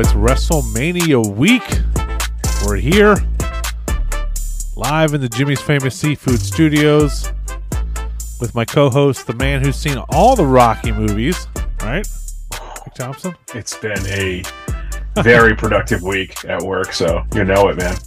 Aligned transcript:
it's 0.00 0.12
WrestleMania 0.12 1.36
week. 1.36 1.62
We're 2.64 2.76
here 2.76 3.16
live 4.74 5.12
in 5.12 5.20
the 5.20 5.28
Jimmy's 5.28 5.60
Famous 5.60 5.94
Seafood 5.94 6.40
Studios 6.40 7.30
with 8.40 8.54
my 8.54 8.64
co 8.64 8.88
host, 8.88 9.26
the 9.26 9.34
man 9.34 9.62
who's 9.62 9.76
seen 9.76 9.98
all 10.08 10.36
the 10.36 10.46
Rocky 10.46 10.90
movies, 10.90 11.46
right? 11.82 12.06
Mike 12.50 12.94
Thompson? 12.94 13.36
It's 13.54 13.76
been 13.76 13.98
a 14.06 14.42
very 15.22 15.54
productive 15.56 16.02
week 16.02 16.46
at 16.46 16.62
work, 16.62 16.94
so 16.94 17.22
you 17.34 17.44
know 17.44 17.68
it, 17.68 17.76
man. 17.76 17.98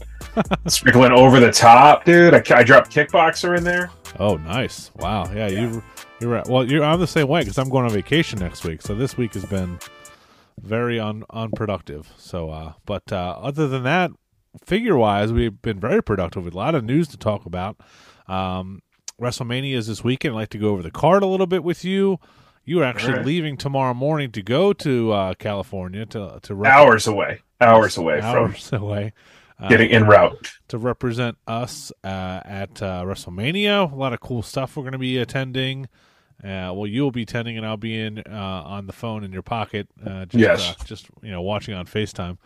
Sprinkling 0.68 1.12
over 1.12 1.40
the 1.40 1.52
top, 1.52 2.06
dude. 2.06 2.34
I, 2.34 2.42
I 2.56 2.64
dropped 2.64 2.92
Kickboxer 2.92 3.56
in 3.56 3.64
there. 3.64 3.92
Oh, 4.18 4.38
nice. 4.38 4.90
Wow. 4.96 5.32
Yeah, 5.32 5.48
yeah. 5.48 5.60
you 5.62 5.84
you're 6.20 6.32
right. 6.32 6.48
Well, 6.48 6.66
you're, 6.66 6.84
I'm 6.84 7.00
the 7.00 7.06
same 7.06 7.28
way 7.28 7.42
because 7.42 7.60
I'm 7.60 7.70
going 7.70 7.86
on 7.86 7.92
vacation 7.92 8.40
next 8.40 8.64
week. 8.64 8.82
So 8.82 8.96
this 8.96 9.16
week 9.16 9.36
has 9.36 9.46
been 9.46 9.78
very 10.60 11.00
un, 11.00 11.24
unproductive. 11.30 12.12
So, 12.18 12.50
uh, 12.50 12.74
but 12.86 13.12
uh, 13.12 13.36
other 13.40 13.68
than 13.68 13.84
that, 13.84 14.12
figure 14.64 14.98
wise, 14.98 15.32
we've 15.32 15.62
been 15.62 15.80
very 15.80 16.02
productive 16.02 16.46
with 16.46 16.54
a 16.54 16.58
lot 16.58 16.76
of 16.76 16.84
news 16.84 17.08
to 17.10 17.18
talk 17.18 17.46
about. 17.46 17.78
Um, 18.28 18.82
WrestleMania 19.20 19.76
is 19.76 19.88
this 19.88 20.04
weekend. 20.04 20.34
I'd 20.34 20.40
like 20.40 20.50
to 20.50 20.58
go 20.58 20.70
over 20.70 20.82
the 20.82 20.92
card 20.92 21.24
a 21.24 21.28
little 21.28 21.48
bit 21.48 21.64
with 21.64 21.84
you. 21.84 22.20
You 22.66 22.82
are 22.82 22.86
actually 22.86 23.16
right. 23.16 23.26
leaving 23.26 23.58
tomorrow 23.58 23.94
morning 23.94 24.32
to 24.32 24.42
go 24.42 24.72
to 24.74 25.12
uh, 25.12 25.34
California 25.34 26.06
to 26.08 26.40
to 26.44 26.56
rep- 26.56 26.74
hours 26.74 27.08
away, 27.08 27.42
hours 27.60 27.98
away 27.98 28.22
hours 28.22 28.70
from 28.70 28.84
away, 28.84 29.14
uh, 29.60 29.68
getting 29.68 29.92
en 29.92 30.08
route 30.08 30.54
to 30.70 30.78
represent 30.78 31.38
us 31.46 31.92
uh, 32.06 32.40
at 32.46 32.82
uh, 32.82 33.04
WrestleMania. 33.04 33.92
A 33.92 33.96
lot 33.96 34.14
of 34.14 34.22
cool 34.22 34.42
stuff 34.42 34.78
we're 34.78 34.84
going 34.84 34.94
to 34.94 34.98
be 34.98 35.18
attending. 35.18 35.90
Uh, 36.44 36.74
well, 36.74 36.88
you'll 36.88 37.12
be 37.12 37.26
tending, 37.26 37.58
and 37.58 37.66
I'll 37.66 37.78
be 37.78 37.98
in 37.98 38.20
uh, 38.20 38.64
on 38.66 38.86
the 38.86 38.94
phone 38.94 39.24
in 39.24 39.32
your 39.32 39.42
pocket. 39.42 39.88
Uh, 40.06 40.26
just, 40.26 40.42
yes, 40.42 40.70
uh, 40.70 40.84
just 40.84 41.08
you 41.22 41.32
know, 41.32 41.42
watching 41.42 41.74
on 41.74 41.86
Facetime. 41.86 42.38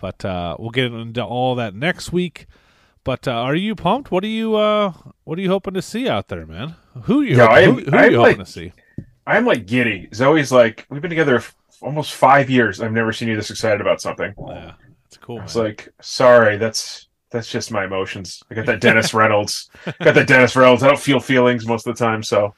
But 0.00 0.24
uh, 0.24 0.56
we'll 0.58 0.70
get 0.70 0.92
into 0.92 1.22
all 1.22 1.54
that 1.56 1.74
next 1.74 2.12
week. 2.12 2.46
But 3.04 3.28
are 3.28 3.54
you 3.54 3.74
pumped? 3.74 4.10
What 4.10 4.24
are 4.24 4.28
you 4.28 4.52
What 4.52 5.38
are 5.38 5.42
you 5.42 5.50
hoping 5.50 5.74
to 5.74 5.82
see 5.82 6.08
out 6.08 6.28
there, 6.28 6.46
man? 6.46 6.76
Who 7.02 7.22
you? 7.22 7.36
Yeah, 7.36 7.64
who, 7.64 7.72
who, 7.72 7.90
who 7.90 7.96
are 7.96 8.10
you 8.10 8.18
like, 8.18 8.30
hoping 8.30 8.44
to 8.44 8.50
see? 8.50 8.72
I'm 9.26 9.44
like 9.44 9.66
giddy. 9.66 10.08
Zoe's 10.14 10.52
like, 10.52 10.86
we've 10.88 11.02
been 11.02 11.10
together 11.10 11.36
f- 11.36 11.54
almost 11.82 12.14
five 12.14 12.48
years. 12.48 12.80
I've 12.80 12.92
never 12.92 13.12
seen 13.12 13.28
you 13.28 13.36
this 13.36 13.50
excited 13.50 13.80
about 13.80 14.00
something. 14.00 14.34
Yeah, 14.48 14.72
it's 15.06 15.16
cool. 15.18 15.40
It's 15.42 15.56
like, 15.56 15.88
sorry, 16.00 16.56
that's 16.56 17.08
that's 17.30 17.50
just 17.50 17.70
my 17.70 17.84
emotions. 17.84 18.42
I 18.50 18.54
got 18.54 18.66
that 18.66 18.80
Dennis 18.80 19.12
Reynolds. 19.14 19.68
got 19.84 20.14
that 20.14 20.26
Dennis 20.26 20.56
Reynolds. 20.56 20.82
I 20.82 20.88
don't 20.88 20.98
feel 20.98 21.20
feelings 21.20 21.66
most 21.66 21.86
of 21.86 21.96
the 21.96 22.04
time, 22.04 22.22
so. 22.22 22.54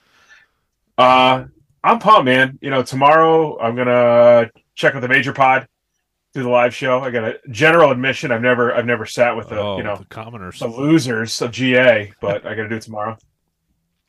Uh, 0.98 1.44
I'm 1.82 1.98
pumped, 1.98 2.26
man. 2.26 2.58
You 2.60 2.70
know, 2.70 2.82
tomorrow 2.82 3.58
I'm 3.58 3.74
gonna 3.76 4.50
check 4.74 4.94
out 4.94 5.00
the 5.00 5.08
major 5.08 5.32
pod, 5.32 5.66
do 6.34 6.42
the 6.42 6.48
live 6.50 6.74
show. 6.74 7.00
I 7.00 7.10
got 7.10 7.24
a 7.24 7.38
general 7.50 7.90
admission. 7.90 8.32
I've 8.32 8.42
never, 8.42 8.74
I've 8.74 8.84
never 8.84 9.06
sat 9.06 9.36
with 9.36 9.48
the, 9.48 9.58
oh, 9.58 9.76
you 9.78 9.84
know, 9.84 9.96
the 9.96 10.04
commoners, 10.06 10.58
the 10.58 10.66
losers 10.66 11.40
of 11.40 11.52
GA, 11.52 12.12
but 12.20 12.44
I 12.44 12.54
got 12.54 12.64
to 12.64 12.68
do 12.68 12.74
it 12.74 12.82
tomorrow 12.82 13.16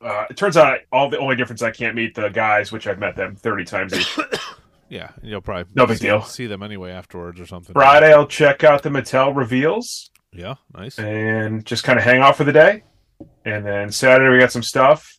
uh, 0.01 0.25
it 0.29 0.37
turns 0.37 0.57
out 0.57 0.79
all 0.91 1.09
the 1.09 1.17
only 1.17 1.35
difference 1.35 1.61
I 1.61 1.71
can't 1.71 1.95
meet 1.95 2.15
the 2.15 2.29
guys, 2.29 2.71
which 2.71 2.87
I've 2.87 2.99
met 2.99 3.15
them 3.15 3.35
thirty 3.35 3.65
times 3.65 3.93
each. 3.93 4.17
yeah, 4.89 5.11
you'll 5.21 5.41
probably 5.41 5.71
no 5.75 5.85
big 5.85 5.97
see, 5.97 6.07
deal. 6.07 6.21
See 6.23 6.47
them 6.47 6.63
anyway 6.63 6.91
afterwards 6.91 7.39
or 7.39 7.45
something. 7.45 7.73
Friday, 7.73 8.13
I'll 8.13 8.27
check 8.27 8.63
out 8.63 8.83
the 8.83 8.89
Mattel 8.89 9.35
reveals. 9.35 10.11
Yeah, 10.31 10.55
nice. 10.73 10.97
And 10.99 11.65
just 11.65 11.83
kind 11.83 11.99
of 11.99 12.05
hang 12.05 12.21
out 12.21 12.37
for 12.37 12.43
the 12.43 12.53
day. 12.53 12.83
And 13.45 13.65
then 13.65 13.91
Saturday 13.91 14.31
we 14.31 14.39
got 14.39 14.51
some 14.51 14.63
stuff. 14.63 15.18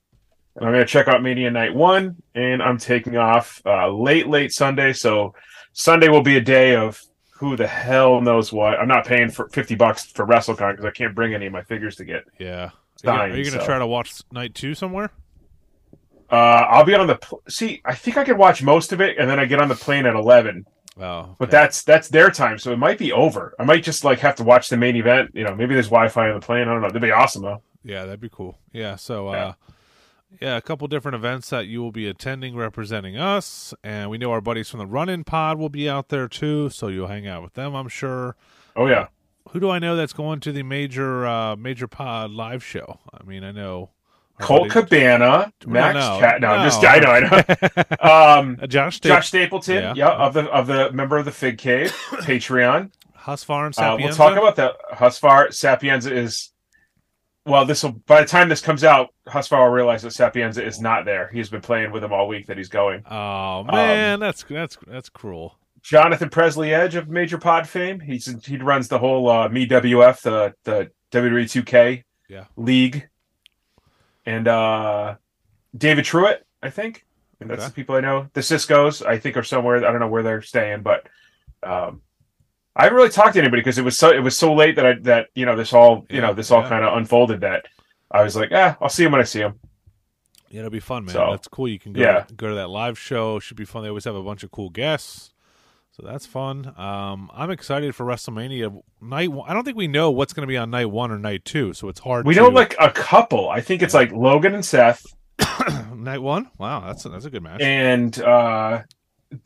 And 0.56 0.66
I'm 0.66 0.72
gonna 0.72 0.84
check 0.84 1.08
out 1.08 1.22
Mania 1.22 1.50
Night 1.50 1.74
One, 1.74 2.16
and 2.34 2.62
I'm 2.62 2.78
taking 2.78 3.16
off 3.16 3.62
uh, 3.64 3.88
late, 3.88 4.26
late 4.26 4.52
Sunday. 4.52 4.92
So 4.92 5.34
Sunday 5.72 6.08
will 6.08 6.22
be 6.22 6.36
a 6.36 6.40
day 6.40 6.74
of 6.76 7.00
who 7.32 7.56
the 7.56 7.66
hell 7.66 8.20
knows 8.20 8.52
what. 8.52 8.78
I'm 8.78 8.88
not 8.88 9.06
paying 9.06 9.30
for 9.30 9.48
fifty 9.48 9.74
bucks 9.74 10.06
for 10.06 10.26
WrestleCon 10.26 10.72
because 10.72 10.84
I 10.84 10.90
can't 10.90 11.14
bring 11.14 11.34
any 11.34 11.46
of 11.46 11.52
my 11.52 11.62
figures 11.62 11.96
to 11.96 12.04
get. 12.04 12.24
Yeah, 12.38 12.70
are 13.04 13.28
you, 13.28 13.44
going 13.44 13.44
to 13.44 13.50
so. 13.60 13.64
try 13.64 13.78
to 13.78 13.86
watch 13.86 14.22
night 14.32 14.54
two 14.54 14.74
somewhere? 14.74 15.10
Uh, 16.30 16.34
I'll 16.34 16.84
be 16.84 16.94
on 16.94 17.06
the 17.06 17.16
pl- 17.16 17.42
see. 17.48 17.80
I 17.84 17.94
think 17.94 18.16
I 18.16 18.24
could 18.24 18.38
watch 18.38 18.62
most 18.62 18.92
of 18.92 19.00
it, 19.00 19.18
and 19.18 19.28
then 19.28 19.40
I 19.40 19.46
get 19.46 19.60
on 19.60 19.68
the 19.68 19.74
plane 19.74 20.06
at 20.06 20.14
eleven. 20.14 20.66
Oh, 20.98 21.20
okay. 21.20 21.32
but 21.38 21.50
that's 21.50 21.82
that's 21.82 22.08
their 22.08 22.30
time, 22.30 22.58
so 22.58 22.72
it 22.72 22.78
might 22.78 22.98
be 22.98 23.12
over. 23.12 23.54
I 23.58 23.64
might 23.64 23.82
just 23.82 24.04
like 24.04 24.18
have 24.20 24.36
to 24.36 24.44
watch 24.44 24.68
the 24.68 24.76
main 24.76 24.96
event. 24.96 25.30
You 25.32 25.44
know, 25.44 25.54
maybe 25.54 25.74
there's 25.74 25.88
Wi-Fi 25.88 26.28
on 26.28 26.38
the 26.38 26.44
plane. 26.44 26.62
I 26.62 26.72
don't 26.72 26.82
know. 26.82 26.88
That'd 26.88 27.02
be 27.02 27.10
awesome 27.10 27.42
though. 27.42 27.62
Yeah, 27.82 28.04
that'd 28.04 28.20
be 28.20 28.28
cool. 28.28 28.58
Yeah. 28.72 28.96
So, 28.96 29.28
uh, 29.28 29.32
yeah. 29.32 29.52
Yeah, 30.40 30.56
a 30.56 30.60
couple 30.60 30.86
different 30.88 31.14
events 31.14 31.50
that 31.50 31.66
you 31.66 31.82
will 31.82 31.92
be 31.92 32.06
attending 32.06 32.56
representing 32.56 33.16
us, 33.16 33.74
and 33.82 34.10
we 34.10 34.18
know 34.18 34.30
our 34.32 34.40
buddies 34.40 34.68
from 34.68 34.78
the 34.78 34.86
Run 34.86 35.08
In 35.08 35.24
Pod 35.24 35.58
will 35.58 35.68
be 35.68 35.88
out 35.88 36.08
there 36.08 36.28
too. 36.28 36.70
So 36.70 36.88
you'll 36.88 37.08
hang 37.08 37.26
out 37.26 37.42
with 37.42 37.54
them, 37.54 37.74
I'm 37.74 37.88
sure. 37.88 38.36
Oh 38.76 38.86
yeah 38.86 39.08
who 39.50 39.60
do 39.60 39.70
I 39.70 39.78
know 39.78 39.96
that's 39.96 40.12
going 40.12 40.40
to 40.40 40.52
the 40.52 40.62
major 40.62 41.26
uh, 41.26 41.56
major 41.56 41.88
pod 41.88 42.30
live 42.30 42.64
show? 42.64 43.00
I 43.12 43.24
mean, 43.24 43.44
I 43.44 43.52
know 43.52 43.90
Colt 44.40 44.70
Cabana, 44.70 45.52
Max 45.66 45.94
no, 45.94 46.18
Cat. 46.20 46.40
No, 46.40 46.56
no, 46.56 46.64
just 46.64 46.84
I 46.84 46.98
know, 46.98 47.10
I 47.10 47.20
know. 47.20 48.40
um, 48.40 48.58
uh, 48.62 48.66
Josh, 48.66 49.00
Josh 49.00 49.28
Stapleton, 49.28 49.76
yeah. 49.76 49.94
yeah, 49.96 50.10
of 50.10 50.34
the 50.34 50.44
of 50.50 50.66
the 50.66 50.92
member 50.92 51.18
of 51.18 51.24
the 51.24 51.32
Fig 51.32 51.58
Cave, 51.58 51.90
Patreon. 52.10 52.90
Husfar 53.18 53.66
and 53.66 53.74
Sapienza. 53.74 53.82
Uh, 53.82 54.06
we'll 54.06 54.16
talk 54.16 54.38
about 54.38 54.56
that. 54.56 54.76
Husfar 54.94 55.52
Sapienza 55.52 56.14
is. 56.14 56.50
Well, 57.46 57.64
this 57.64 57.82
will. 57.82 57.92
By 57.92 58.20
the 58.20 58.26
time 58.26 58.48
this 58.48 58.60
comes 58.60 58.84
out, 58.84 59.14
Husfar 59.26 59.60
will 59.60 59.72
realize 59.72 60.02
that 60.02 60.12
Sapienza 60.12 60.64
is 60.64 60.80
not 60.80 61.04
there. 61.04 61.30
He's 61.32 61.48
been 61.48 61.62
playing 61.62 61.90
with 61.90 62.04
him 62.04 62.12
all 62.12 62.28
week. 62.28 62.46
That 62.46 62.58
he's 62.58 62.68
going. 62.68 63.02
Oh 63.10 63.64
man, 63.64 64.14
um, 64.14 64.20
that's 64.20 64.44
that's 64.44 64.76
that's 64.86 65.08
cruel. 65.08 65.56
Jonathan 65.82 66.28
Presley 66.28 66.74
Edge 66.74 66.94
of 66.94 67.08
Major 67.08 67.38
Pod 67.38 67.66
fame. 67.66 67.98
He's 67.98 68.44
he 68.44 68.58
runs 68.58 68.88
the 68.88 68.98
whole 68.98 69.28
uh, 69.30 69.48
Me 69.48 69.66
WF, 69.66 70.20
the 70.20 70.54
the 70.64 70.90
WWE 71.12 71.44
2K 71.44 72.04
yeah. 72.28 72.44
league, 72.56 73.08
and 74.26 74.46
uh, 74.46 75.16
David 75.76 76.04
Truitt, 76.04 76.38
I 76.62 76.70
think. 76.70 77.06
And 77.40 77.48
that's 77.48 77.62
okay. 77.62 77.68
the 77.68 77.74
people 77.74 77.96
I 77.96 78.00
know. 78.00 78.28
The 78.34 78.42
Cisco's, 78.42 79.00
I 79.00 79.18
think, 79.18 79.38
are 79.38 79.42
somewhere. 79.42 79.78
I 79.78 79.90
don't 79.90 80.00
know 80.00 80.08
where 80.08 80.22
they're 80.22 80.42
staying, 80.42 80.82
but 80.82 81.08
um, 81.62 82.02
I 82.80 82.84
haven't 82.84 82.96
really 82.96 83.10
talked 83.10 83.34
to 83.34 83.40
anybody 83.40 83.60
because 83.60 83.76
it 83.76 83.84
was 83.84 83.98
so 83.98 84.10
it 84.10 84.20
was 84.20 84.34
so 84.34 84.54
late 84.54 84.76
that 84.76 84.86
I 84.86 84.94
that 85.02 85.26
you 85.34 85.44
know 85.44 85.54
this 85.54 85.74
all 85.74 86.06
you 86.08 86.16
yeah, 86.16 86.20
know 86.22 86.32
this 86.32 86.50
all 86.50 86.62
yeah. 86.62 86.68
kind 86.70 86.82
of 86.82 86.96
unfolded 86.96 87.42
that 87.42 87.66
I 88.10 88.22
was 88.22 88.34
like, 88.34 88.50
ah, 88.54 88.78
I'll 88.80 88.88
see 88.88 89.04
him 89.04 89.12
when 89.12 89.20
I 89.20 89.24
see 89.24 89.40
him. 89.40 89.60
Yeah, 90.48 90.60
it'll 90.60 90.70
be 90.70 90.80
fun, 90.80 91.04
man. 91.04 91.12
So, 91.12 91.28
That's 91.30 91.46
cool. 91.46 91.68
You 91.68 91.78
can 91.78 91.92
go 91.92 92.00
yeah. 92.00 92.24
go 92.34 92.48
to 92.48 92.54
that 92.54 92.70
live 92.70 92.98
show. 92.98 93.38
Should 93.38 93.58
be 93.58 93.66
fun. 93.66 93.82
They 93.82 93.90
always 93.90 94.04
have 94.04 94.14
a 94.14 94.22
bunch 94.22 94.42
of 94.44 94.50
cool 94.50 94.70
guests. 94.70 95.30
So 95.90 96.06
that's 96.06 96.24
fun. 96.24 96.72
Um, 96.78 97.30
I'm 97.34 97.50
excited 97.50 97.94
for 97.94 98.06
WrestleMania 98.06 98.80
night. 99.02 99.30
One. 99.30 99.50
I 99.50 99.52
don't 99.52 99.64
think 99.64 99.76
we 99.76 99.86
know 99.86 100.10
what's 100.10 100.32
going 100.32 100.46
to 100.46 100.50
be 100.50 100.56
on 100.56 100.70
night 100.70 100.86
one 100.86 101.10
or 101.10 101.18
night 101.18 101.44
two, 101.44 101.74
so 101.74 101.90
it's 101.90 102.00
hard. 102.00 102.26
We 102.26 102.34
to... 102.34 102.40
know 102.40 102.48
like 102.48 102.76
a 102.80 102.90
couple. 102.90 103.50
I 103.50 103.60
think 103.60 103.82
it's 103.82 103.92
like 103.92 104.10
Logan 104.10 104.54
and 104.54 104.64
Seth. 104.64 105.04
night 105.94 106.22
one. 106.22 106.50
Wow, 106.56 106.80
that's 106.86 107.04
a, 107.04 107.10
that's 107.10 107.26
a 107.26 107.30
good 107.30 107.42
match. 107.42 107.60
And 107.60 108.18
uh, 108.22 108.84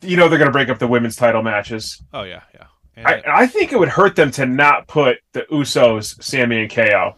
you 0.01 0.15
know 0.15 0.29
they're 0.29 0.39
going 0.39 0.47
to 0.47 0.53
break 0.53 0.69
up 0.69 0.79
the 0.79 0.87
women's 0.87 1.17
title 1.17 1.43
matches. 1.43 2.01
Oh 2.13 2.23
yeah, 2.23 2.43
yeah. 2.53 2.67
And 2.95 3.07
I, 3.07 3.21
I 3.25 3.47
think 3.47 3.71
it 3.71 3.79
would 3.79 3.89
hurt 3.89 4.15
them 4.15 4.31
to 4.31 4.45
not 4.45 4.87
put 4.87 5.17
the 5.33 5.41
Usos, 5.51 6.21
Sammy, 6.23 6.61
and 6.61 6.71
KO. 6.71 7.15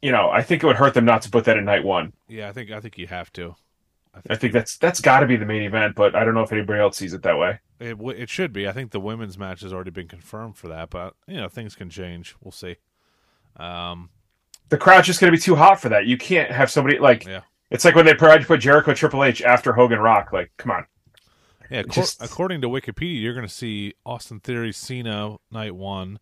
You 0.00 0.12
know, 0.12 0.30
I 0.30 0.42
think 0.42 0.62
it 0.62 0.66
would 0.66 0.76
hurt 0.76 0.94
them 0.94 1.04
not 1.04 1.22
to 1.22 1.30
put 1.30 1.44
that 1.44 1.56
in 1.56 1.64
night 1.64 1.84
one. 1.84 2.12
Yeah, 2.28 2.48
I 2.48 2.52
think 2.52 2.70
I 2.70 2.80
think 2.80 2.98
you 2.98 3.06
have 3.06 3.32
to. 3.34 3.56
I 4.14 4.20
think, 4.20 4.30
I 4.30 4.36
think 4.36 4.52
that's 4.52 4.76
that's 4.78 5.00
got 5.00 5.20
to 5.20 5.26
be 5.26 5.36
the 5.36 5.46
main 5.46 5.62
event, 5.62 5.94
but 5.96 6.14
I 6.14 6.24
don't 6.24 6.34
know 6.34 6.42
if 6.42 6.52
anybody 6.52 6.80
else 6.80 6.96
sees 6.96 7.14
it 7.14 7.22
that 7.22 7.38
way. 7.38 7.58
It 7.80 7.98
it 8.00 8.28
should 8.28 8.52
be. 8.52 8.68
I 8.68 8.72
think 8.72 8.92
the 8.92 9.00
women's 9.00 9.38
match 9.38 9.62
has 9.62 9.72
already 9.72 9.90
been 9.90 10.08
confirmed 10.08 10.56
for 10.56 10.68
that, 10.68 10.90
but 10.90 11.14
you 11.26 11.36
know 11.36 11.48
things 11.48 11.74
can 11.74 11.90
change. 11.90 12.34
We'll 12.40 12.52
see. 12.52 12.76
Um, 13.56 14.10
the 14.68 14.78
crowd's 14.78 15.06
just 15.06 15.20
going 15.20 15.32
to 15.32 15.36
be 15.36 15.40
too 15.40 15.56
hot 15.56 15.80
for 15.80 15.88
that. 15.90 16.06
You 16.06 16.16
can't 16.16 16.50
have 16.50 16.70
somebody 16.70 16.98
like. 16.98 17.26
Yeah. 17.26 17.42
It's 17.70 17.84
like 17.84 17.94
when 17.94 18.04
they 18.04 18.14
tried 18.14 18.38
to 18.38 18.46
put 18.46 18.60
Jericho 18.60 18.94
Triple 18.94 19.24
H 19.24 19.42
after 19.42 19.72
Hogan 19.72 19.98
Rock. 19.98 20.32
Like, 20.32 20.52
come 20.58 20.70
on. 20.70 20.86
Yeah, 21.70 21.82
just... 21.90 22.22
according 22.22 22.60
to 22.62 22.68
Wikipedia, 22.68 23.20
you're 23.20 23.34
going 23.34 23.46
to 23.46 23.52
see 23.52 23.94
Austin 24.04 24.40
Theory, 24.40 24.72
Cena, 24.72 25.36
night 25.50 25.74
one, 25.74 26.18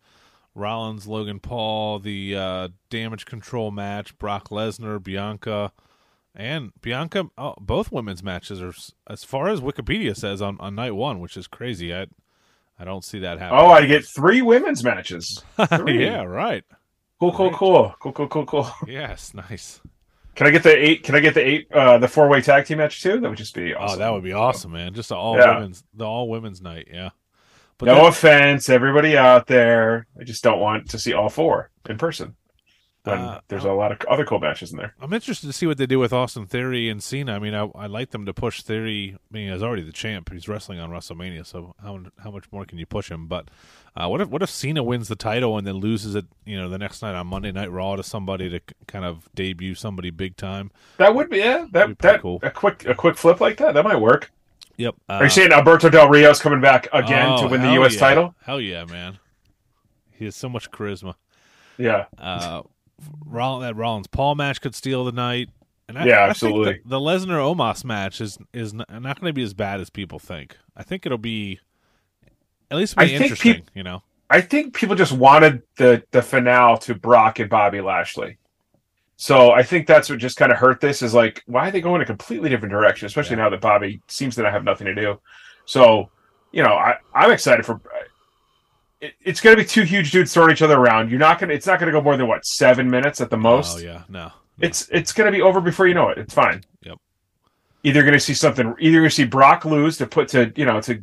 Rollins, 0.54 1.06
Logan 1.06 1.40
Paul, 1.40 1.98
the 1.98 2.36
uh, 2.36 2.68
Damage 2.90 3.26
Control 3.26 3.70
match, 3.70 4.16
Brock 4.18 4.50
Lesnar, 4.50 5.02
Bianca, 5.02 5.72
and 6.34 6.72
Bianca, 6.80 7.28
oh, 7.36 7.54
both 7.60 7.92
women's 7.92 8.22
matches 8.22 8.62
are 8.62 8.72
as 9.06 9.24
far 9.24 9.48
as 9.48 9.60
Wikipedia 9.60 10.16
says 10.16 10.40
on, 10.40 10.56
on 10.60 10.74
night 10.74 10.94
one, 10.94 11.20
which 11.20 11.36
is 11.36 11.46
crazy. 11.46 11.94
I 11.94 12.06
I 12.78 12.84
don't 12.84 13.04
see 13.04 13.18
that 13.20 13.38
happening. 13.38 13.60
Oh, 13.60 13.70
I 13.70 13.86
get 13.86 14.04
three 14.04 14.42
women's 14.42 14.82
matches. 14.82 15.44
Three. 15.76 16.04
yeah, 16.04 16.22
right. 16.22 16.64
Cool, 17.20 17.32
cool, 17.32 17.52
cool, 17.52 17.94
cool, 18.00 18.12
cool, 18.12 18.28
cool, 18.28 18.46
cool. 18.46 18.70
Yes, 18.88 19.34
nice. 19.34 19.80
Can 20.34 20.46
I 20.46 20.50
get 20.50 20.62
the 20.62 20.74
eight? 20.74 21.02
Can 21.02 21.14
I 21.14 21.20
get 21.20 21.34
the 21.34 21.46
eight? 21.46 21.70
Uh, 21.72 21.98
the 21.98 22.08
four 22.08 22.28
way 22.28 22.40
tag 22.40 22.66
team 22.66 22.78
match 22.78 23.02
too? 23.02 23.20
That 23.20 23.28
would 23.28 23.38
just 23.38 23.54
be 23.54 23.74
awesome. 23.74 23.96
Oh, 23.96 23.98
that 23.98 24.12
would 24.12 24.22
be 24.22 24.32
awesome, 24.32 24.72
man! 24.72 24.94
Just 24.94 25.12
all 25.12 25.36
yeah. 25.36 25.56
women's, 25.56 25.84
the 25.94 26.04
all 26.04 26.28
women's 26.28 26.62
night. 26.62 26.88
Yeah. 26.90 27.10
But 27.78 27.86
no 27.86 28.06
offense, 28.06 28.68
everybody 28.68 29.16
out 29.16 29.46
there. 29.46 30.06
I 30.18 30.24
just 30.24 30.44
don't 30.44 30.60
want 30.60 30.90
to 30.90 30.98
see 30.98 31.12
all 31.12 31.28
four 31.28 31.70
in 31.88 31.98
person. 31.98 32.36
When 33.04 33.18
Uh, 33.18 33.40
there's 33.48 33.64
a 33.64 33.72
lot 33.72 33.90
of 33.92 34.00
other 34.08 34.24
cool 34.24 34.38
matches 34.38 34.70
in 34.72 34.78
there. 34.78 34.94
I'm 35.00 35.12
interested 35.12 35.46
to 35.46 35.52
see 35.52 35.66
what 35.66 35.76
they 35.78 35.86
do 35.86 35.98
with 35.98 36.12
Austin 36.12 36.46
Theory 36.46 36.88
and 36.88 37.02
Cena. 37.02 37.34
I 37.34 37.38
mean, 37.38 37.54
I 37.54 37.68
I 37.74 37.86
like 37.86 38.10
them 38.10 38.24
to 38.26 38.32
push 38.32 38.62
Theory. 38.62 39.16
I 39.16 39.34
mean, 39.34 39.52
he's 39.52 39.62
already 39.62 39.82
the 39.82 39.92
champ. 39.92 40.30
He's 40.32 40.48
wrestling 40.48 40.78
on 40.78 40.90
WrestleMania, 40.90 41.44
so 41.46 41.74
how 41.82 42.00
how 42.22 42.30
much 42.30 42.44
more 42.52 42.64
can 42.64 42.78
you 42.78 42.86
push 42.86 43.10
him? 43.10 43.26
But 43.26 43.48
uh, 43.96 44.08
what 44.08 44.20
if 44.20 44.28
what 44.28 44.42
if 44.42 44.50
Cena 44.50 44.82
wins 44.82 45.08
the 45.08 45.16
title 45.16 45.58
and 45.58 45.66
then 45.66 45.76
loses 45.76 46.14
it? 46.14 46.26
You 46.44 46.58
know, 46.60 46.68
the 46.68 46.78
next 46.78 47.02
night 47.02 47.14
on 47.14 47.26
Monday 47.26 47.50
Night 47.52 47.70
Raw 47.72 47.96
to 47.96 48.02
somebody 48.02 48.48
to 48.50 48.60
kind 48.86 49.04
of 49.04 49.28
debut 49.34 49.74
somebody 49.74 50.10
big 50.10 50.36
time. 50.36 50.70
That 50.98 51.14
would 51.14 51.28
be 51.28 51.38
yeah. 51.38 51.66
That'd 51.70 51.98
be 51.98 52.02
That 52.08 52.20
cool. 52.20 52.38
a 52.42 52.50
quick 52.50 52.84
a 52.86 52.94
quick 52.94 53.16
flip 53.16 53.40
like 53.40 53.56
that 53.58 53.74
that 53.74 53.84
might 53.84 54.00
work. 54.00 54.30
Yep. 54.78 54.94
Uh, 55.08 55.12
Are 55.14 55.24
you 55.24 55.30
saying 55.30 55.52
Alberto 55.52 55.90
Del 55.90 56.08
Rio's 56.08 56.40
coming 56.40 56.60
back 56.60 56.88
again 56.92 57.36
to 57.38 57.44
oh, 57.44 57.48
win 57.48 57.60
the 57.60 57.72
U.S. 57.74 57.94
yeah. 57.94 58.00
title? 58.00 58.34
Hell 58.42 58.60
yeah, 58.60 58.84
man! 58.86 59.18
He 60.12 60.24
has 60.24 60.34
so 60.34 60.48
much 60.48 60.70
charisma. 60.70 61.14
Yeah, 61.78 62.04
Uh, 62.18 62.62
Rollins, 63.24 63.64
that 63.64 63.76
Rollins 63.76 64.06
Paul 64.06 64.34
match 64.34 64.60
could 64.60 64.74
steal 64.74 65.04
the 65.04 65.12
night. 65.12 65.50
And 65.88 65.98
I, 65.98 66.06
Yeah, 66.06 66.18
I 66.20 66.28
absolutely. 66.30 66.80
the, 66.84 66.90
the 66.90 66.98
Lesnar 67.00 67.38
Omos 67.54 67.84
match 67.84 68.20
is 68.20 68.38
is 68.52 68.72
not 68.72 68.88
going 68.88 69.30
to 69.30 69.32
be 69.32 69.42
as 69.42 69.54
bad 69.54 69.80
as 69.80 69.90
people 69.90 70.18
think. 70.18 70.56
I 70.76 70.82
think 70.82 71.04
it'll 71.06 71.18
be 71.18 71.60
at 72.70 72.78
least 72.78 72.96
be 72.96 73.02
I 73.04 73.08
think 73.08 73.20
interesting. 73.22 73.54
peop- 73.54 73.70
you 73.74 73.82
know, 73.82 74.02
I 74.30 74.40
think 74.40 74.74
people 74.74 74.94
just 74.96 75.12
wanted 75.12 75.62
the 75.76 76.02
the 76.12 76.22
finale 76.22 76.78
to 76.82 76.94
Brock 76.94 77.38
and 77.40 77.50
Bobby 77.50 77.80
Lashley. 77.80 78.38
So 79.16 79.52
I 79.52 79.62
think 79.62 79.86
that's 79.86 80.08
what 80.10 80.18
just 80.18 80.36
kind 80.36 80.50
of 80.50 80.58
hurt 80.58 80.80
this 80.80 81.00
is 81.02 81.14
like, 81.14 81.42
why 81.46 81.68
are 81.68 81.70
they 81.70 81.80
going 81.80 82.00
a 82.00 82.04
completely 82.06 82.48
different 82.48 82.72
direction, 82.72 83.06
especially 83.06 83.36
Yeah. 83.36 83.44
now 83.44 83.50
that 83.50 83.60
Bobby 83.60 84.00
seems 84.08 84.34
to 84.36 84.42
not 84.42 84.52
have 84.52 84.64
nothing 84.64 84.86
to 84.86 84.94
do. 84.94 85.20
So, 85.64 86.10
you 86.50 86.62
know, 86.62 86.72
I, 86.72 86.96
I'm 87.14 87.30
excited 87.30 87.64
for. 87.64 87.80
It, 89.02 89.14
it's 89.20 89.40
going 89.40 89.56
to 89.56 89.62
be 89.62 89.68
two 89.68 89.82
huge 89.82 90.12
dudes 90.12 90.32
throwing 90.32 90.52
each 90.52 90.62
other 90.62 90.78
around. 90.78 91.10
You're 91.10 91.18
not 91.18 91.38
going 91.40 91.50
to. 91.50 91.54
It's 91.54 91.66
not 91.66 91.78
going 91.80 91.92
to 91.92 91.98
go 91.98 92.00
more 92.02 92.16
than 92.16 92.28
what 92.28 92.46
seven 92.46 92.88
minutes 92.88 93.20
at 93.20 93.30
the 93.30 93.36
most. 93.36 93.78
Oh 93.78 93.80
yeah, 93.80 94.04
no, 94.08 94.26
no. 94.26 94.32
It's 94.60 94.88
it's 94.90 95.12
going 95.12 95.30
to 95.30 95.36
be 95.36 95.42
over 95.42 95.60
before 95.60 95.88
you 95.88 95.94
know 95.94 96.08
it. 96.08 96.18
It's 96.18 96.32
fine. 96.32 96.62
Yep. 96.84 96.98
Either 97.82 98.02
going 98.02 98.12
to 98.14 98.20
see 98.20 98.32
something. 98.32 98.74
Either 98.78 98.98
going 98.98 99.10
to 99.10 99.14
see 99.14 99.24
Brock 99.24 99.64
lose 99.64 99.98
to 99.98 100.06
put 100.06 100.28
to 100.28 100.52
you 100.54 100.64
know 100.64 100.80
to 100.82 101.02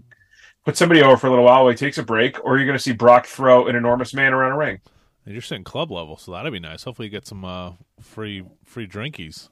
put 0.63 0.78
somebody 0.78 1.01
over 1.01 1.18
for 1.18 1.28
a 1.28 1.30
little 1.30 1.44
while 1.46 1.63
while 1.63 1.72
he 1.72 1.75
takes 1.75 1.98
a 1.98 2.04
break, 2.04 2.44
or 2.46 2.57
you're 2.57 2.66
going 2.66 2.78
to 2.78 2.84
see 2.84 2.94
Brock 2.94 3.25
throw 3.25 3.68
an 3.68 3.75
enormous 3.75 4.13
man 4.13 4.34
around 4.34 4.54
a 4.54 4.57
ring. 4.57 4.80
And 5.25 5.34
you're 5.34 5.42
sitting 5.42 5.66
club 5.66 5.92
level, 5.92 6.16
so 6.16 6.31
that'd 6.31 6.51
be 6.54 6.60
nice. 6.60 6.84
Hopefully, 6.84 7.07
you 7.07 7.12
get 7.12 7.28
some 7.28 7.44
uh, 7.44 7.74
free 8.00 8.46
free 8.63 8.88
drinkies 8.88 9.50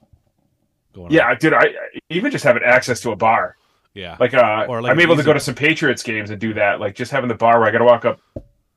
going. 0.94 1.12
Yeah, 1.12 1.28
on. 1.28 1.36
dude. 1.38 1.52
I 1.52 1.58
I- 1.66 1.98
even 2.08 2.30
just 2.30 2.44
having 2.44 2.62
access 2.62 3.00
to 3.02 3.10
a 3.10 3.16
bar, 3.16 3.56
yeah. 3.94 4.16
like 4.20 4.34
uh, 4.34 4.66
Or, 4.68 4.80
like, 4.82 4.92
I'm 4.92 5.00
able 5.00 5.16
to 5.16 5.22
go 5.22 5.32
to 5.32 5.40
some 5.40 5.54
Patriots 5.54 6.02
games 6.02 6.30
and 6.30 6.40
do 6.40 6.54
that. 6.54 6.80
Like 6.80 6.94
just 6.94 7.10
having 7.10 7.28
the 7.28 7.34
bar 7.34 7.58
where 7.58 7.68
I 7.68 7.72
got 7.72 7.78
to 7.78 7.84
walk 7.84 8.04
up. 8.04 8.20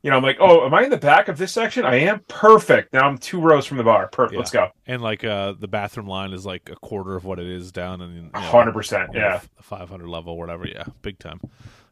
You 0.03 0.09
know, 0.09 0.17
I'm 0.17 0.23
like, 0.23 0.37
oh, 0.39 0.65
am 0.65 0.73
I 0.73 0.81
in 0.83 0.89
the 0.89 0.97
back 0.97 1.27
of 1.27 1.37
this 1.37 1.51
section? 1.51 1.85
I 1.85 1.97
am 1.97 2.21
perfect. 2.27 2.91
Now 2.91 3.07
I'm 3.07 3.19
two 3.19 3.39
rows 3.39 3.67
from 3.67 3.77
the 3.77 3.83
bar. 3.83 4.07
Perfect. 4.07 4.33
Yeah. 4.33 4.39
Let's 4.39 4.49
go. 4.51 4.69
and 4.87 4.99
like 5.01 5.23
uh, 5.23 5.53
the 5.59 5.67
bathroom 5.67 6.07
line 6.07 6.31
is 6.33 6.43
like 6.43 6.69
a 6.71 6.75
quarter 6.75 7.15
of 7.15 7.23
what 7.23 7.37
it 7.37 7.45
is 7.45 7.71
down 7.71 8.01
in 8.01 8.15
you 8.15 8.21
know, 8.23 8.29
hundred 8.39 8.73
percent. 8.73 9.09
on 9.09 9.13
the 9.13 9.19
Yeah. 9.19 9.35
f- 9.35 9.49
500 9.61 10.07
level, 10.07 10.37
whatever. 10.39 10.67
Yeah, 10.67 10.85
big 11.03 11.19
time. 11.19 11.39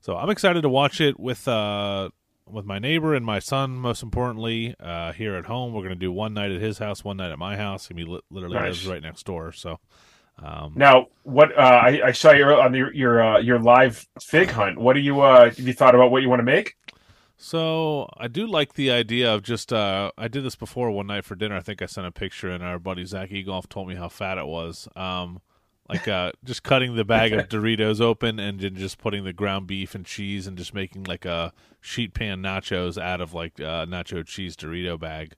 So 0.01 0.17
I'm 0.17 0.31
excited 0.31 0.61
to 0.63 0.69
watch 0.69 0.99
it 0.99 1.19
with 1.19 1.47
uh 1.47 2.09
with 2.47 2.65
my 2.65 2.79
neighbor 2.79 3.13
and 3.13 3.23
my 3.23 3.37
son. 3.37 3.73
Most 3.75 4.01
importantly, 4.01 4.73
uh, 4.79 5.11
here 5.13 5.35
at 5.35 5.45
home, 5.45 5.71
we're 5.71 5.83
gonna 5.83 5.93
do 5.93 6.11
one 6.11 6.33
night 6.33 6.49
at 6.51 6.59
his 6.59 6.79
house, 6.79 7.03
one 7.03 7.17
night 7.17 7.31
at 7.31 7.37
my 7.37 7.57
house. 7.57 7.89
He 7.89 7.93
li- 8.03 8.21
literally 8.31 8.55
Nice. 8.55 8.63
lives 8.69 8.87
right 8.87 9.03
next 9.03 9.23
door. 9.27 9.51
So, 9.51 9.79
um, 10.43 10.73
Now, 10.75 11.07
what 11.23 11.57
uh, 11.57 11.61
I, 11.61 12.01
I 12.07 12.11
saw 12.11 12.31
your 12.31 12.59
on 12.61 12.73
your 12.73 12.93
your 12.93 13.23
uh, 13.23 13.39
your 13.39 13.59
live 13.59 14.07
fig 14.21 14.49
hunt. 14.49 14.77
What 14.77 14.93
do 14.93 14.99
you 14.99 15.21
uh, 15.21 15.45
have 15.45 15.59
you 15.59 15.73
thought 15.73 15.95
about 15.95 16.11
what 16.11 16.21
you 16.21 16.29
want 16.29 16.39
to 16.39 16.43
make? 16.43 16.75
so 17.41 18.09
I 18.17 18.27
do 18.27 18.45
like 18.45 18.73
the 18.73 18.91
idea 18.91 19.33
of 19.33 19.43
just 19.43 19.71
uh, 19.71 20.11
I 20.17 20.27
did 20.27 20.43
this 20.43 20.55
before 20.55 20.91
one 20.91 21.07
night 21.07 21.25
for 21.25 21.35
dinner. 21.35 21.55
I 21.55 21.61
think 21.61 21.81
I 21.81 21.85
sent 21.85 22.07
a 22.07 22.11
picture, 22.11 22.49
and 22.49 22.63
our 22.63 22.79
buddy 22.79 23.05
Zach 23.05 23.29
Egolf 23.29 23.69
told 23.69 23.87
me 23.87 23.95
how 23.95 24.09
fat 24.09 24.37
it 24.37 24.47
was. 24.47 24.87
Um, 24.95 25.41
like 25.89 26.07
uh, 26.07 26.31
just 26.45 26.63
cutting 26.63 26.95
the 26.95 27.03
bag 27.03 27.33
of 27.33 27.47
Doritos 27.49 27.99
open 27.99 28.39
and 28.39 28.59
then 28.59 28.75
just 28.75 28.99
putting 28.99 29.23
the 29.23 29.33
ground 29.33 29.65
beef 29.65 29.95
and 29.95 30.05
cheese 30.05 30.45
and 30.45 30.55
just 30.57 30.73
making 30.73 31.05
like 31.05 31.25
a 31.25 31.51
sheet 31.81 32.13
pan 32.13 32.43
nachos 32.43 33.01
out 33.01 33.21
of 33.21 33.33
like 33.33 33.59
uh, 33.59 33.85
nacho 33.87 34.25
cheese 34.25 34.55
Dorito 34.55 34.99
bag. 34.99 35.33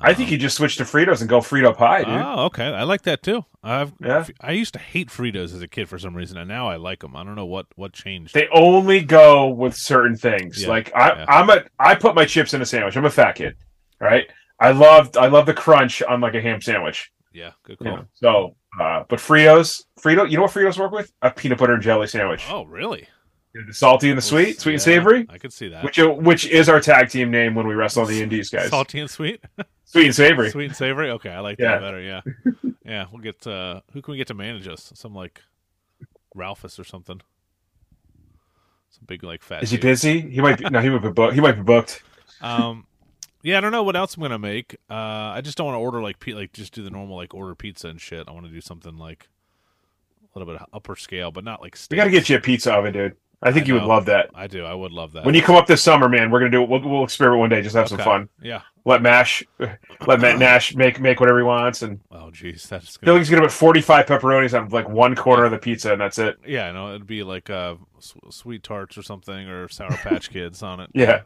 I 0.00 0.14
think 0.14 0.30
you 0.30 0.38
just 0.38 0.56
switch 0.56 0.76
to 0.76 0.84
Fritos 0.84 1.20
and 1.20 1.28
go 1.28 1.40
Frito 1.40 1.76
pie, 1.76 2.04
dude. 2.04 2.14
Oh, 2.14 2.44
okay. 2.44 2.66
I 2.66 2.84
like 2.84 3.02
that 3.02 3.22
too. 3.22 3.44
I've 3.64 3.92
Yeah. 4.00 4.26
I 4.40 4.52
used 4.52 4.72
to 4.74 4.78
hate 4.78 5.08
Fritos 5.08 5.52
as 5.54 5.60
a 5.60 5.66
kid 5.66 5.88
for 5.88 5.98
some 5.98 6.16
reason, 6.16 6.36
and 6.38 6.48
now 6.48 6.68
I 6.68 6.76
like 6.76 7.00
them. 7.00 7.16
I 7.16 7.24
don't 7.24 7.34
know 7.34 7.46
what 7.46 7.66
what 7.74 7.92
changed. 7.92 8.32
they 8.34 8.48
only 8.52 9.02
go 9.02 9.48
with 9.48 9.74
certain 9.74 10.16
things. 10.16 10.62
Yeah, 10.62 10.68
like 10.68 10.94
I, 10.94 11.08
yeah. 11.08 11.24
I'm 11.28 11.50
a 11.50 11.64
I 11.80 11.96
put 11.96 12.14
my 12.14 12.24
chips 12.24 12.54
in 12.54 12.62
a 12.62 12.66
sandwich. 12.66 12.96
I'm 12.96 13.04
a 13.04 13.10
fat 13.10 13.32
kid, 13.32 13.56
right? 14.00 14.30
I 14.60 14.70
love 14.70 15.16
I 15.16 15.26
love 15.26 15.46
the 15.46 15.54
crunch 15.54 16.02
on 16.02 16.20
like 16.20 16.34
a 16.34 16.40
ham 16.40 16.60
sandwich. 16.60 17.10
yeah, 17.32 17.52
good 17.64 17.78
you 17.80 17.86
know? 17.86 18.04
So, 18.14 18.56
uh, 18.80 19.04
but 19.08 19.18
Fritos, 19.18 19.82
Frito, 20.00 20.30
you 20.30 20.36
know 20.36 20.44
what 20.44 20.52
Fritos 20.52 20.78
work 20.78 20.92
with? 20.92 21.12
A 21.22 21.30
peanut 21.30 21.58
butter 21.58 21.74
and 21.74 21.82
jelly 21.82 22.06
sandwich. 22.06 22.44
Oh, 22.48 22.64
really? 22.64 23.08
The 23.54 23.72
salty 23.72 24.08
and 24.10 24.18
the 24.18 24.22
sweet, 24.22 24.60
sweet 24.60 24.74
and 24.74 24.80
Yeah, 24.80 24.84
savory. 24.84 25.26
I 25.28 25.38
could 25.38 25.52
see 25.52 25.68
that. 25.68 25.82
Which, 25.82 25.98
which 25.98 26.46
is 26.46 26.68
our 26.68 26.80
tag 26.80 27.08
team 27.08 27.30
name 27.30 27.54
when 27.54 27.66
we 27.66 27.74
wrestle 27.74 28.02
on 28.02 28.08
the 28.08 28.22
Indies, 28.22 28.50
guys. 28.50 28.68
Salty 28.68 29.00
and 29.00 29.10
sweet, 29.10 29.42
Sweet 29.84 30.06
and 30.06 30.14
savory. 30.14 30.50
sweet 30.50 30.66
and 30.66 30.76
savory. 30.76 31.10
Okay, 31.12 31.30
I 31.30 31.40
like 31.40 31.58
Yeah. 31.58 31.72
that 31.72 31.80
better. 31.80 32.00
Yeah, 32.00 32.20
yeah. 32.84 33.06
We'll 33.10 33.22
get 33.22 33.44
uh, 33.46 33.80
who 33.92 34.02
can 34.02 34.12
we 34.12 34.18
get 34.18 34.26
to 34.28 34.34
manage 34.34 34.68
us? 34.68 34.92
Some 34.94 35.14
like 35.14 35.40
Ralphus 36.34 36.78
or 36.78 36.84
something. 36.84 37.20
Some 38.90 39.04
big 39.06 39.22
like 39.24 39.42
fat. 39.42 39.62
Is 39.62 39.70
he 39.70 39.76
dude. 39.76 39.82
busy? 39.82 40.20
He 40.20 40.40
might 40.40 40.58
be. 40.58 40.68
No, 40.68 40.80
he 40.80 40.88
might 40.90 41.02
be 41.02 41.10
booked. 41.10 41.34
He 41.34 41.40
might 41.40 41.52
be 41.56 41.62
booked. 41.62 42.02
Um, 42.40 42.86
yeah, 43.42 43.58
I 43.58 43.60
don't 43.60 43.72
know 43.72 43.82
what 43.82 43.96
else 43.96 44.14
I'm 44.16 44.22
gonna 44.22 44.38
make. 44.38 44.76
Uh, 44.90 44.94
I 44.94 45.40
just 45.42 45.56
don't 45.56 45.66
want 45.66 45.76
to 45.76 45.80
order 45.80 46.02
like 46.02 46.20
pe- 46.20 46.34
like 46.34 46.52
just 46.52 46.74
do 46.74 46.82
the 46.82 46.90
normal 46.90 47.16
like 47.16 47.34
order 47.34 47.54
pizza 47.54 47.88
and 47.88 48.00
shit. 48.00 48.28
I 48.28 48.32
want 48.32 48.46
to 48.46 48.52
do 48.52 48.60
something 48.60 48.98
like 48.98 49.28
a 50.34 50.38
little 50.38 50.52
bit 50.52 50.60
of 50.60 50.68
upper 50.72 50.96
scale, 50.96 51.30
but 51.30 51.44
not 51.44 51.60
like. 51.62 51.76
We 51.90 51.96
got 51.96 52.04
to 52.04 52.10
get 52.10 52.28
you 52.28 52.36
a 52.36 52.40
pizza 52.40 52.72
oven, 52.74 52.92
dude. 52.92 53.16
I 53.40 53.52
think 53.52 53.66
I 53.66 53.68
you 53.68 53.74
would 53.74 53.84
love 53.84 54.06
that. 54.06 54.30
I 54.34 54.46
do. 54.48 54.64
I 54.64 54.74
would 54.74 54.90
love 54.90 55.12
that. 55.12 55.24
When 55.24 55.34
you 55.34 55.42
come 55.42 55.54
up 55.54 55.66
this 55.66 55.80
summer, 55.82 56.08
man, 56.08 56.30
we're 56.30 56.40
gonna 56.40 56.50
do. 56.50 56.62
We'll, 56.62 56.80
we'll 56.80 57.04
experiment 57.04 57.38
one 57.40 57.50
day. 57.50 57.62
Just 57.62 57.76
have 57.76 57.88
some 57.88 57.98
fun. 57.98 58.28
Yeah. 58.42 58.62
Let 58.84 59.02
Mash, 59.02 59.44
let 60.06 60.20
Matt 60.20 60.38
Nash 60.40 60.74
make 60.74 60.98
make 60.98 61.20
whatever 61.20 61.38
he 61.38 61.44
wants, 61.44 61.82
and 61.82 62.00
Oh, 62.10 62.30
jeez, 62.32 62.66
that's 62.66 62.96
gonna. 62.96 63.18
he's 63.18 63.28
gonna 63.30 63.42
put 63.42 63.52
forty 63.52 63.80
five 63.80 64.06
pepperonis 64.06 64.58
on 64.58 64.70
like 64.70 64.88
one 64.88 65.14
corner 65.14 65.44
of 65.44 65.50
the 65.50 65.58
pizza, 65.58 65.92
and 65.92 66.00
that's 66.00 66.18
it. 66.18 66.38
Yeah, 66.46 66.72
no, 66.72 66.88
it'd 66.88 67.06
be 67.06 67.22
like 67.22 67.48
uh, 67.50 67.74
sweet 68.30 68.62
tarts 68.62 68.96
or 68.98 69.02
something, 69.02 69.46
or 69.48 69.68
Sour 69.68 69.90
Patch 69.98 70.30
Kids 70.30 70.62
on 70.62 70.80
it. 70.80 70.90
Yeah. 70.94 71.22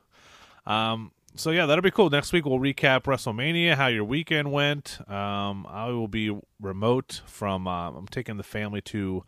Um. 0.66 1.12
So 1.34 1.50
yeah, 1.50 1.64
that'll 1.64 1.82
be 1.82 1.90
cool. 1.90 2.10
Next 2.10 2.32
week 2.34 2.44
we'll 2.44 2.58
recap 2.58 3.04
WrestleMania, 3.04 3.74
how 3.76 3.86
your 3.86 4.04
weekend 4.04 4.52
went. 4.52 4.98
Um. 5.08 5.66
I 5.68 5.86
will 5.86 6.08
be 6.08 6.36
remote 6.60 7.22
from. 7.26 7.66
Uh, 7.68 7.90
I'm 7.92 8.08
taking 8.08 8.36
the 8.36 8.42
family 8.42 8.80
to. 8.82 9.24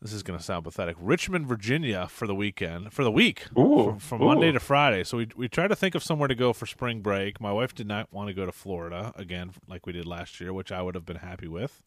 This 0.00 0.12
is 0.12 0.22
going 0.22 0.38
to 0.38 0.44
sound 0.44 0.62
pathetic. 0.62 0.96
Richmond, 1.00 1.48
Virginia, 1.48 2.06
for 2.08 2.28
the 2.28 2.34
weekend, 2.34 2.92
for 2.92 3.02
the 3.02 3.10
week, 3.10 3.46
Ooh, 3.58 3.84
from, 3.84 3.98
from 3.98 4.22
ooh. 4.22 4.26
Monday 4.26 4.52
to 4.52 4.60
Friday. 4.60 5.02
So 5.02 5.18
we 5.18 5.28
we 5.34 5.48
tried 5.48 5.68
to 5.68 5.76
think 5.76 5.96
of 5.96 6.04
somewhere 6.04 6.28
to 6.28 6.36
go 6.36 6.52
for 6.52 6.66
spring 6.66 7.00
break. 7.00 7.40
My 7.40 7.52
wife 7.52 7.74
did 7.74 7.88
not 7.88 8.12
want 8.12 8.28
to 8.28 8.34
go 8.34 8.46
to 8.46 8.52
Florida 8.52 9.12
again, 9.16 9.50
like 9.66 9.86
we 9.86 9.92
did 9.92 10.06
last 10.06 10.40
year, 10.40 10.52
which 10.52 10.70
I 10.70 10.82
would 10.82 10.94
have 10.94 11.04
been 11.04 11.16
happy 11.16 11.48
with. 11.48 11.82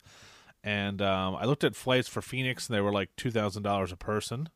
And 0.63 1.01
um, 1.01 1.37
I 1.37 1.45
looked 1.45 1.63
at 1.63 1.75
flights 1.75 2.09
for 2.09 2.21
Phoenix, 2.21 2.67
and 2.67 2.75
they 2.75 2.81
were 2.81 2.91
like 2.91 3.09
two 3.15 3.31
thousand 3.31 3.63
dollars 3.63 3.93
a 3.93 3.97
person. 3.97 4.49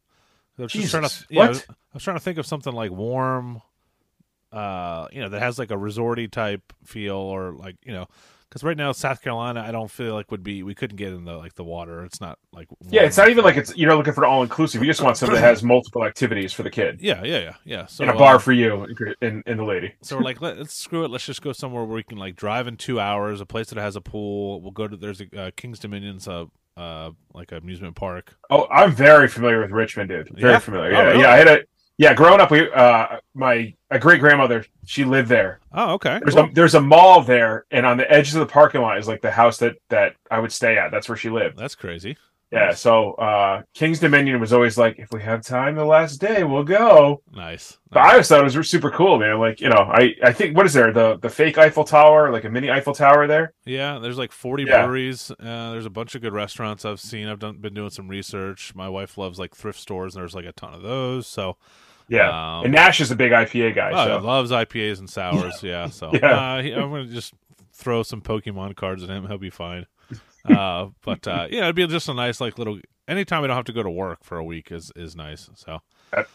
I 0.59 0.63
was 0.63 0.71
just 0.71 0.91
trying 0.91 1.03
to, 1.03 1.25
yeah, 1.29 1.41
I 1.41 1.45
what? 1.45 1.49
was, 1.49 1.65
I 1.69 1.73
was 1.93 2.03
trying 2.03 2.17
to 2.17 2.23
think 2.23 2.37
of 2.37 2.45
something 2.45 2.73
like 2.73 2.91
warm, 2.91 3.61
uh, 4.51 5.07
you 5.11 5.21
know, 5.21 5.29
that 5.29 5.41
has 5.41 5.57
like 5.57 5.71
a 5.71 5.75
resorty 5.75 6.29
type 6.29 6.73
feel, 6.83 7.15
or 7.15 7.53
like 7.53 7.77
you 7.85 7.93
know, 7.93 8.07
because 8.55 8.63
right 8.63 8.77
now 8.77 8.93
South 8.93 9.21
Carolina, 9.21 9.61
I 9.67 9.71
don't 9.73 9.91
feel 9.91 10.13
like 10.13 10.31
would 10.31 10.41
be 10.41 10.63
we 10.63 10.73
couldn't 10.73 10.95
get 10.95 11.11
in 11.11 11.25
the 11.25 11.35
like 11.35 11.55
the 11.55 11.65
water. 11.65 12.05
It's 12.05 12.21
not 12.21 12.39
like 12.53 12.69
Yeah, 12.89 13.01
it's 13.01 13.17
not 13.17 13.27
even 13.27 13.43
like 13.43 13.57
it's 13.57 13.75
you're 13.75 13.89
not 13.89 13.97
looking 13.97 14.13
for 14.13 14.25
all 14.25 14.43
inclusive. 14.43 14.81
You 14.81 14.87
just 14.87 15.01
want 15.01 15.17
something 15.17 15.35
that 15.35 15.41
has 15.41 15.61
multiple 15.63 16.05
activities 16.05 16.53
for 16.53 16.63
the 16.63 16.69
kid 16.69 17.01
yeah, 17.01 17.21
yeah, 17.25 17.39
yeah, 17.39 17.53
yeah. 17.65 17.85
So 17.87 18.05
and 18.05 18.11
a 18.11 18.17
bar 18.17 18.35
uh, 18.35 18.39
for 18.39 18.53
you 18.53 18.87
and, 19.21 19.43
and 19.45 19.59
the 19.59 19.63
lady. 19.65 19.93
So 20.03 20.15
we're 20.15 20.23
like, 20.23 20.39
Let, 20.39 20.57
let's 20.57 20.73
screw 20.73 21.03
it. 21.03 21.11
Let's 21.11 21.25
just 21.25 21.41
go 21.41 21.51
somewhere 21.51 21.83
where 21.83 21.97
we 21.97 22.03
can 22.03 22.17
like 22.17 22.37
drive 22.37 22.65
in 22.67 22.77
two 22.77 22.97
hours. 22.97 23.41
A 23.41 23.45
place 23.45 23.67
that 23.71 23.77
has 23.77 23.97
a 23.97 24.01
pool. 24.01 24.61
We'll 24.61 24.71
go 24.71 24.87
to 24.87 24.95
there's 24.95 25.19
a 25.19 25.37
uh, 25.37 25.51
Kings 25.57 25.79
Dominion's 25.79 26.25
a 26.29 26.47
uh, 26.77 27.11
like 27.33 27.51
amusement 27.51 27.97
park. 27.97 28.37
Oh, 28.49 28.67
I'm 28.71 28.95
very 28.95 29.27
familiar 29.27 29.59
with 29.59 29.71
Richmond, 29.71 30.11
dude. 30.11 30.29
Very 30.29 30.53
Yeah? 30.53 30.59
familiar. 30.59 30.95
Oh, 30.95 30.97
Yeah, 30.99 31.03
really? 31.07 31.21
yeah. 31.23 31.33
I 31.33 31.37
had 31.37 31.47
a 31.49 31.59
yeah. 31.97 32.13
Growing 32.13 32.39
up, 32.41 32.51
we 32.51 32.71
uh, 32.71 33.17
my 33.33 33.73
a 33.91 33.99
great 33.99 34.19
grandmother 34.19 34.65
she 34.85 35.03
lived 35.05 35.29
there. 35.29 35.59
Oh, 35.73 35.93
okay. 35.93 36.19
There's 36.23 36.35
cool. 36.35 36.45
a 36.45 36.51
there's 36.53 36.75
a 36.75 36.81
mall 36.81 37.21
there, 37.21 37.65
and 37.71 37.85
on 37.85 37.97
the 37.97 38.09
edge 38.11 38.33
of 38.33 38.39
the 38.39 38.45
parking 38.45 38.81
lot 38.81 38.97
is 38.97 39.07
like 39.07 39.21
the 39.21 39.31
house 39.31 39.57
that 39.57 39.75
that 39.89 40.15
I 40.29 40.39
would 40.39 40.51
stay 40.51 40.77
at. 40.77 40.91
That's 40.91 41.07
where 41.09 41.17
she 41.17 41.29
lived. 41.29 41.57
That's 41.57 41.75
crazy. 41.75 42.17
Yeah. 42.51 42.73
So 42.73 43.13
uh, 43.13 43.63
Kings 43.73 43.99
Dominion 43.99 44.39
was 44.39 44.53
always 44.53 44.77
like, 44.77 44.97
if 44.99 45.11
we 45.11 45.21
have 45.23 45.41
time 45.41 45.75
the 45.75 45.83
last 45.83 46.21
day, 46.21 46.43
we'll 46.43 46.63
go. 46.63 47.21
Nice. 47.33 47.79
But 47.89 48.01
I 48.01 48.11
always 48.11 48.27
thought 48.29 48.39
it 48.47 48.55
was 48.55 48.69
super 48.69 48.91
cool, 48.91 49.17
man. 49.17 49.39
Like 49.39 49.59
you 49.59 49.67
know, 49.67 49.89
I 49.91 50.13
I 50.23 50.31
think 50.31 50.55
what 50.55 50.65
is 50.65 50.73
there 50.73 50.93
the 50.93 51.17
the 51.17 51.29
fake 51.29 51.57
Eiffel 51.57 51.83
Tower, 51.83 52.31
like 52.31 52.43
a 52.45 52.49
mini 52.49 52.69
Eiffel 52.69 52.93
Tower 52.93 53.25
there. 53.27 53.53
Yeah, 53.65 53.99
there's 53.99 54.17
like 54.17 54.31
40 54.31 54.63
Yeah. 54.63 54.85
breweries. 54.85 55.31
Uh, 55.31 55.71
there's 55.71 55.87
a 55.87 55.89
bunch 55.89 56.15
of 56.15 56.21
good 56.21 56.33
restaurants 56.33 56.85
I've 56.85 56.99
seen. 57.01 57.27
I've 57.27 57.39
done 57.39 57.57
been 57.57 57.73
doing 57.73 57.89
some 57.89 58.07
research. 58.07 58.73
My 58.75 58.87
wife 58.89 59.17
loves 59.17 59.39
like 59.39 59.55
thrift 59.55 59.79
stores, 59.79 60.15
and 60.15 60.21
there's 60.21 60.35
like 60.35 60.45
a 60.45 60.53
ton 60.53 60.73
of 60.73 60.81
those. 60.81 61.25
So 61.27 61.57
Yeah. 62.07 62.57
Um, 62.59 62.65
and 62.65 62.73
Nash 62.73 63.01
is 63.01 63.11
a 63.11 63.15
big 63.15 63.31
IPA 63.31 63.75
guy. 63.75 63.91
oh, 63.93 64.19
so. 64.19 64.25
loves 64.25 64.51
IPAs 64.51 64.99
and 64.99 65.09
sours. 65.09 65.63
Yeah. 65.63 65.89
So 65.91 66.11
Yeah. 66.13 66.55
Uh, 66.55 66.61
he- 66.61 66.73
I'm 66.73 66.89
gonna 66.91 67.05
just 67.05 67.33
throw 67.73 68.03
some 68.03 68.21
Pokemon 68.21 68.75
cards 68.75 69.03
at 69.03 69.09
him. 69.09 69.27
He'll 69.27 69.37
be 69.37 69.49
fine. 69.49 69.85
Uh, 70.47 70.89
but 71.03 71.27
uh, 71.27 71.47
yeah, 71.49 71.63
it'd 71.63 71.75
be 71.75 71.87
just 71.87 72.07
a 72.07 72.13
nice 72.13 72.39
like 72.39 72.57
little. 72.59 72.79
Anytime 73.07 73.43
I 73.43 73.47
don't 73.47 73.55
have 73.55 73.65
to 73.65 73.73
go 73.73 73.83
to 73.83 73.89
work 73.89 74.23
for 74.23 74.37
a 74.37 74.43
week 74.43 74.71
is 74.71 74.91
is 74.95 75.15
nice. 75.15 75.49
So 75.55 75.79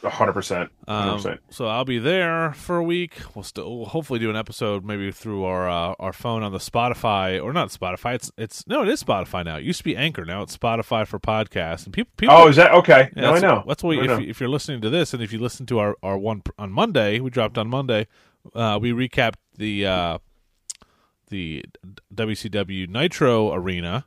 hundred 0.04 0.32
percent. 0.32 0.70
Um, 0.88 1.38
so 1.50 1.66
I'll 1.66 1.84
be 1.84 1.98
there 1.98 2.52
for 2.52 2.76
a 2.76 2.84
week. 2.84 3.20
We'll 3.34 3.42
still 3.42 3.78
we'll 3.78 3.86
hopefully 3.86 4.18
do 4.18 4.30
an 4.30 4.36
episode 4.36 4.84
maybe 4.84 5.10
through 5.12 5.44
our 5.44 5.68
uh, 5.68 5.94
our 5.98 6.12
phone 6.12 6.42
on 6.42 6.52
the 6.52 6.58
Spotify 6.58 7.42
or 7.42 7.52
not 7.52 7.68
Spotify. 7.68 8.14
It's 8.14 8.32
it's 8.36 8.66
no, 8.66 8.82
it 8.82 8.88
is 8.88 9.02
Spotify 9.02 9.44
now. 9.44 9.56
It 9.56 9.64
used 9.64 9.78
to 9.78 9.84
be 9.84 9.96
Anchor. 9.96 10.24
Now 10.24 10.42
it's 10.42 10.56
Spotify 10.56 11.06
for 11.06 11.18
podcasts. 11.18 11.84
And 11.84 11.92
people, 11.92 12.12
people 12.16 12.34
oh, 12.34 12.48
is 12.48 12.56
that 12.56 12.72
okay? 12.72 13.10
Yeah, 13.16 13.22
now 13.22 13.34
I 13.34 13.40
know. 13.40 13.64
That's 13.66 13.82
what 13.82 13.98
if, 13.98 14.20
if, 14.20 14.40
you're 14.40 14.48
listening 14.48 14.80
to 14.82 14.90
this 14.90 15.14
and 15.14 15.22
if 15.22 15.32
you 15.32 15.38
listen 15.38 15.66
to 15.66 15.78
our 15.78 15.96
our 16.02 16.18
one 16.18 16.42
on 16.58 16.72
Monday, 16.72 17.20
we 17.20 17.30
dropped 17.30 17.58
on 17.58 17.68
Monday. 17.68 18.06
Uh, 18.54 18.78
we 18.80 18.92
recapped 18.92 19.34
the 19.56 19.86
uh, 19.86 20.18
the 21.28 21.64
WCW 22.14 22.88
Nitro 22.88 23.52
Arena 23.52 24.06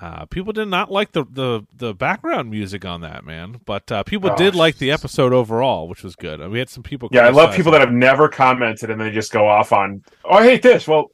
uh, 0.00 0.26
people 0.26 0.52
did 0.52 0.68
not 0.68 0.90
like 0.92 1.12
the, 1.12 1.24
the, 1.24 1.66
the 1.76 1.92
background 1.92 2.50
music 2.50 2.84
on 2.84 3.00
that 3.00 3.24
man, 3.24 3.60
but 3.64 3.90
uh, 3.90 4.02
people 4.04 4.30
oh, 4.30 4.36
did 4.36 4.54
like 4.54 4.78
the 4.78 4.92
episode 4.92 5.32
overall, 5.32 5.88
which 5.88 6.04
was 6.04 6.14
good. 6.14 6.46
we 6.50 6.58
had 6.58 6.68
some 6.68 6.84
people. 6.84 7.08
Yeah, 7.10 7.26
I 7.26 7.30
love 7.30 7.54
people 7.54 7.72
that 7.72 7.80
have 7.80 7.92
never 7.92 8.28
commented 8.28 8.90
and 8.90 9.00
they 9.00 9.10
just 9.10 9.32
go 9.32 9.48
off 9.48 9.72
on, 9.72 10.04
"Oh, 10.24 10.34
I 10.34 10.44
hate 10.44 10.62
this." 10.62 10.86
Well, 10.86 11.10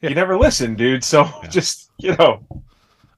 yeah. 0.00 0.08
you 0.08 0.14
never 0.14 0.38
listen, 0.38 0.74
dude. 0.74 1.04
So 1.04 1.24
yeah. 1.24 1.48
just 1.50 1.90
you 1.98 2.16
know. 2.16 2.42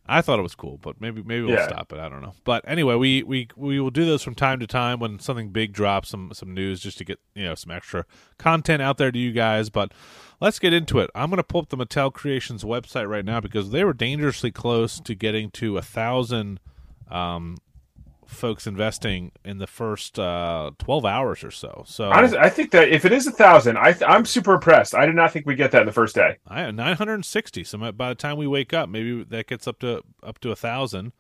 I 0.09 0.23
thought 0.23 0.39
it 0.39 0.43
was 0.43 0.55
cool, 0.55 0.79
but 0.79 1.01
maybe 1.01 1.23
maybe 1.23 1.43
we'll 1.43 1.57
yeah. 1.57 1.69
stop 1.69 1.93
it. 1.93 1.99
I 1.99 2.09
don't 2.09 2.23
know. 2.23 2.35
But 2.45 2.65
anyway, 2.67 2.95
we, 2.95 3.23
we 3.23 3.49
we 3.57 3.81
will 3.81 3.91
do 3.91 4.05
this 4.05 4.23
from 4.23 4.35
time 4.35 4.61
to 4.61 4.67
time 4.67 5.01
when 5.01 5.19
something 5.19 5.51
big 5.51 5.73
drops, 5.73 6.11
some 6.11 6.31
some 6.33 6.55
news, 6.55 6.81
just 6.81 6.99
to 6.99 7.05
get 7.05 7.19
you 7.35 7.45
know 7.45 7.55
some 7.55 7.71
extra 7.73 8.05
content 8.39 8.83
out 8.83 8.99
there 8.99 9.11
to 9.11 9.19
you 9.19 9.33
guys. 9.33 9.71
But 9.71 9.93
let's 10.41 10.59
get 10.59 10.73
into 10.73 10.99
it. 11.01 11.11
I'm 11.15 11.31
going 11.31 11.39
to 11.39 11.45
pull 11.45 11.63
up 11.63 11.69
the 11.71 11.77
Mattel 11.77 12.13
Creations 12.13 12.65
website 12.65 13.09
right 13.09 13.25
now 13.25 13.41
because 13.41 13.71
they 13.71 13.85
were 13.85 13.95
dangerously 13.95 14.51
close 14.51 15.01
to 15.01 15.15
getting 15.15 15.51
to 15.53 15.77
a 15.79 15.83
thousand 15.83 16.61
um, 17.11 17.57
folks 18.27 18.67
investing 18.67 19.33
in 19.45 19.59
the 19.59 19.67
first 19.67 20.19
uh, 20.19 20.73
12 20.79 21.05
hours 21.05 21.45
or 21.45 21.51
so. 21.51 21.85
So 21.87 22.11
Honestly, 22.11 22.39
I 22.39 22.49
think 22.49 22.71
that 22.73 22.89
if 22.89 23.05
it 23.05 23.13
is 23.13 23.27
a 23.27 23.31
thousand, 23.31 23.79
I 23.79 23.93
th- 23.93 24.09
I'm 24.09 24.25
super 24.25 24.55
impressed. 24.55 24.95
I 24.95 25.07
did 25.07 25.15
not 25.15 25.33
think 25.33 25.47
we 25.47 25.55
get 25.55 25.71
that 25.73 25.81
in 25.81 25.87
the 25.87 25.93
first 25.93 26.15
day. 26.15 26.39
I 26.47 26.61
have 26.61 26.75
960. 26.75 27.65
So 27.65 27.93
by 27.93 28.09
the 28.09 28.15
time 28.15 28.37
we 28.37 28.47
wake 28.47 28.75
up, 28.75 28.89
maybe 28.89 29.25
that 29.25 29.47
gets 29.47 29.67
up 29.67 29.79
to 29.81 30.03
up 30.23 30.39
to 30.41 30.51
a 30.51 30.57
thousand. 30.57 31.13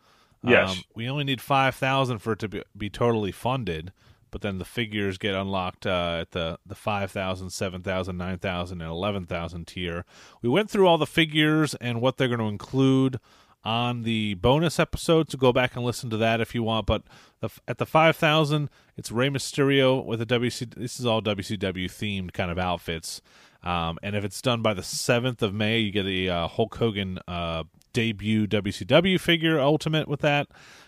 Yes, 0.42 0.70
um, 0.70 0.82
we 0.94 1.08
only 1.08 1.24
need 1.24 1.40
five 1.40 1.74
thousand 1.74 2.18
for 2.18 2.32
it 2.32 2.38
to 2.40 2.48
be, 2.48 2.62
be 2.76 2.90
totally 2.90 3.32
funded 3.32 3.92
but 4.30 4.42
then 4.42 4.58
the 4.58 4.66
figures 4.66 5.16
get 5.16 5.34
unlocked 5.34 5.86
uh, 5.86 6.18
at 6.20 6.32
the 6.32 6.58
the 6.66 6.74
5000 6.74 7.48
7000 7.48 8.18
9000 8.18 8.80
and 8.82 8.90
11000 8.90 9.66
tier 9.66 10.04
we 10.42 10.48
went 10.48 10.70
through 10.70 10.86
all 10.86 10.98
the 10.98 11.06
figures 11.06 11.74
and 11.76 12.02
what 12.02 12.16
they're 12.16 12.28
going 12.28 12.40
to 12.40 12.44
include 12.44 13.18
on 13.66 14.04
the 14.04 14.34
bonus 14.34 14.78
episode 14.78 15.30
so 15.30 15.36
go 15.36 15.52
back 15.52 15.74
and 15.74 15.84
listen 15.84 16.08
to 16.08 16.16
that 16.16 16.40
if 16.40 16.54
you 16.54 16.62
want 16.62 16.86
but 16.86 17.02
the, 17.40 17.50
at 17.66 17.78
the 17.78 17.86
5000 17.86 18.70
it's 18.96 19.10
Rey 19.10 19.28
Mysterio 19.28 20.04
with 20.04 20.22
a 20.22 20.26
WC 20.26 20.74
this 20.74 21.00
is 21.00 21.04
all 21.04 21.20
WCW 21.20 21.86
themed 21.86 22.32
kind 22.32 22.50
of 22.50 22.58
outfits 22.58 23.20
um, 23.64 23.98
and 24.02 24.14
if 24.14 24.24
it's 24.24 24.40
done 24.40 24.62
by 24.62 24.72
the 24.72 24.82
7th 24.82 25.42
of 25.42 25.52
May 25.52 25.80
you 25.80 25.90
get 25.90 26.06
a 26.06 26.28
uh, 26.28 26.46
Hulk 26.46 26.76
Hogan 26.76 27.18
uh, 27.26 27.64
debut 27.92 28.46
WCW 28.46 29.18
figure 29.18 29.58
ultimate 29.58 30.06
with 30.06 30.20
that 30.20 30.46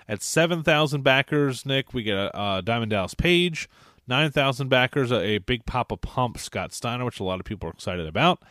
at 0.08 0.22
7,000 0.22 1.02
backers, 1.02 1.66
Nick, 1.66 1.92
we 1.92 2.02
get 2.02 2.16
a, 2.16 2.56
a 2.56 2.62
Diamond 2.62 2.90
Dallas 2.90 3.14
Page. 3.14 3.68
9,000 4.06 4.68
backers, 4.68 5.12
a, 5.12 5.20
a, 5.20 5.38
Big 5.38 5.66
Papa 5.66 5.98
Pump 5.98 6.38
Scott 6.38 6.72
Steiner, 6.72 7.04
which 7.04 7.20
a 7.20 7.24
lot 7.24 7.40
of 7.40 7.44
people 7.44 7.68
are 7.68 7.72
excited 7.72 8.06
about. 8.06 8.42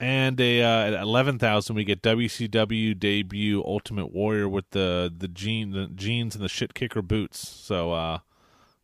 And 0.00 0.40
a, 0.40 0.62
uh, 0.62 0.86
at 0.86 0.94
11,000, 0.94 1.76
we 1.76 1.84
get 1.84 2.02
WCW 2.02 2.98
debut 2.98 3.62
Ultimate 3.64 4.12
Warrior 4.12 4.48
with 4.48 4.70
the 4.70 5.12
the, 5.16 5.28
jean, 5.28 5.70
the 5.70 5.86
jeans 5.86 6.34
and 6.34 6.42
the 6.42 6.48
shit 6.48 6.74
kicker 6.74 7.02
boots. 7.02 7.46
So, 7.48 7.92
uh, 7.92 8.18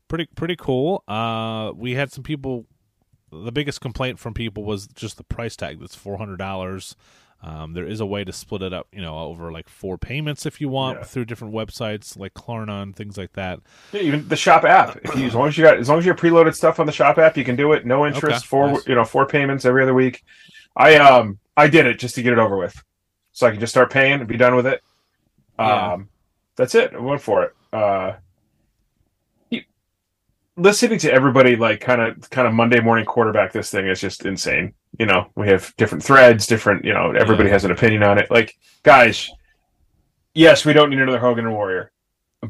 pretty 0.08 0.26
pretty 0.26 0.56
cool. 0.56 1.04
Uh, 1.06 1.72
we 1.74 1.94
had 1.94 2.12
some 2.12 2.24
people. 2.24 2.66
The 3.30 3.52
biggest 3.52 3.82
complaint 3.82 4.18
from 4.18 4.32
people 4.32 4.64
was 4.64 4.86
just 4.86 5.18
the 5.18 5.24
price 5.24 5.54
tag. 5.54 5.80
That's 5.80 5.94
four 5.94 6.16
hundred 6.16 6.38
dollars. 6.38 6.96
Um, 7.40 7.72
there 7.72 7.86
is 7.86 8.00
a 8.00 8.06
way 8.06 8.24
to 8.24 8.32
split 8.32 8.62
it 8.62 8.72
up, 8.72 8.88
you 8.92 9.00
know, 9.00 9.16
over 9.16 9.52
like 9.52 9.68
four 9.68 9.96
payments 9.96 10.44
if 10.44 10.60
you 10.60 10.68
want 10.68 10.98
yeah. 10.98 11.04
through 11.04 11.26
different 11.26 11.54
websites 11.54 12.18
like 12.18 12.34
Klarna 12.34 12.82
and 12.82 12.96
things 12.96 13.16
like 13.16 13.34
that. 13.34 13.60
Yeah, 13.92 14.00
even 14.00 14.26
the 14.26 14.34
shop 14.34 14.64
app. 14.64 14.96
If 15.04 15.16
you, 15.16 15.26
as 15.26 15.34
long 15.34 15.46
as 15.46 15.56
you 15.56 15.62
got, 15.62 15.78
as 15.78 15.88
long 15.88 15.98
as 15.98 16.04
you 16.04 16.10
have 16.10 16.20
preloaded 16.20 16.54
stuff 16.56 16.80
on 16.80 16.86
the 16.86 16.92
shop 16.92 17.16
app, 17.16 17.36
you 17.36 17.44
can 17.44 17.54
do 17.54 17.72
it. 17.72 17.86
No 17.86 18.06
interest. 18.06 18.38
Okay. 18.38 18.46
Four, 18.46 18.72
nice. 18.72 18.86
you 18.88 18.94
know, 18.96 19.04
four 19.04 19.24
payments 19.24 19.64
every 19.64 19.84
other 19.84 19.94
week. 19.94 20.24
I 20.78 20.96
um, 20.96 21.38
I 21.56 21.68
did 21.68 21.86
it 21.86 21.98
just 21.98 22.14
to 22.14 22.22
get 22.22 22.32
it 22.32 22.38
over 22.38 22.56
with, 22.56 22.80
so 23.32 23.46
I 23.46 23.50
can 23.50 23.60
just 23.60 23.72
start 23.72 23.92
paying 23.92 24.20
and 24.20 24.28
be 24.28 24.36
done 24.36 24.54
with 24.54 24.66
it. 24.66 24.80
Yeah. 25.58 25.92
Um, 25.92 26.08
that's 26.56 26.74
it. 26.74 26.94
I 26.94 26.98
went 26.98 27.20
for 27.20 27.42
it. 27.42 27.54
Uh, 27.72 28.14
listening 30.58 30.98
to 30.98 31.12
everybody 31.12 31.56
like 31.56 31.80
kind 31.80 32.00
of 32.02 32.28
kind 32.30 32.46
of 32.46 32.52
Monday 32.52 32.80
morning 32.80 33.04
quarterback 33.04 33.52
this 33.52 33.70
thing 33.70 33.86
is 33.86 34.00
just 34.00 34.26
insane. 34.26 34.74
You 34.98 35.06
know, 35.06 35.30
we 35.36 35.48
have 35.48 35.74
different 35.76 36.04
threads, 36.04 36.46
different. 36.46 36.84
You 36.84 36.92
know, 36.92 37.12
everybody 37.12 37.48
yeah. 37.48 37.54
has 37.54 37.64
an 37.64 37.70
opinion 37.70 38.02
on 38.02 38.18
it. 38.18 38.30
Like, 38.30 38.56
guys, 38.82 39.30
yes, 40.34 40.64
we 40.64 40.72
don't 40.72 40.90
need 40.90 41.00
another 41.00 41.18
Hogan 41.18 41.46
and 41.46 41.54
Warrior, 41.54 41.92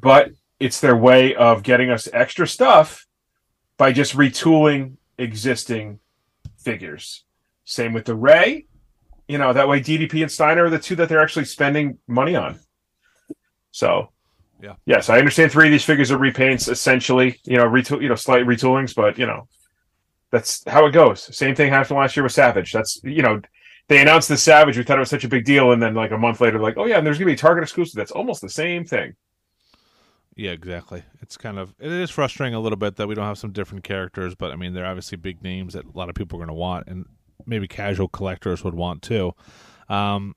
but 0.00 0.30
it's 0.58 0.80
their 0.80 0.96
way 0.96 1.34
of 1.34 1.62
getting 1.62 1.90
us 1.90 2.08
extra 2.12 2.46
stuff 2.46 3.06
by 3.76 3.92
just 3.92 4.16
retooling 4.16 4.96
existing 5.18 6.00
figures. 6.56 7.24
Same 7.68 7.92
with 7.92 8.06
the 8.06 8.14
Rey. 8.14 8.64
You 9.28 9.36
know, 9.36 9.52
that 9.52 9.68
way 9.68 9.80
DDP 9.80 10.22
and 10.22 10.32
Steiner 10.32 10.64
are 10.64 10.70
the 10.70 10.78
two 10.78 10.96
that 10.96 11.10
they're 11.10 11.22
actually 11.22 11.44
spending 11.44 11.98
money 12.06 12.34
on. 12.34 12.58
So 13.72 14.08
yeah. 14.62 14.74
Yes, 14.86 15.08
I 15.08 15.18
understand 15.18 15.52
three 15.52 15.66
of 15.66 15.70
these 15.70 15.84
figures 15.84 16.10
are 16.10 16.18
repaints, 16.18 16.68
essentially. 16.68 17.38
You 17.44 17.58
know, 17.58 17.66
retool, 17.66 18.02
you 18.02 18.08
know, 18.08 18.14
slight 18.14 18.44
retoolings, 18.44 18.94
but 18.94 19.18
you 19.18 19.26
know, 19.26 19.46
that's 20.30 20.64
how 20.66 20.86
it 20.86 20.92
goes. 20.92 21.36
Same 21.36 21.54
thing 21.54 21.70
happened 21.70 21.98
last 21.98 22.16
year 22.16 22.24
with 22.24 22.32
Savage. 22.32 22.72
That's 22.72 23.00
you 23.04 23.22
know, 23.22 23.40
they 23.88 24.00
announced 24.00 24.28
the 24.28 24.36
Savage. 24.36 24.76
We 24.76 24.82
thought 24.82 24.96
it 24.96 25.00
was 25.00 25.10
such 25.10 25.24
a 25.24 25.28
big 25.28 25.44
deal, 25.44 25.72
and 25.72 25.82
then 25.82 25.94
like 25.94 26.10
a 26.10 26.18
month 26.18 26.40
later, 26.40 26.58
like, 26.58 26.76
oh 26.76 26.86
yeah, 26.86 26.98
and 26.98 27.06
there's 27.06 27.18
gonna 27.18 27.26
be 27.26 27.34
a 27.34 27.36
Target 27.36 27.62
exclusive. 27.64 27.94
That's 27.94 28.10
almost 28.10 28.40
the 28.40 28.48
same 28.48 28.84
thing. 28.84 29.14
Yeah, 30.34 30.52
exactly. 30.52 31.02
It's 31.20 31.36
kind 31.36 31.58
of 31.58 31.74
it 31.78 31.92
is 31.92 32.10
frustrating 32.10 32.54
a 32.54 32.60
little 32.60 32.78
bit 32.78 32.96
that 32.96 33.08
we 33.08 33.14
don't 33.14 33.26
have 33.26 33.38
some 33.38 33.52
different 33.52 33.84
characters, 33.84 34.34
but 34.34 34.50
I 34.50 34.56
mean 34.56 34.72
they're 34.72 34.86
obviously 34.86 35.18
big 35.18 35.42
names 35.42 35.74
that 35.74 35.84
a 35.84 35.96
lot 35.96 36.08
of 36.08 36.16
people 36.16 36.36
are 36.38 36.40
going 36.40 36.48
to 36.48 36.54
want, 36.54 36.88
and 36.88 37.06
maybe 37.48 37.66
casual 37.66 38.08
collectors 38.08 38.62
would 38.62 38.74
want 38.74 39.02
too. 39.02 39.32
Um, 39.88 40.34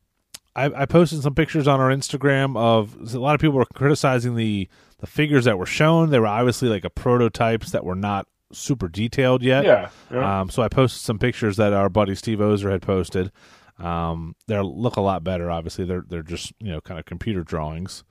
I, 0.56 0.65
I, 0.65 0.86
posted 0.86 1.22
some 1.22 1.36
pictures 1.36 1.68
on 1.68 1.80
our 1.80 1.89
Instagram 1.89 2.58
of 2.58 3.13
a 3.13 3.20
lot 3.20 3.36
of 3.36 3.41
people 3.41 3.58
were 3.58 3.65
criticizing 3.74 4.36
the 4.36 4.68
the 5.00 5.08
figures 5.08 5.46
that 5.46 5.58
were 5.58 5.65
shown. 5.65 6.10
They 6.10 6.20
were 6.20 6.27
obviously 6.27 6.70
like 6.70 6.86
a 6.86 6.89
prototypes 6.89 7.72
that 7.72 7.86
were 7.86 7.96
not 7.96 8.27
super 8.51 8.88
detailed 8.88 9.44
yet. 9.44 9.65
Yeah. 9.65 9.89
yeah. 10.12 10.41
Um, 10.41 10.50
so 10.50 10.62
I 10.62 10.68
posted 10.68 11.01
some 11.01 11.20
pictures 11.20 11.58
that 11.58 11.74
our 11.74 11.89
buddy 11.89 12.15
Steve 12.15 12.41
Ozer 12.41 12.70
had 12.70 12.82
posted. 12.82 13.32
Um, 13.80 14.36
they 14.48 14.60
look 14.60 14.98
a 14.98 15.01
lot 15.01 15.24
better. 15.24 15.50
Obviously, 15.50 15.86
they're 15.86 16.06
they're 16.08 16.24
just 16.24 16.53
you 16.60 16.72
know 16.72 16.82
kind 16.82 17.00
of 17.00 17.06
computer 17.06 17.44
drawings. 17.44 18.03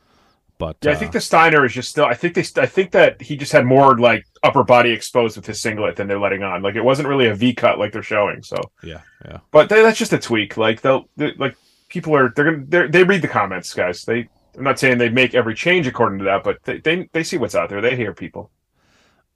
But 0.61 0.77
yeah, 0.83 0.91
uh, 0.91 0.95
I 0.95 0.97
think 0.97 1.13
the 1.13 1.23
Steiner 1.23 1.65
is 1.65 1.73
just 1.73 1.89
still. 1.89 2.05
I 2.05 2.13
think 2.13 2.35
they. 2.35 2.45
I 2.61 2.67
think 2.67 2.91
that 2.91 3.23
he 3.23 3.35
just 3.35 3.51
had 3.51 3.65
more 3.65 3.99
like 3.99 4.27
upper 4.43 4.63
body 4.63 4.91
exposed 4.91 5.37
with 5.37 5.47
his 5.47 5.59
singlet 5.59 5.97
than 5.97 6.07
they're 6.07 6.21
letting 6.21 6.43
on. 6.43 6.61
Like 6.63 6.77
it 6.77 6.85
wasn't 6.85 7.09
really 7.09 7.29
a 7.29 7.35
V 7.35 7.55
cut 7.55 7.79
like 7.79 7.93
they're 7.93 8.03
showing. 8.03 8.43
So 8.43 8.57
yeah, 8.83 9.01
yeah. 9.25 9.39
But 9.53 9.71
they, 9.71 9.83
that's 9.83 9.99
just 9.99 10.13
a 10.13 10.19
tweak. 10.19 10.59
Like 10.59 10.83
they'll 10.83 11.09
like 11.17 11.57
people 11.89 12.15
are 12.15 12.31
they're 12.37 12.45
gonna 12.45 12.65
they're, 12.69 12.89
they 12.89 13.05
read 13.05 13.23
the 13.23 13.29
comments, 13.29 13.73
guys. 13.73 14.05
They 14.05 14.29
I'm 14.55 14.65
not 14.65 14.79
saying 14.79 14.99
they 14.99 15.09
make 15.09 15.35
every 15.35 15.55
change 15.55 15.87
according 15.87 16.19
to 16.19 16.27
that, 16.27 16.45
but 16.45 16.63
they, 16.65 16.79
they 16.79 17.09
they 17.13 17.25
see 17.25 17.39
what's 17.39 17.55
out 17.55 17.71
there. 17.71 17.81
They 17.81 17.97
hear 17.97 18.13
people. 18.13 18.51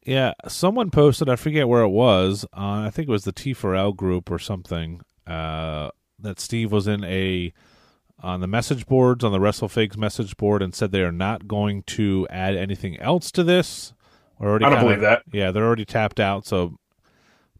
Yeah, 0.05 0.35
someone 0.47 0.91
posted. 0.91 1.31
I 1.31 1.37
forget 1.37 1.67
where 1.67 1.81
it 1.81 1.89
was. 1.89 2.45
Uh, 2.53 2.85
I 2.85 2.91
think 2.91 3.09
it 3.09 3.13
was 3.13 3.25
the 3.25 3.33
T4L 3.33 3.97
group 3.97 4.31
or 4.31 4.39
something. 4.39 5.01
Uh, 5.27 5.89
that 6.19 6.39
Steve 6.39 6.71
was 6.71 6.87
in 6.87 7.03
a 7.05 7.55
on 8.21 8.41
the 8.41 8.47
message 8.47 8.87
boards 8.87 9.25
on 9.25 9.33
the 9.33 9.39
WrestleFigs 9.39 9.97
message 9.97 10.37
board 10.37 10.63
and 10.63 10.75
said 10.75 10.93
they 10.93 11.03
are 11.03 11.13
not 11.13 11.47
going 11.47 11.83
to 11.83 12.27
add 12.31 12.57
anything 12.57 12.99
else 13.01 13.31
to 13.33 13.45
this. 13.45 13.93
already 14.41 14.65
I 14.65 14.71
don't 14.71 14.79
kinda, 14.79 14.95
believe 14.95 15.03
that. 15.03 15.23
Yeah, 15.33 15.51
they're 15.51 15.67
already 15.67 15.85
tapped 15.85 16.21
out. 16.21 16.47
So 16.47 16.79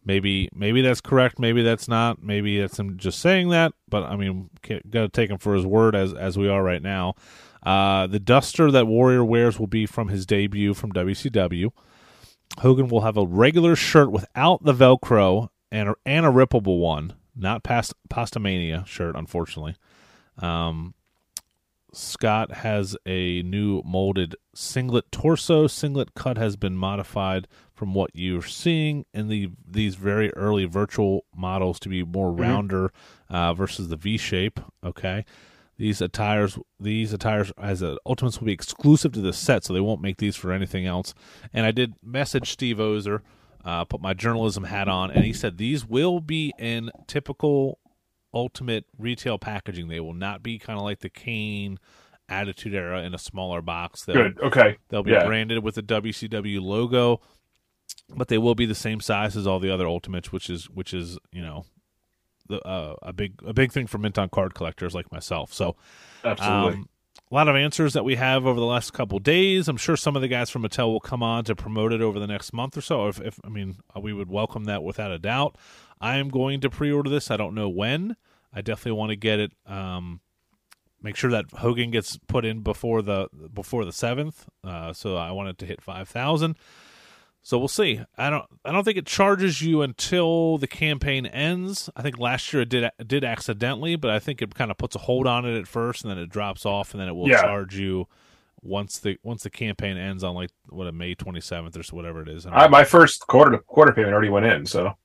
Maybe 0.05 0.49
maybe 0.53 0.81
that's 0.81 1.01
correct. 1.01 1.39
Maybe 1.39 1.63
that's 1.63 1.87
not. 1.87 2.21
Maybe 2.21 2.61
that's 2.61 2.77
him 2.77 2.97
just 2.97 3.19
saying 3.19 3.49
that. 3.49 3.73
But 3.89 4.03
I 4.03 4.15
mean, 4.15 4.51
got 4.63 5.01
to 5.01 5.09
take 5.09 5.31
him 5.31 5.39
for 5.39 5.55
his 5.55 5.65
word 5.65 5.95
as 5.95 6.13
as 6.13 6.37
we 6.37 6.47
are 6.47 6.63
right 6.63 6.81
now. 6.81 7.15
Uh, 7.63 8.05
the 8.05 8.19
duster 8.19 8.69
that 8.69 8.85
Warrior 8.85 9.25
wears 9.25 9.59
will 9.59 9.65
be 9.65 9.87
from 9.87 10.09
his 10.09 10.27
debut 10.27 10.75
from 10.75 10.91
WCW. 10.93 11.71
Hogan 12.59 12.87
will 12.87 13.01
have 13.01 13.17
a 13.17 13.25
regular 13.25 13.75
shirt 13.75 14.11
without 14.11 14.63
the 14.63 14.73
Velcro 14.73 15.49
and 15.71 15.89
a, 15.89 15.95
and 16.05 16.27
a 16.27 16.29
rippable 16.29 16.79
one, 16.79 17.13
not 17.35 17.63
past 17.63 17.95
Pastamania 18.07 18.85
shirt, 18.85 19.15
unfortunately. 19.15 19.75
Um, 20.37 20.93
Scott 21.93 22.51
has 22.51 22.97
a 23.05 23.41
new 23.43 23.81
molded 23.85 24.35
singlet 24.53 25.09
torso. 25.11 25.65
Singlet 25.67 26.13
cut 26.13 26.37
has 26.37 26.57
been 26.57 26.75
modified 26.75 27.47
from 27.73 27.93
what 27.93 28.11
you're 28.13 28.41
seeing 28.41 29.05
in 29.13 29.29
the 29.29 29.49
these 29.65 29.95
very 29.95 30.33
early 30.33 30.65
virtual 30.65 31.25
models 31.35 31.79
to 31.79 31.89
be 31.89 32.03
more 32.03 32.31
Mm-hmm. 32.31 32.41
rounder 32.41 32.91
uh, 33.29 33.53
versus 33.53 33.87
the 33.87 33.95
V 33.95 34.17
shape. 34.17 34.59
Okay, 34.83 35.23
these 35.77 36.01
attires 36.01 36.59
these 36.79 37.13
attires 37.13 37.53
as 37.57 37.81
a, 37.81 37.97
Ultimates 38.05 38.39
will 38.39 38.47
be 38.47 38.53
exclusive 38.53 39.13
to 39.13 39.21
the 39.21 39.31
set, 39.33 39.63
so 39.63 39.73
they 39.73 39.79
won't 39.79 40.01
make 40.01 40.17
these 40.17 40.35
for 40.35 40.51
anything 40.51 40.85
else. 40.85 41.13
And 41.53 41.65
I 41.65 41.71
did 41.71 41.93
message 42.03 42.51
Steve 42.51 42.79
Ozer, 42.79 43.21
uh, 43.63 43.85
put 43.85 44.01
my 44.01 44.13
journalism 44.13 44.65
hat 44.65 44.89
on, 44.89 45.11
and 45.11 45.23
he 45.23 45.31
said 45.31 45.57
these 45.57 45.85
will 45.85 46.19
be 46.19 46.53
in 46.59 46.91
typical 47.07 47.79
Ultimate 48.35 48.85
retail 48.99 49.37
packaging. 49.39 49.87
They 49.87 49.99
will 50.01 50.13
not 50.13 50.43
be 50.43 50.59
kind 50.59 50.77
of 50.77 50.83
like 50.83 50.99
the 50.99 51.09
Kane 51.09 51.79
Attitude 52.27 52.73
Era 52.75 53.01
in 53.03 53.13
a 53.13 53.17
smaller 53.17 53.61
box. 53.61 54.03
They'll, 54.03 54.15
Good. 54.15 54.39
Okay. 54.41 54.77
They'll 54.89 55.03
be 55.03 55.11
Yeah. 55.11 55.25
branded 55.25 55.63
with 55.63 55.75
the 55.75 55.81
WCW 55.83 56.61
logo, 56.61 57.21
but 58.13 58.27
they 58.27 58.37
will 58.37 58.55
be 58.55 58.65
the 58.65 58.75
same 58.75 58.99
size 58.99 59.37
as 59.37 59.47
all 59.47 59.59
the 59.59 59.69
other 59.73 59.87
Ultimates, 59.87 60.31
which 60.31 60.49
is 60.49 60.69
which 60.69 60.93
is 60.93 61.17
you 61.31 61.41
know 61.41 61.65
the, 62.47 62.59
uh, 62.67 62.95
a 63.01 63.13
big 63.13 63.41
a 63.45 63.53
big 63.53 63.71
thing 63.71 63.87
for 63.87 63.97
mint 63.99 64.17
on 64.17 64.29
card 64.29 64.53
collectors 64.53 64.93
like 64.93 65.11
myself. 65.11 65.53
So 65.53 65.75
Absolutely. 66.23 66.73
um, 66.81 66.89
a 67.35 67.37
lot 67.37 67.49
of 67.49 67.55
answers 67.57 67.91
that 67.91 68.05
we 68.05 68.15
have 68.15 68.45
over 68.45 68.57
the 68.57 68.65
last 68.65 68.93
couple 68.93 69.19
days. 69.19 69.67
I'm 69.67 69.75
sure 69.75 69.97
some 69.97 70.15
of 70.15 70.21
the 70.21 70.29
guys 70.29 70.49
from 70.49 70.63
Mattel 70.63 70.87
will 70.87 71.01
come 71.01 71.21
on 71.21 71.43
to 71.43 71.53
promote 71.53 71.91
it 71.91 71.99
over 71.99 72.17
the 72.17 72.27
next 72.27 72.53
month 72.53 72.77
or 72.77 72.81
so. 72.81 73.09
If, 73.09 73.19
if 73.19 73.41
I 73.43 73.49
mean, 73.49 73.75
uh, 73.93 73.99
we 73.99 74.13
would 74.13 74.29
welcome 74.29 74.63
that 74.65 74.83
without 74.83 75.11
a 75.11 75.19
doubt. 75.19 75.57
I 75.99 76.15
am 76.15 76.29
going 76.29 76.61
to 76.61 76.69
pre-order 76.69 77.09
this. 77.09 77.29
I 77.29 77.35
don't 77.35 77.53
know 77.53 77.67
when. 77.67 78.15
I 78.53 78.61
definitely 78.61 78.93
want 78.93 79.09
to 79.09 79.17
get 79.17 79.41
it. 79.41 79.51
Um, 79.65 80.21
make 81.01 81.17
sure 81.17 81.29
that 81.31 81.51
Hogan 81.51 81.91
gets 81.91 82.17
put 82.25 82.45
in 82.45 82.61
before 82.61 83.01
the 83.01 83.27
before 83.53 83.83
the 83.83 83.91
seventh. 83.91 84.47
Uh, 84.63 84.93
so 84.93 85.17
I 85.17 85.31
want 85.31 85.49
it 85.49 85.57
to 85.57 85.65
hit 85.65 85.81
five 85.81 86.07
thousand. 86.07 86.55
So 87.47 87.59
we'll 87.59 87.67
see. 87.67 88.01
I 88.17 88.31
don't. 88.31 88.43
I 88.65 88.71
don't 88.71 88.83
think 88.83 88.97
it 88.97 89.05
charges 89.05 89.61
you 89.61 89.83
until 89.83 90.57
the 90.57 90.65
campaign 90.65 91.27
ends. 91.27 91.91
I 91.95 92.01
think 92.01 92.17
last 92.17 92.51
year 92.51 92.63
it 92.63 92.69
did 92.69 92.85
it 92.85 93.07
did 93.07 93.23
accidentally, 93.23 93.95
but 93.95 94.09
I 94.09 94.17
think 94.17 94.41
it 94.41 94.55
kind 94.55 94.71
of 94.71 94.79
puts 94.79 94.95
a 94.95 94.99
hold 94.99 95.27
on 95.27 95.45
it 95.45 95.55
at 95.55 95.67
first, 95.67 96.03
and 96.03 96.09
then 96.09 96.17
it 96.17 96.31
drops 96.31 96.65
off, 96.65 96.91
and 96.95 96.99
then 96.99 97.07
it 97.07 97.13
will 97.15 97.29
Yeah. 97.29 97.43
charge 97.43 97.75
you 97.75 98.07
once 98.63 98.97
the 98.97 99.19
once 99.21 99.43
the 99.43 99.51
campaign 99.51 99.95
ends 99.95 100.23
on 100.23 100.33
like 100.33 100.49
what 100.69 100.87
a 100.87 100.91
May 100.91 101.13
twenty 101.13 101.39
seventh 101.39 101.77
or 101.77 101.83
so, 101.83 101.95
whatever 101.95 102.19
it 102.23 102.29
is. 102.29 102.47
I 102.47 102.67
my 102.67 102.83
first 102.83 103.27
quarter 103.27 103.59
quarter 103.59 103.91
payment 103.91 104.13
already 104.13 104.29
went 104.29 104.47
in, 104.47 104.65
so 104.65 104.97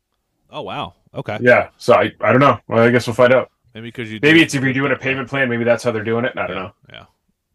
oh 0.51 0.63
wow. 0.63 0.95
Okay. 1.13 1.37
yeah. 1.43 1.69
So 1.77 1.93
I, 1.93 2.11
I 2.23 2.31
don't 2.33 2.41
know. 2.41 2.59
Well, 2.69 2.83
I 2.83 2.91
guess 2.91 3.07
we'll 3.07 3.13
find 3.13 3.35
out. 3.35 3.51
Maybe 3.75 3.89
because 3.89 4.11
you 4.11 4.19
Maybe 4.23 4.41
it's 4.41 4.55
if 4.55 4.63
you're 4.65 4.73
doing 4.73 4.93
a 4.93 4.97
payment 4.97 5.29
plan. 5.29 5.51
Maybe 5.51 5.65
that's 5.65 5.85
how 5.85 5.91
they're 5.93 6.05
doing 6.05 6.25
it. 6.25 6.33
I 6.39 6.47
don't 6.47 6.57
know. 6.57 6.73
Yeah. 6.91 7.05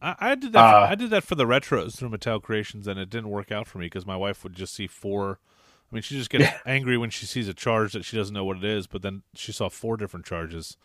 I, 0.06 0.16
I 0.32 0.36
did 0.36 0.54
that. 0.54 0.70
For, 0.70 0.76
Uh, 0.76 0.90
I 0.92 0.96
did 0.96 1.10
that 1.10 1.24
for 1.24 1.36
the 1.36 1.46
retros 1.46 1.98
through 1.98 2.10
Mattel 2.10 2.42
Creations, 2.42 2.88
and 2.88 3.00
it 3.00 3.10
didn't 3.10 3.30
work 3.30 3.52
out 3.52 3.68
for 3.68 3.80
me 3.80 3.88
because 3.88 4.06
my 4.06 4.16
wife 4.16 4.44
would 4.44 4.54
just 4.54 4.74
see 4.74 4.88
four. 4.88 5.40
I 5.92 5.96
mean, 5.96 6.02
she 6.02 6.16
just 6.18 6.30
gets 6.30 6.44
Yeah. 6.44 6.58
angry 6.66 6.98
when 6.98 7.10
she 7.10 7.26
sees 7.26 7.48
a 7.48 7.54
charge 7.54 7.94
that 7.94 8.06
she 8.06 8.16
doesn't 8.18 8.34
know 8.34 8.46
what 8.46 8.58
it 8.58 8.64
is, 8.64 8.88
but 8.88 9.02
then 9.02 9.24
she 9.34 9.52
saw 9.52 9.70
four 9.70 9.98
different 9.98 10.26
charges. 10.26 10.78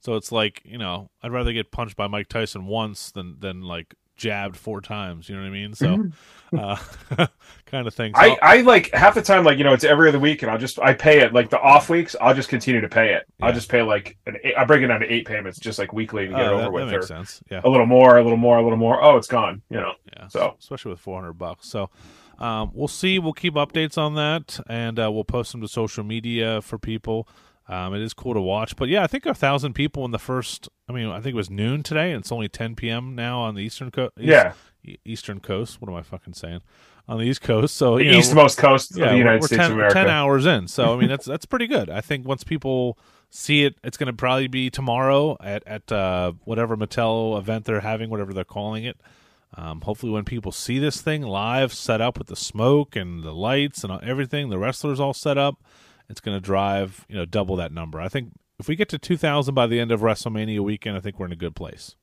So 0.00 0.14
it's 0.14 0.30
like 0.30 0.62
you 0.64 0.78
know, 0.78 1.10
I'd 1.22 1.32
rather 1.32 1.52
get 1.52 1.70
punched 1.72 1.96
by 1.96 2.06
Mike 2.06 2.28
Tyson 2.28 2.66
once 2.66 3.10
than 3.10 3.40
than 3.40 3.62
like 3.62 3.94
jabbed 4.16 4.56
four 4.56 4.80
times. 4.80 5.28
You 5.28 5.36
know 5.36 5.42
what 5.42 5.48
I 5.48 5.50
mean? 5.50 5.74
So, 5.74 6.08
uh, 6.56 6.76
kind 7.66 7.86
of 7.86 7.94
thing. 7.94 8.14
So, 8.14 8.20
I, 8.20 8.36
I 8.40 8.60
like 8.62 8.92
half 8.92 9.14
the 9.14 9.22
time, 9.22 9.44
like 9.44 9.58
you 9.58 9.64
know, 9.64 9.72
it's 9.72 9.84
every 9.84 10.08
other 10.08 10.18
week, 10.18 10.42
and 10.42 10.50
I'll 10.50 10.58
just 10.58 10.78
I 10.78 10.94
pay 10.94 11.20
it 11.20 11.32
like 11.32 11.50
the 11.50 11.60
off 11.60 11.88
weeks. 11.88 12.16
I'll 12.20 12.34
just 12.34 12.48
continue 12.48 12.80
to 12.80 12.88
pay 12.88 13.14
it. 13.14 13.26
Yeah. 13.38 13.46
I'll 13.46 13.52
just 13.52 13.68
pay 13.68 13.82
like 13.82 14.16
an 14.26 14.36
eight, 14.42 14.54
I 14.56 14.64
break 14.64 14.82
it 14.82 14.86
down 14.88 15.00
to 15.00 15.12
eight 15.12 15.26
payments, 15.26 15.58
just 15.58 15.78
like 15.78 15.92
weekly, 15.92 16.26
and 16.26 16.34
oh, 16.34 16.38
get 16.38 16.46
it 16.46 16.52
over 16.52 16.62
that 16.62 16.72
with. 16.72 16.90
makes 16.90 17.08
sense. 17.08 17.42
Yeah. 17.50 17.60
a 17.64 17.68
little 17.68 17.86
more, 17.86 18.18
a 18.18 18.22
little 18.22 18.38
more, 18.38 18.58
a 18.58 18.62
little 18.62 18.78
more. 18.78 19.02
Oh, 19.02 19.16
it's 19.16 19.28
gone. 19.28 19.62
You 19.70 19.78
know. 19.78 19.92
Yeah. 20.16 20.28
So- 20.28 20.56
especially 20.58 20.92
with 20.92 21.00
400 21.00 21.34
bucks. 21.34 21.68
So 21.68 21.90
um, 22.38 22.70
we'll 22.74 22.88
see. 22.88 23.18
We'll 23.18 23.32
keep 23.32 23.54
updates 23.54 23.98
on 23.98 24.14
that, 24.14 24.60
and 24.68 24.98
uh, 24.98 25.10
we'll 25.10 25.24
post 25.24 25.52
them 25.52 25.60
to 25.62 25.68
social 25.68 26.04
media 26.04 26.60
for 26.62 26.78
people. 26.78 27.28
Um, 27.68 27.94
it 27.94 28.00
is 28.00 28.14
cool 28.14 28.34
to 28.34 28.40
watch, 28.40 28.76
but 28.76 28.88
yeah, 28.88 29.02
I 29.02 29.08
think 29.08 29.26
a 29.26 29.34
thousand 29.34 29.72
people 29.72 30.04
in 30.04 30.12
the 30.12 30.20
first. 30.20 30.68
I 30.88 30.92
mean, 30.92 31.08
I 31.08 31.20
think 31.20 31.34
it 31.34 31.36
was 31.36 31.50
noon 31.50 31.82
today, 31.82 32.12
and 32.12 32.20
it's 32.20 32.30
only 32.30 32.48
10 32.48 32.76
p.m. 32.76 33.16
now 33.16 33.40
on 33.40 33.56
the 33.56 33.62
eastern 33.62 33.90
coast. 33.90 34.12
Yeah, 34.16 34.52
eastern 35.04 35.40
coast. 35.40 35.80
What 35.80 35.90
am 35.90 35.96
I 35.96 36.02
fucking 36.02 36.34
saying? 36.34 36.60
On 37.08 37.18
the 37.18 37.24
east 37.24 37.40
coast. 37.40 37.76
So 37.76 37.98
the 37.98 38.04
know, 38.04 38.18
eastmost 38.18 38.58
coast 38.58 38.96
yeah, 38.96 39.06
of 39.06 39.10
the 39.12 39.18
United 39.18 39.40
we're 39.40 39.46
States 39.48 39.62
10, 39.62 39.70
of 39.70 39.76
America. 39.76 39.94
10 39.94 40.08
hours 40.08 40.46
in. 40.46 40.68
So 40.68 40.94
I 40.94 40.96
mean, 40.96 41.08
that's 41.08 41.24
that's 41.26 41.46
pretty 41.46 41.66
good. 41.66 41.90
I 41.90 42.00
think 42.00 42.26
once 42.26 42.44
people 42.44 42.98
see 43.30 43.64
it, 43.64 43.76
it's 43.82 43.96
going 43.96 44.08
to 44.08 44.12
probably 44.12 44.46
be 44.46 44.70
tomorrow 44.70 45.36
at 45.40 45.66
at 45.66 45.90
uh, 45.90 46.32
whatever 46.44 46.76
Mattel 46.76 47.36
event 47.38 47.64
they're 47.64 47.80
having, 47.80 48.10
whatever 48.10 48.32
they're 48.32 48.44
calling 48.44 48.84
it. 48.84 49.00
Um, 49.54 49.80
hopefully, 49.80 50.12
when 50.12 50.24
people 50.24 50.52
see 50.52 50.78
this 50.78 51.00
thing 51.00 51.22
live, 51.22 51.72
set 51.72 52.00
up 52.00 52.18
with 52.18 52.26
the 52.26 52.36
smoke 52.36 52.94
and 52.94 53.22
the 53.22 53.32
lights 53.32 53.84
and 53.84 54.02
everything, 54.02 54.50
the 54.50 54.58
wrestlers 54.58 55.00
all 55.00 55.14
set 55.14 55.38
up, 55.38 55.62
it's 56.08 56.20
going 56.20 56.36
to 56.36 56.40
drive 56.40 57.04
you 57.08 57.16
know 57.16 57.24
double 57.24 57.56
that 57.56 57.72
number. 57.72 58.00
I 58.00 58.08
think 58.08 58.32
if 58.58 58.68
we 58.68 58.76
get 58.76 58.88
to 58.90 58.98
2,000 58.98 59.54
by 59.54 59.66
the 59.66 59.78
end 59.78 59.92
of 59.92 60.00
WrestleMania 60.00 60.60
weekend, 60.60 60.96
I 60.96 61.00
think 61.00 61.18
we're 61.18 61.26
in 61.26 61.32
a 61.32 61.36
good 61.36 61.54
place. 61.54 61.94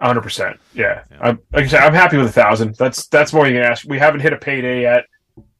hundred 0.00 0.22
percent. 0.22 0.60
Yeah, 0.74 1.02
Yeah. 1.10 1.18
I'm, 1.20 1.40
like 1.52 1.64
I 1.64 1.68
said, 1.68 1.80
I'm 1.80 1.94
happy 1.94 2.16
with 2.16 2.26
a 2.26 2.32
thousand. 2.32 2.76
That's 2.76 3.06
that's 3.08 3.32
more 3.32 3.46
you 3.46 3.54
can 3.54 3.64
ask. 3.64 3.86
We 3.88 3.98
haven't 3.98 4.20
hit 4.20 4.32
a 4.32 4.38
payday 4.38 4.82
yet. 4.82 5.04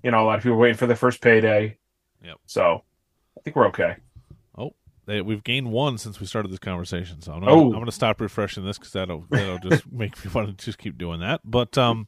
You 0.03 0.11
know, 0.11 0.23
a 0.23 0.27
lot 0.27 0.37
of 0.37 0.43
people 0.43 0.57
are 0.57 0.61
waiting 0.61 0.77
for 0.77 0.87
the 0.87 0.97
first 0.97 1.21
payday. 1.21 1.79
Yep. 2.25 2.37
So 2.47 2.83
I 3.37 3.41
think 3.43 3.57
we're 3.57 3.69
okay. 3.69 3.97
They, 5.05 5.21
we've 5.21 5.43
gained 5.43 5.73
one 5.73 5.99
since 5.99 6.21
we 6.21 6.27
started 6.27 6.53
this 6.53 6.61
conversation, 6.61 7.21
so 7.23 7.33
I'm 7.33 7.41
gonna, 7.41 7.53
Oh. 7.53 7.73
I'm 7.75 7.85
to 7.87 7.93
stop 7.93 8.21
refreshing 8.21 8.65
this 8.65 8.79
because 8.79 8.93
that'll 8.93 9.27
that'll 9.31 9.59
just 9.59 9.85
make 9.93 10.25
me 10.25 10.31
want 10.33 10.57
to 10.57 10.65
just 10.65 10.79
keep 10.79 10.97
doing 10.97 11.21
that. 11.21 11.41
But 11.45 11.77
um, 11.77 12.07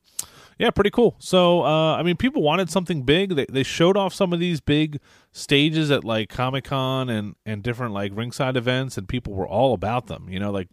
yeah, 0.58 0.70
pretty 0.70 0.90
cool. 0.90 1.16
So 1.18 1.62
uh, 1.62 1.96
I 1.96 2.02
mean, 2.02 2.16
people 2.16 2.42
wanted 2.42 2.70
something 2.70 3.02
big. 3.02 3.34
They 3.36 3.46
they 3.48 3.62
showed 3.62 3.96
off 3.96 4.14
some 4.14 4.32
of 4.32 4.40
these 4.40 4.60
big 4.60 5.00
stages 5.32 5.90
at 5.90 6.04
like 6.04 6.28
Comic 6.28 6.64
Con 6.64 7.08
and 7.08 7.34
and 7.44 7.62
different 7.62 7.92
like 7.94 8.12
ringside 8.14 8.56
events, 8.56 8.96
and 8.98 9.08
people 9.08 9.32
were 9.34 9.48
all 9.48 9.74
about 9.74 10.06
them. 10.06 10.28
You 10.28 10.38
know, 10.38 10.50
like 10.50 10.68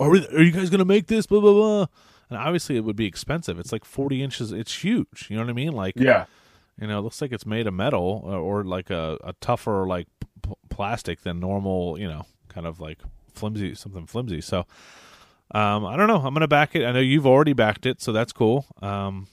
are 0.00 0.10
we, 0.10 0.26
are 0.28 0.42
you 0.42 0.52
guys 0.52 0.70
going 0.70 0.78
to 0.80 0.84
make 0.84 1.06
this? 1.06 1.26
Blah 1.26 1.40
blah 1.40 1.52
blah. 1.52 1.86
And 2.30 2.38
obviously, 2.38 2.76
it 2.76 2.84
would 2.84 2.96
be 2.96 3.04
expensive. 3.06 3.58
It's 3.58 3.72
like 3.72 3.84
40 3.84 4.22
inches. 4.22 4.52
It's 4.52 4.82
huge. 4.82 5.26
You 5.28 5.36
know 5.36 5.42
what 5.42 5.50
I 5.50 5.52
mean? 5.52 5.72
Like 5.72 5.94
Yeah. 5.96 6.24
you 6.80 6.86
know, 6.86 6.98
it 6.98 7.02
looks 7.02 7.20
like 7.20 7.30
it's 7.30 7.44
made 7.44 7.66
of 7.66 7.74
metal 7.74 8.22
or, 8.24 8.36
or 8.36 8.64
like 8.64 8.88
a, 8.88 9.18
a 9.22 9.34
tougher 9.34 9.86
like 9.86 10.06
p- 10.42 10.54
plastic 10.70 11.22
than 11.24 11.40
normal. 11.40 11.98
You 11.98 12.08
know, 12.08 12.24
kind 12.48 12.66
of 12.66 12.80
like 12.80 13.00
flimsy, 13.34 13.74
something 13.74 14.06
flimsy. 14.06 14.40
So, 14.40 14.64
um, 15.52 15.84
I 15.84 15.96
don't 15.96 16.08
know. 16.08 16.16
I'm 16.16 16.34
gonna 16.34 16.48
back 16.48 16.74
it. 16.74 16.84
I 16.84 16.92
know 16.92 17.00
you've 17.00 17.26
already 17.26 17.52
backed 17.52 17.86
it, 17.86 18.00
so 18.00 18.12
that's 18.12 18.32
cool. 18.32 18.66
Um, 18.80 19.28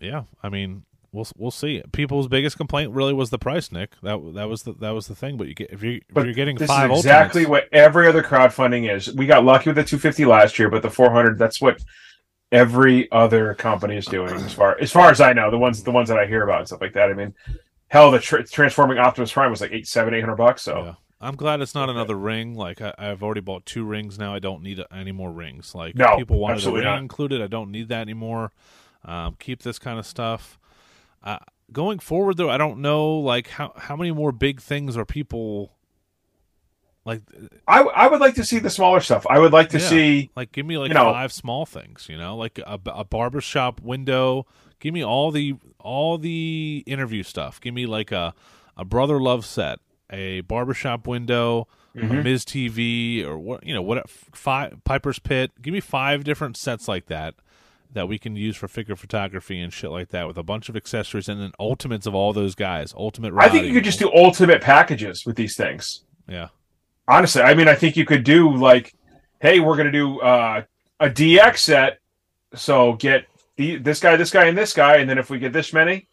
yeah, 0.00 0.24
I 0.42 0.48
mean, 0.48 0.84
we'll 1.12 1.26
we'll 1.36 1.50
see. 1.50 1.82
People's 1.92 2.28
biggest 2.28 2.56
complaint 2.56 2.92
really 2.92 3.12
was 3.12 3.30
the 3.30 3.38
price, 3.38 3.72
Nick. 3.72 3.92
That 4.02 4.20
that 4.34 4.48
was 4.48 4.62
the 4.62 4.74
that 4.74 4.90
was 4.90 5.06
the 5.06 5.14
thing. 5.14 5.36
But 5.36 5.48
you 5.48 5.54
get 5.54 5.70
if 5.72 5.82
you 5.82 6.00
if 6.08 6.24
you're 6.24 6.34
getting 6.34 6.56
this 6.56 6.68
five 6.68 6.90
is 6.90 6.98
exactly 6.98 7.42
Ultimates- 7.46 7.68
what 7.70 7.74
every 7.74 8.06
other 8.08 8.22
crowdfunding 8.22 8.92
is. 8.94 9.12
We 9.14 9.26
got 9.26 9.44
lucky 9.44 9.70
with 9.70 9.76
the 9.76 9.84
250 9.84 10.24
last 10.26 10.58
year, 10.58 10.68
but 10.70 10.82
the 10.82 10.90
400 10.90 11.38
that's 11.38 11.60
what 11.60 11.82
every 12.52 13.10
other 13.10 13.54
company 13.54 13.96
is 13.96 14.06
doing 14.06 14.32
as 14.34 14.52
far 14.52 14.78
as 14.80 14.92
far 14.92 15.10
as 15.10 15.20
I 15.20 15.32
know. 15.32 15.50
The 15.50 15.58
ones 15.58 15.82
the 15.82 15.90
ones 15.92 16.08
that 16.08 16.18
I 16.18 16.26
hear 16.26 16.42
about 16.44 16.58
and 16.60 16.66
stuff 16.68 16.80
like 16.80 16.92
that. 16.94 17.10
I 17.10 17.14
mean, 17.14 17.34
hell, 17.88 18.10
the 18.10 18.18
tr- 18.20 18.42
transforming 18.42 18.98
Optimus 18.98 19.32
Prime 19.32 19.50
was 19.50 19.60
like 19.60 19.72
eight, 19.72 19.86
seven, 19.88 20.14
eight 20.14 20.20
hundred 20.20 20.36
bucks. 20.36 20.62
So 20.62 20.84
Yeah. 20.84 20.94
I'm 21.24 21.36
glad 21.36 21.60
it's 21.60 21.74
not 21.74 21.88
another 21.90 22.16
ring. 22.16 22.54
Like 22.54 22.80
I, 22.80 22.92
I've 22.98 23.22
already 23.22 23.40
bought 23.40 23.64
two 23.66 23.84
rings 23.84 24.18
now. 24.18 24.34
I 24.34 24.38
don't 24.38 24.62
need 24.62 24.82
any 24.92 25.12
more 25.12 25.32
rings. 25.32 25.74
Like 25.74 25.94
No, 25.96 26.16
people 26.16 26.38
wanted 26.38 26.54
a 26.54 26.56
absolutely 26.56 26.80
ring 26.82 26.90
not. 26.90 26.98
included. 27.00 27.42
I 27.42 27.46
don't 27.46 27.70
need 27.70 27.88
that 27.88 28.00
anymore. 28.02 28.52
Um, 29.04 29.36
keep 29.38 29.62
this 29.62 29.78
kind 29.78 29.98
of 29.98 30.06
stuff. 30.06 30.58
Uh, 31.22 31.38
going 31.72 31.98
forward, 31.98 32.36
though, 32.36 32.50
I 32.50 32.58
don't 32.58 32.78
know 32.80 33.14
like 33.14 33.48
how 33.48 33.72
how 33.76 33.96
many 33.96 34.12
more 34.12 34.32
big 34.32 34.60
things 34.60 34.96
are 34.96 35.04
people 35.04 35.72
like 37.04 37.20
I 37.68 37.80
I 37.82 38.06
would 38.08 38.20
like 38.20 38.34
to 38.36 38.44
see 38.44 38.58
the 38.58 38.70
smaller 38.70 39.00
stuff. 39.00 39.26
I 39.28 39.38
would 39.38 39.52
like 39.52 39.68
to 39.70 39.78
Yeah. 39.78 39.88
see 39.88 40.30
like 40.36 40.52
give 40.52 40.64
me 40.66 40.78
like 40.78 40.88
You 40.88 40.94
know- 40.94 41.12
five 41.12 41.32
small 41.32 41.66
things. 41.66 42.06
You 42.08 42.16
know, 42.16 42.36
like 42.36 42.58
a, 42.58 42.78
a 42.86 43.04
barbershop 43.04 43.80
window. 43.80 44.46
Give 44.80 44.94
me 44.94 45.04
all 45.04 45.30
the 45.30 45.54
all 45.78 46.18
the 46.18 46.82
interview 46.86 47.22
stuff. 47.22 47.60
Give 47.60 47.74
me 47.74 47.86
like 47.86 48.10
a 48.12 48.34
a 48.76 48.84
brother 48.84 49.20
love 49.20 49.44
set, 49.46 49.78
a 50.10 50.42
barbershop 50.42 51.06
window, 51.06 51.66
a 51.96 51.98
Mhm. 52.00 52.24
Miz 52.24 52.44
TV, 52.44 53.22
or 53.24 53.38
what 53.38 53.64
you 53.66 53.72
know 53.74 53.82
what 53.82 54.08
five 54.10 54.82
Piper's 54.84 55.18
Pit. 55.18 55.52
Give 55.62 55.72
me 55.72 55.80
five 55.80 56.24
different 56.24 56.56
sets 56.56 56.88
like 56.88 57.06
that 57.06 57.34
that 57.92 58.08
we 58.08 58.18
can 58.18 58.34
use 58.34 58.56
for 58.56 58.66
figure 58.66 58.96
photography 58.96 59.60
and 59.60 59.72
shit 59.72 59.90
like 59.90 60.08
that 60.08 60.26
with 60.26 60.36
a 60.36 60.42
bunch 60.42 60.68
of 60.68 60.74
accessories 60.76 61.28
and 61.28 61.40
then 61.40 61.52
ultimates 61.60 62.06
of 62.06 62.14
all 62.14 62.32
those 62.32 62.56
guys. 62.56 62.92
Ultimate. 62.96 63.32
I 63.38 63.48
think 63.48 63.66
you 63.68 63.72
could 63.74 63.84
just 63.84 64.00
do 64.00 64.10
ultimate 64.12 64.60
packages 64.60 65.24
with 65.24 65.36
these 65.36 65.56
things. 65.56 66.02
yeah. 66.28 66.48
Honestly, 67.06 67.42
I 67.42 67.54
mean, 67.54 67.68
I 67.68 67.74
think 67.74 67.96
you 67.96 68.04
could 68.06 68.24
do 68.24 68.50
like, 68.56 68.94
hey, 69.40 69.60
we're 69.60 69.76
gonna 69.76 69.92
do 69.92 70.18
uh, 70.20 70.62
a 70.98 71.08
DX 71.10 71.58
set, 71.58 71.98
so 72.54 72.94
get 72.94 73.26
the, 73.56 73.76
this 73.76 74.00
guy, 74.00 74.16
this 74.16 74.30
guy, 74.30 74.46
and 74.46 74.56
this 74.58 74.72
guy, 74.72 74.96
and 74.96 75.08
then 75.08 75.18
if 75.18 75.28
we 75.30 75.38
get 75.38 75.52
this 75.52 75.72
many, 75.72 76.08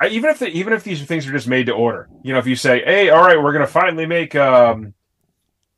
I, 0.00 0.08
even 0.08 0.30
if 0.30 0.38
the, 0.38 0.48
even 0.48 0.72
if 0.72 0.82
these 0.82 1.02
things 1.04 1.26
are 1.26 1.32
just 1.32 1.46
made 1.46 1.66
to 1.66 1.72
order, 1.72 2.08
you 2.22 2.32
know, 2.32 2.38
if 2.38 2.46
you 2.46 2.56
say, 2.56 2.82
hey, 2.84 3.10
all 3.10 3.20
right, 3.22 3.40
we're 3.40 3.52
gonna 3.52 3.66
finally 3.66 4.06
make, 4.06 4.34
um, 4.34 4.82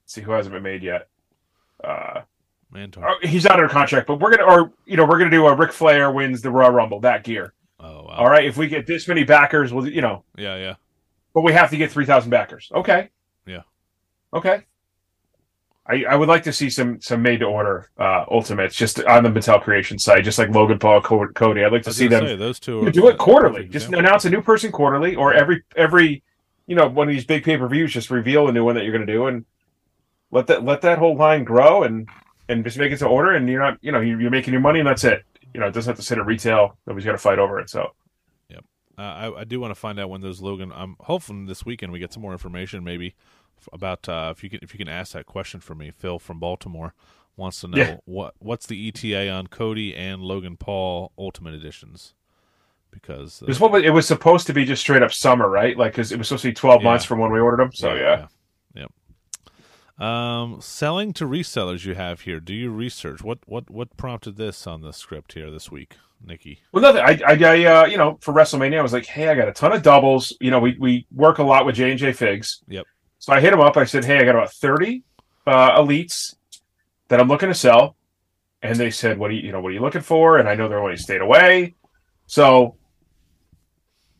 let's 0.05 0.15
see 0.15 0.21
who 0.21 0.31
hasn't 0.33 0.53
been 0.55 0.63
made 0.63 0.83
yet. 0.83 1.09
Uh, 1.83 2.23
Mantaur. 2.73 3.05
oh, 3.07 3.27
he's 3.27 3.45
not 3.45 3.55
under 3.55 3.69
contract, 3.69 4.07
but 4.07 4.21
we're 4.21 4.37
gonna, 4.37 4.51
or 4.51 4.73
you 4.87 4.97
know, 4.97 5.05
we're 5.05 5.19
gonna 5.19 5.31
do 5.31 5.47
a 5.47 5.55
Ric 5.55 5.73
Flair 5.73 6.11
wins 6.13 6.41
the 6.41 6.51
Royal 6.51 6.71
Rumble 6.71 7.01
that 7.01 7.25
gear. 7.25 7.53
Oh, 7.81 8.05
wow. 8.05 8.15
All 8.19 8.31
right, 8.31 8.45
if 8.47 8.57
we 8.57 8.69
get 8.69 8.87
this 8.87 9.09
many 9.09 9.25
backers, 9.25 9.73
well, 9.73 9.87
you 9.89 10.01
know, 10.03 10.25
Yeah, 10.39 10.57
yeah. 10.57 10.75
but 11.35 11.41
we 11.43 11.53
have 11.53 11.71
to 11.71 11.77
get 11.77 11.91
three 11.91 12.07
thousand 12.07 12.31
backers. 12.31 12.71
Okay. 12.73 13.11
Yeah. 13.47 13.63
Okay. 14.33 14.63
I, 15.85 16.05
I 16.05 16.15
would 16.15 16.29
like 16.29 16.45
to 16.45 16.53
see 16.53 16.71
some 16.71 17.01
some 17.01 17.23
made 17.23 17.41
to 17.41 17.47
order 17.47 17.91
uh, 17.99 18.25
ultimates 18.31 18.77
just 18.77 19.03
on 19.05 19.25
the 19.25 19.31
Mattel 19.31 19.61
Creation 19.61 19.99
site, 19.99 20.23
just 20.23 20.39
like 20.39 20.51
Logan 20.51 20.79
Paul, 20.79 21.03
Co- 21.03 21.27
Cody. 21.29 21.65
I'd 21.65 21.73
like 21.73 21.83
to 21.83 21.93
see 21.93 22.07
them 22.07 22.25
say, 22.25 22.37
those 22.37 22.61
two 22.61 22.89
do 22.93 23.09
it 23.09 23.19
quarterly. 23.19 23.65
Just 23.65 23.87
example. 23.87 23.99
announce 23.99 24.25
a 24.25 24.31
new 24.31 24.43
person 24.43 24.71
quarterly, 24.71 25.17
or 25.17 25.35
every 25.35 25.63
every 25.75 26.23
you 26.67 26.77
know 26.77 26.87
one 26.87 27.09
of 27.09 27.15
these 27.15 27.25
big 27.25 27.43
pay 27.43 27.57
per 27.57 27.69
views. 27.69 27.93
Just 27.93 28.11
reveal 28.11 28.49
a 28.49 28.53
new 28.53 28.65
one 28.65 28.77
that 28.77 28.85
you're 28.85 28.93
going 28.93 29.07
to 29.07 29.13
do, 29.13 29.27
and 29.27 29.45
let 30.31 30.47
that 30.47 30.65
let 30.65 30.83
that 30.83 30.99
whole 30.99 31.17
line 31.17 31.43
grow, 31.43 31.83
and 31.83 32.09
and 32.49 32.63
just 32.63 32.79
make 32.79 32.93
it 32.93 32.99
to 32.99 33.07
order. 33.07 33.33
And 33.33 33.49
you're 33.49 33.61
not 33.61 33.79
you 33.83 33.91
know 33.91 34.01
you're, 34.01 34.21
you're 34.21 34.31
making 34.31 34.53
your 34.53 34.63
money, 34.63 34.79
and 34.79 34.87
that's 34.87 35.03
it. 35.03 35.25
You 35.53 35.61
know, 35.61 35.67
it 35.67 35.73
doesn't 35.73 35.91
have 35.91 35.99
to 35.99 36.05
sit 36.05 36.17
at 36.17 36.27
retail. 36.27 36.79
Nobody's 36.87 37.05
got 37.05 37.13
to 37.13 37.19
fight 37.19 37.41
over 37.41 37.59
it. 37.59 37.69
So 37.71 37.93
Uh, 38.99 39.03
I, 39.03 39.41
I 39.41 39.45
do 39.45 39.59
want 39.59 39.73
to 39.73 39.81
find 39.81 39.99
out 39.99 40.11
when 40.11 40.21
those 40.21 40.41
Logan. 40.41 40.71
I'm 40.73 40.97
hoping 41.01 41.47
this 41.47 41.65
weekend 41.65 41.93
we 41.93 41.99
get 41.99 42.13
some 42.13 42.23
more 42.23 42.33
information, 42.33 42.85
maybe 42.85 43.15
about 43.73 44.09
uh, 44.09 44.33
if 44.37 44.43
you 44.45 44.51
can 44.51 44.61
if 44.63 44.73
you 44.75 44.79
can 44.79 44.89
ask 44.89 45.13
that 45.13 45.27
question 45.27 45.61
for 45.61 45.75
me. 45.75 45.91
Phil 45.91 46.19
from 46.19 46.39
Baltimore 46.39 46.95
wants 47.37 47.61
to 47.61 47.69
know 47.69 47.79
Yeah. 47.79 47.97
what 48.05 48.35
what's 48.39 48.67
the 48.67 48.89
ETA 48.89 49.29
on 49.31 49.47
Cody 49.47 49.95
and 49.95 50.23
Logan 50.23 50.57
Paul 50.57 51.13
Ultimate 51.19 51.55
Editions 51.55 52.15
because 52.91 53.43
uh, 53.43 53.47
it 53.47 53.49
was 53.49 53.61
what 53.61 53.85
it 53.85 53.91
was 53.91 54.07
supposed 54.07 54.47
to 54.47 54.53
be 54.53 54.65
just 54.65 54.83
straight 54.83 55.03
up 55.03 55.13
summer, 55.13 55.49
right? 55.49 55.77
Like 55.77 55.93
because 55.93 56.13
it 56.13 56.19
was 56.19 56.29
supposed 56.29 56.43
to 56.43 56.49
be 56.51 56.55
12 56.55 56.83
Yeah. 56.83 56.89
months 56.91 57.05
from 57.05 57.19
when 57.19 57.33
we 57.33 57.41
ordered 57.41 57.61
them. 57.61 57.73
So 57.73 57.95
yeah. 57.95 58.27
yeah. 58.75 58.87
Yep. 59.99 60.07
Um, 60.07 60.61
selling 60.61 61.13
to 61.15 61.27
resellers 61.27 61.85
you 61.85 61.95
have 61.95 62.23
here. 62.23 62.41
Do 62.41 62.55
you 62.55 62.71
research 62.71 63.23
what 63.23 63.39
what 63.47 63.71
what 63.71 63.97
prompted 63.97 64.37
this 64.37 64.67
on 64.67 64.81
the 64.81 64.93
script 64.93 65.35
here 65.35 65.51
this 65.51 65.71
week, 65.71 65.97
Nikki? 66.25 66.61
Well, 66.73 66.83
nothing. 66.83 67.03
I, 67.03 67.21
I, 67.27 67.35
I 67.35 67.65
uh, 67.83 67.87
you 67.87 67.97
know, 67.99 68.19
for 68.21 68.35
WrestleMania, 68.35 68.79
I 68.79 68.83
was 68.83 68.93
like, 68.93 69.07
hey, 69.07 69.29
I 69.29 69.35
got 69.35 69.49
a 69.49 69.53
ton 69.53 69.73
of 69.73 69.83
doubles. 69.83 70.37
You 70.41 70.51
know, 70.51 70.61
we 70.61 70.77
we 70.79 71.07
work 71.15 71.39
a 71.39 71.43
lot 71.43 71.67
with 71.67 71.77
J 71.77 71.91
and 71.91 71.99
J 71.99 72.13
Figs. 72.13 72.63
Yep. 72.69 72.87
So 73.23 73.33
I 73.33 73.39
hit 73.39 73.53
him 73.53 73.61
up. 73.61 73.77
I 73.77 73.85
said, 73.85 74.05
hey, 74.05 74.19
I 74.19 74.25
got 74.25 74.35
about 74.35 74.53
thirty 74.53 75.05
uh, 75.47 75.81
elites 75.81 76.35
that 77.07 77.21
I'm 77.21 77.29
looking 77.29 77.51
to 77.51 77.55
sell, 77.55 77.95
and 78.63 78.77
they 78.77 78.91
said, 78.91 79.17
what 79.17 79.29
do 79.29 79.37
you, 79.37 79.43
you 79.43 79.53
know, 79.53 79.61
what 79.61 79.69
are 79.69 79.75
you 79.75 79.81
looking 79.81 80.01
for? 80.01 80.39
And 80.39 80.49
I 80.49 80.57
know 80.57 80.69
they're 80.69 80.83
only 80.83 80.97
stayed 80.97 81.21
away, 81.21 81.77
so 82.27 82.75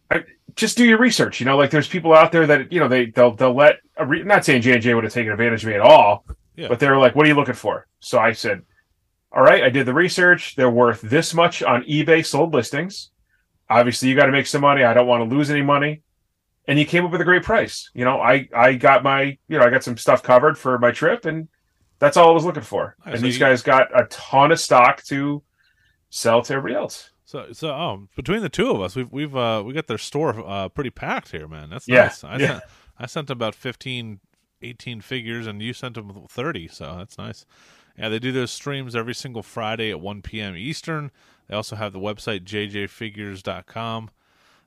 I 0.09 0.23
just 0.55 0.77
do 0.77 0.85
your 0.85 0.99
research. 0.99 1.41
You 1.41 1.47
know, 1.47 1.57
like 1.57 1.73
there's 1.73 1.89
people 1.89 2.15
out 2.15 2.31
there 2.31 2.47
that 2.47 2.71
you 2.71 2.79
know 2.79 2.87
they 2.87 3.07
they'll 3.07 3.35
they'll 3.35 3.57
let. 3.57 3.79
A 3.97 4.07
re- 4.07 4.23
not 4.23 4.45
saying 4.45 4.63
J 4.63 4.75
and 4.75 4.83
J 4.83 4.95
would 4.95 5.03
have 5.03 5.13
taken 5.13 5.33
advantage 5.33 5.65
of 5.65 5.71
me 5.71 5.75
at 5.75 5.81
all, 5.81 6.25
Yeah. 6.55 6.69
but 6.69 6.79
they 6.79 6.89
were 6.89 6.97
like, 6.99 7.17
what 7.17 7.27
are 7.27 7.29
you 7.29 7.35
looking 7.35 7.55
for? 7.55 7.89
So 7.99 8.21
I 8.21 8.35
said, 8.35 8.63
all 9.33 9.43
right, 9.43 9.65
I 9.65 9.69
did 9.69 9.85
the 9.85 9.95
research. 9.95 10.55
They're 10.55 10.71
worth 10.71 11.01
this 11.01 11.35
much 11.35 11.65
on 11.65 11.83
eBay 11.83 12.25
sold 12.25 12.55
listings. 12.55 13.11
Obviously, 13.69 14.11
you 14.11 14.15
got 14.15 14.27
to 14.27 14.33
make 14.33 14.47
some 14.47 14.61
money. 14.61 14.85
I 14.85 14.95
don't 14.95 15.09
want 15.09 15.29
to 15.29 15.37
lose 15.37 15.51
any 15.51 15.63
money. 15.63 16.03
And 16.69 16.79
you 16.79 16.85
came 16.87 17.05
up 17.05 17.11
with 17.11 17.21
a 17.21 17.25
great 17.25 17.43
price. 17.43 17.91
You 17.95 18.05
know, 18.05 18.21
I 18.21 18.49
I 18.55 18.75
got 18.75 19.03
my 19.03 19.37
you 19.49 19.59
know 19.59 19.65
I 19.65 19.71
got 19.71 19.83
some 19.83 19.97
stuff 19.97 20.23
covered 20.23 20.57
for 20.57 20.79
my 20.79 20.91
trip, 20.93 21.25
and 21.25 21.49
that's 21.99 22.17
all 22.17 22.31
I 22.31 22.33
was 22.33 22.45
looking 22.45 22.63
for. 22.63 22.97
And 23.05 23.17
So 23.19 23.23
these 23.23 23.35
you- 23.35 23.41
guys 23.41 23.63
got 23.63 23.89
a 23.99 24.07
ton 24.07 24.53
of 24.53 24.61
stock 24.61 25.03
to 25.05 25.43
sell 26.11 26.43
to 26.43 26.55
everybody 26.55 26.75
else. 26.77 27.11
So, 27.25 27.47
so 27.53 27.71
oh, 27.71 28.09
between 28.15 28.43
the 28.43 28.49
two 28.51 28.71
of 28.71 28.81
us, 28.81 28.95
we've 28.95 29.11
we've 29.11 29.35
uh, 29.35 29.63
we 29.65 29.73
got 29.73 29.87
their 29.87 29.99
store 29.99 30.39
uh, 30.47 30.69
pretty 30.69 30.91
packed 30.91 31.31
here, 31.31 31.49
man. 31.49 31.71
That's 31.71 31.89
Yeah, 31.89 32.03
nice. 32.05 32.23
I 32.25 32.37
yeah. 32.39 32.47
sent 32.47 32.63
I 32.99 33.07
sent 33.07 33.27
them 33.29 33.39
about 33.39 33.55
15, 33.55 34.21
18 34.61 35.01
figures, 35.01 35.47
and 35.47 35.61
you 35.63 35.73
sent 35.73 35.95
them 35.95 36.27
thirty. 36.29 36.69
So 36.69 36.95
that's 36.99 37.17
nice. 37.19 37.45
Yeah, 37.99 38.09
they 38.09 38.19
do 38.19 38.33
those 38.33 38.51
streams 38.51 38.95
every 38.95 39.15
single 39.15 39.43
Friday 39.43 39.91
at 39.91 40.01
one 40.01 40.23
p.m. 40.23 40.57
Eastern. 40.57 41.11
They 41.49 41.57
also 41.57 41.75
have 41.77 41.93
the 41.93 41.99
website 42.01 42.45
jjfigures.com. 42.45 44.11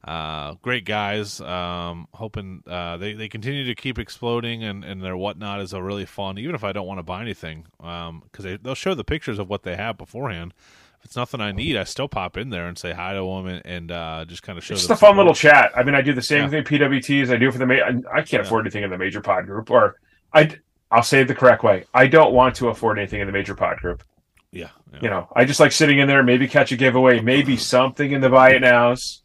Uh, 0.05 0.53
great 0.61 0.85
guys. 0.85 1.41
Um, 1.41 2.07
hoping 2.13 2.61
uh, 2.67 2.95
they 2.97 3.13
they 3.13 3.27
continue 3.27 3.65
to 3.65 3.73
keep 3.73 3.97
exploding, 3.97 4.63
and 4.63 4.83
and 4.83 5.01
their 5.01 5.17
whatnot 5.17 5.61
is 5.61 5.73
a 5.73 5.81
really 5.81 6.05
fun. 6.05 6.37
Even 6.37 6.53
if 6.53 6.63
I 6.63 6.71
don't 6.73 6.85
want 6.85 6.99
to 6.99 7.03
buy 7.03 7.21
anything, 7.21 7.65
because 7.79 8.21
they 8.43 8.57
they'll 8.57 8.75
show 8.75 8.93
the 8.93 9.03
pictures 9.03 9.39
of 9.39 9.49
what 9.49 9.63
they 9.63 9.75
have 9.75 9.97
beforehand. 9.97 10.53
If 10.99 11.05
it's 11.05 11.15
nothing 11.15 11.41
I 11.41 11.51
need, 11.51 11.75
I 11.75 11.83
still 11.85 12.07
pop 12.07 12.37
in 12.37 12.51
there 12.51 12.67
and 12.67 12.77
say 12.77 12.93
hi 12.93 13.13
to 13.13 13.19
them 13.19 13.47
and, 13.47 13.61
and 13.65 13.91
uh, 13.91 14.25
just 14.27 14.43
kind 14.43 14.57
of 14.59 14.63
show. 14.63 14.73
It's 14.73 14.83
just 14.83 14.91
a 14.91 14.95
fun 14.95 15.09
support. 15.13 15.17
little 15.17 15.33
chat. 15.33 15.71
I 15.75 15.83
mean, 15.83 15.95
I 15.95 16.01
do 16.01 16.13
the 16.13 16.21
same 16.21 16.43
Yeah. 16.43 16.49
thing 16.49 16.63
PWT 16.63 17.23
as 17.23 17.31
I 17.31 17.37
do 17.37 17.51
for 17.51 17.57
the. 17.57 17.65
Ma- 17.65 17.73
I 17.73 17.89
I 18.11 18.17
can't 18.21 18.31
Yeah. 18.33 18.39
afford 18.41 18.65
anything 18.65 18.83
in 18.83 18.91
the 18.91 18.97
major 18.99 19.21
pod 19.21 19.45
group, 19.47 19.71
or 19.71 19.95
I. 20.33 20.55
I'll 20.91 21.01
say 21.03 21.21
it 21.21 21.27
the 21.27 21.35
correct 21.35 21.63
way. 21.63 21.85
I 21.95 22.05
don't 22.05 22.31
want 22.31 22.55
to 22.57 22.69
afford 22.69 22.99
anything 22.99 23.19
in 23.19 23.25
the 23.25 23.33
major 23.33 23.55
pod 23.55 23.77
group. 23.77 24.03
Yeah, 24.51 24.69
yeah. 24.93 24.99
You 25.01 25.09
know, 25.09 25.27
I 25.35 25.43
just 25.45 25.59
like 25.59 25.71
sitting 25.71 25.97
in 25.97 26.07
there, 26.07 26.21
maybe 26.21 26.47
catch 26.47 26.71
a 26.71 26.77
giveaway, 26.77 27.19
maybe 27.21 27.57
something 27.57 28.11
in 28.11 28.21
the 28.21 28.29
buy 28.29 28.51
it 28.51 28.61
nows. 28.61 29.23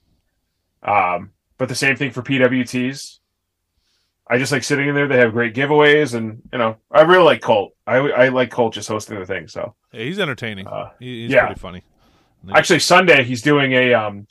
Um, 0.82 1.32
but 1.58 1.68
the 1.68 1.74
same 1.74 1.96
thing 1.96 2.10
for 2.10 2.22
PWTs. 2.22 3.18
I 4.28 4.38
just 4.38 4.52
like 4.52 4.62
sitting 4.62 4.88
in 4.88 4.94
there. 4.94 5.08
They 5.08 5.18
have 5.18 5.32
great 5.32 5.54
giveaways, 5.54 6.14
and 6.14 6.40
you 6.52 6.58
know, 6.58 6.76
I 6.90 7.02
really 7.02 7.24
like 7.24 7.40
Colt. 7.40 7.74
I 7.86 7.96
I 7.96 8.28
like 8.28 8.50
Colt 8.50 8.74
just 8.74 8.88
hosting 8.88 9.18
the 9.18 9.26
thing. 9.26 9.48
So 9.48 9.74
Yeah, 9.92 10.04
he's 10.04 10.20
entertaining. 10.20 10.68
Uh, 10.68 10.90
he's 11.00 11.32
yeah. 11.32 11.46
pretty 11.46 11.60
funny. 11.60 11.82
actually, 12.54 12.78
Sunday 12.78 13.24
he's 13.24 13.42
doing 13.42 13.72
a 13.72 13.92
um, 13.92 14.28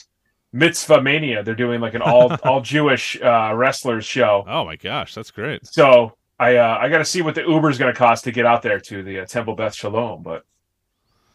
mitzvah 0.54 1.02
mania. 1.02 1.44
They're 1.44 1.54
doing 1.54 1.82
like 1.82 1.96
an 1.96 2.02
all 2.02 2.34
all 2.44 2.62
Jewish 2.62 3.22
uh, 3.22 3.52
wrestlers 3.54 4.06
show. 4.06 4.46
Oh 4.48 4.64
my 4.64 4.78
gosh, 4.78 5.14
that's 5.14 5.32
great. 5.32 5.68
So 5.68 6.16
I 6.40 6.56
uh, 6.56 6.78
I 6.80 6.88
got 6.88 7.00
to 7.00 7.06
see 7.06 7.22
what 7.22 7.36
the 7.36 7.42
Uber's 7.42 7.78
going 7.78 7.94
to 7.94 7.98
cost 7.98 8.24
to 8.24 8.32
get 8.32 8.46
out 8.46 8.62
there 8.62 8.80
to 8.80 9.04
the 9.04 9.20
uh, 9.20 9.26
Temple 9.26 9.56
Beth 9.56 9.76
Shalom. 9.76 10.24
But 10.24 10.46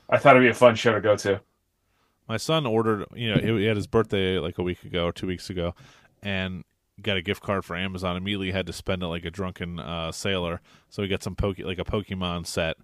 I 0.09 0.17
thought 0.19 0.37
it'd 0.37 0.47
be 0.47 0.51
a 0.51 0.55
fun 0.55 0.75
show 0.75 0.95
to 0.95 1.01
go 1.01 1.17
to. 1.17 1.41
My 2.29 2.37
son 2.37 2.67
ordered, 2.67 3.07
you 3.15 3.35
know, 3.35 3.41
he- 3.59 3.65
had 3.67 3.77
his 3.77 3.87
birthday 3.87 4.39
like 4.39 4.59
a 4.59 4.63
week 4.63 4.83
ago 4.85 5.05
or 5.07 5.13
two 5.13 5.27
weeks 5.27 5.51
ago, 5.51 5.75
and 6.23 6.65
got 7.03 7.17
a 7.17 7.23
gift 7.23 7.43
card 7.43 7.65
for 7.65 7.77
Amazon. 7.77 8.17
Immediately 8.17 8.53
had 8.53 8.67
to 8.67 8.73
spend 8.73 9.03
it 9.03 9.07
like 9.09 9.25
a 9.25 9.31
drunken 9.31 9.79
uh, 9.81 10.13
sailor. 10.13 10.61
So 10.89 11.03
he 11.03 11.09
got 11.09 11.23
some 11.23 11.35
poke 11.37 11.59
like 11.59 11.79
a 11.79 11.85
Pokemon 11.85 12.47
set, 12.47 12.77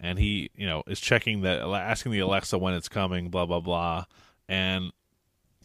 and 0.00 0.18
he, 0.18 0.50
you 0.56 0.66
know, 0.66 0.82
is 0.86 1.00
checking 1.00 1.42
that, 1.42 1.60
asking 1.62 2.12
the 2.12 2.20
Alexa 2.20 2.56
when 2.58 2.74
it's 2.74 2.88
coming, 2.88 3.28
blah 3.28 3.44
blah 3.46 3.60
blah, 3.60 4.04
and 4.48 4.92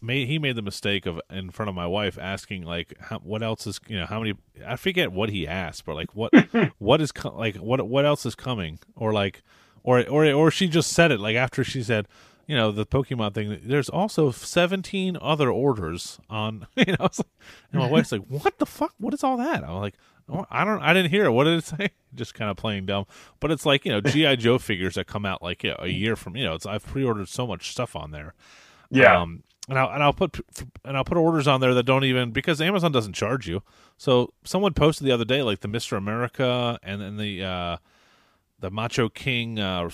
made 0.04 0.26
he 0.26 0.38
made 0.38 0.56
the 0.56 0.62
mistake 0.62 1.06
of 1.06 1.20
in 1.30 1.48
front 1.50 1.68
of 1.68 1.74
my 1.76 1.86
wife 1.86 2.18
asking 2.20 2.64
like 2.64 2.92
how, 3.00 3.18
what 3.20 3.40
else 3.40 3.68
is 3.68 3.78
you 3.86 3.96
know 3.96 4.04
how 4.04 4.18
many 4.18 4.34
I 4.66 4.74
forget 4.74 5.12
what 5.12 5.28
he 5.30 5.46
asked 5.46 5.84
but 5.84 5.94
like 5.94 6.12
what 6.16 6.32
what 6.78 7.00
is 7.00 7.12
co- 7.12 7.36
like 7.36 7.54
what 7.54 7.86
what 7.88 8.04
else 8.04 8.26
is 8.26 8.34
coming 8.34 8.80
or 8.96 9.12
like 9.12 9.44
or 9.84 10.04
or 10.08 10.28
or 10.32 10.50
she 10.50 10.66
just 10.66 10.90
said 10.92 11.12
it 11.12 11.20
like 11.20 11.36
after 11.36 11.62
she 11.62 11.84
said 11.84 12.08
you 12.52 12.58
know 12.58 12.70
the 12.70 12.84
Pokemon 12.84 13.32
thing 13.32 13.60
there's 13.64 13.88
also 13.88 14.30
17 14.30 15.16
other 15.22 15.50
orders 15.50 16.20
on 16.28 16.66
you 16.76 16.84
know 16.84 16.96
like, 17.00 17.18
and 17.72 17.80
my 17.80 17.88
wife's 17.88 18.12
like 18.12 18.26
what 18.28 18.58
the 18.58 18.66
fuck? 18.66 18.92
What 18.98 19.14
is 19.14 19.24
all 19.24 19.38
that? 19.38 19.64
I'm 19.64 19.76
like 19.76 19.94
oh, 20.28 20.44
I 20.50 20.62
don't 20.66 20.82
I 20.82 20.92
didn't 20.92 21.10
hear 21.10 21.24
it. 21.24 21.30
What 21.30 21.44
did 21.44 21.56
it 21.56 21.64
say? 21.64 21.90
Just 22.14 22.34
kind 22.34 22.50
of 22.50 22.58
playing 22.58 22.84
dumb. 22.84 23.06
But 23.40 23.52
it's 23.52 23.64
like 23.64 23.86
you 23.86 23.92
know 23.92 24.02
GI 24.02 24.36
Joe 24.44 24.58
figures 24.58 24.96
that 24.96 25.06
come 25.06 25.24
out 25.24 25.42
like 25.42 25.64
you 25.64 25.70
know, 25.70 25.76
a 25.78 25.88
year 25.88 26.14
from 26.14 26.36
you 26.36 26.44
know 26.44 26.52
it's 26.52 26.66
I've 26.66 26.84
pre-ordered 26.84 27.30
so 27.30 27.46
much 27.46 27.70
stuff 27.70 27.96
on 27.96 28.10
there. 28.10 28.34
Yeah, 28.90 29.18
um, 29.18 29.44
and 29.66 29.78
I'll 29.78 29.88
and 29.88 30.02
I'll 30.02 30.12
put 30.12 30.38
and 30.84 30.94
I'll 30.94 31.04
put 31.04 31.16
orders 31.16 31.48
on 31.48 31.62
there 31.62 31.72
that 31.72 31.84
don't 31.84 32.04
even 32.04 32.32
because 32.32 32.60
Amazon 32.60 32.92
doesn't 32.92 33.14
charge 33.14 33.48
you. 33.48 33.62
So 33.96 34.34
someone 34.44 34.74
posted 34.74 35.06
the 35.06 35.12
other 35.12 35.24
day 35.24 35.42
like 35.42 35.60
the 35.60 35.68
Mister 35.68 35.96
America 35.96 36.78
and 36.82 37.00
then 37.00 37.16
the 37.16 37.42
uh, 37.42 37.76
the 38.60 38.70
Macho 38.70 39.08
King 39.08 39.58
uh, 39.58 39.88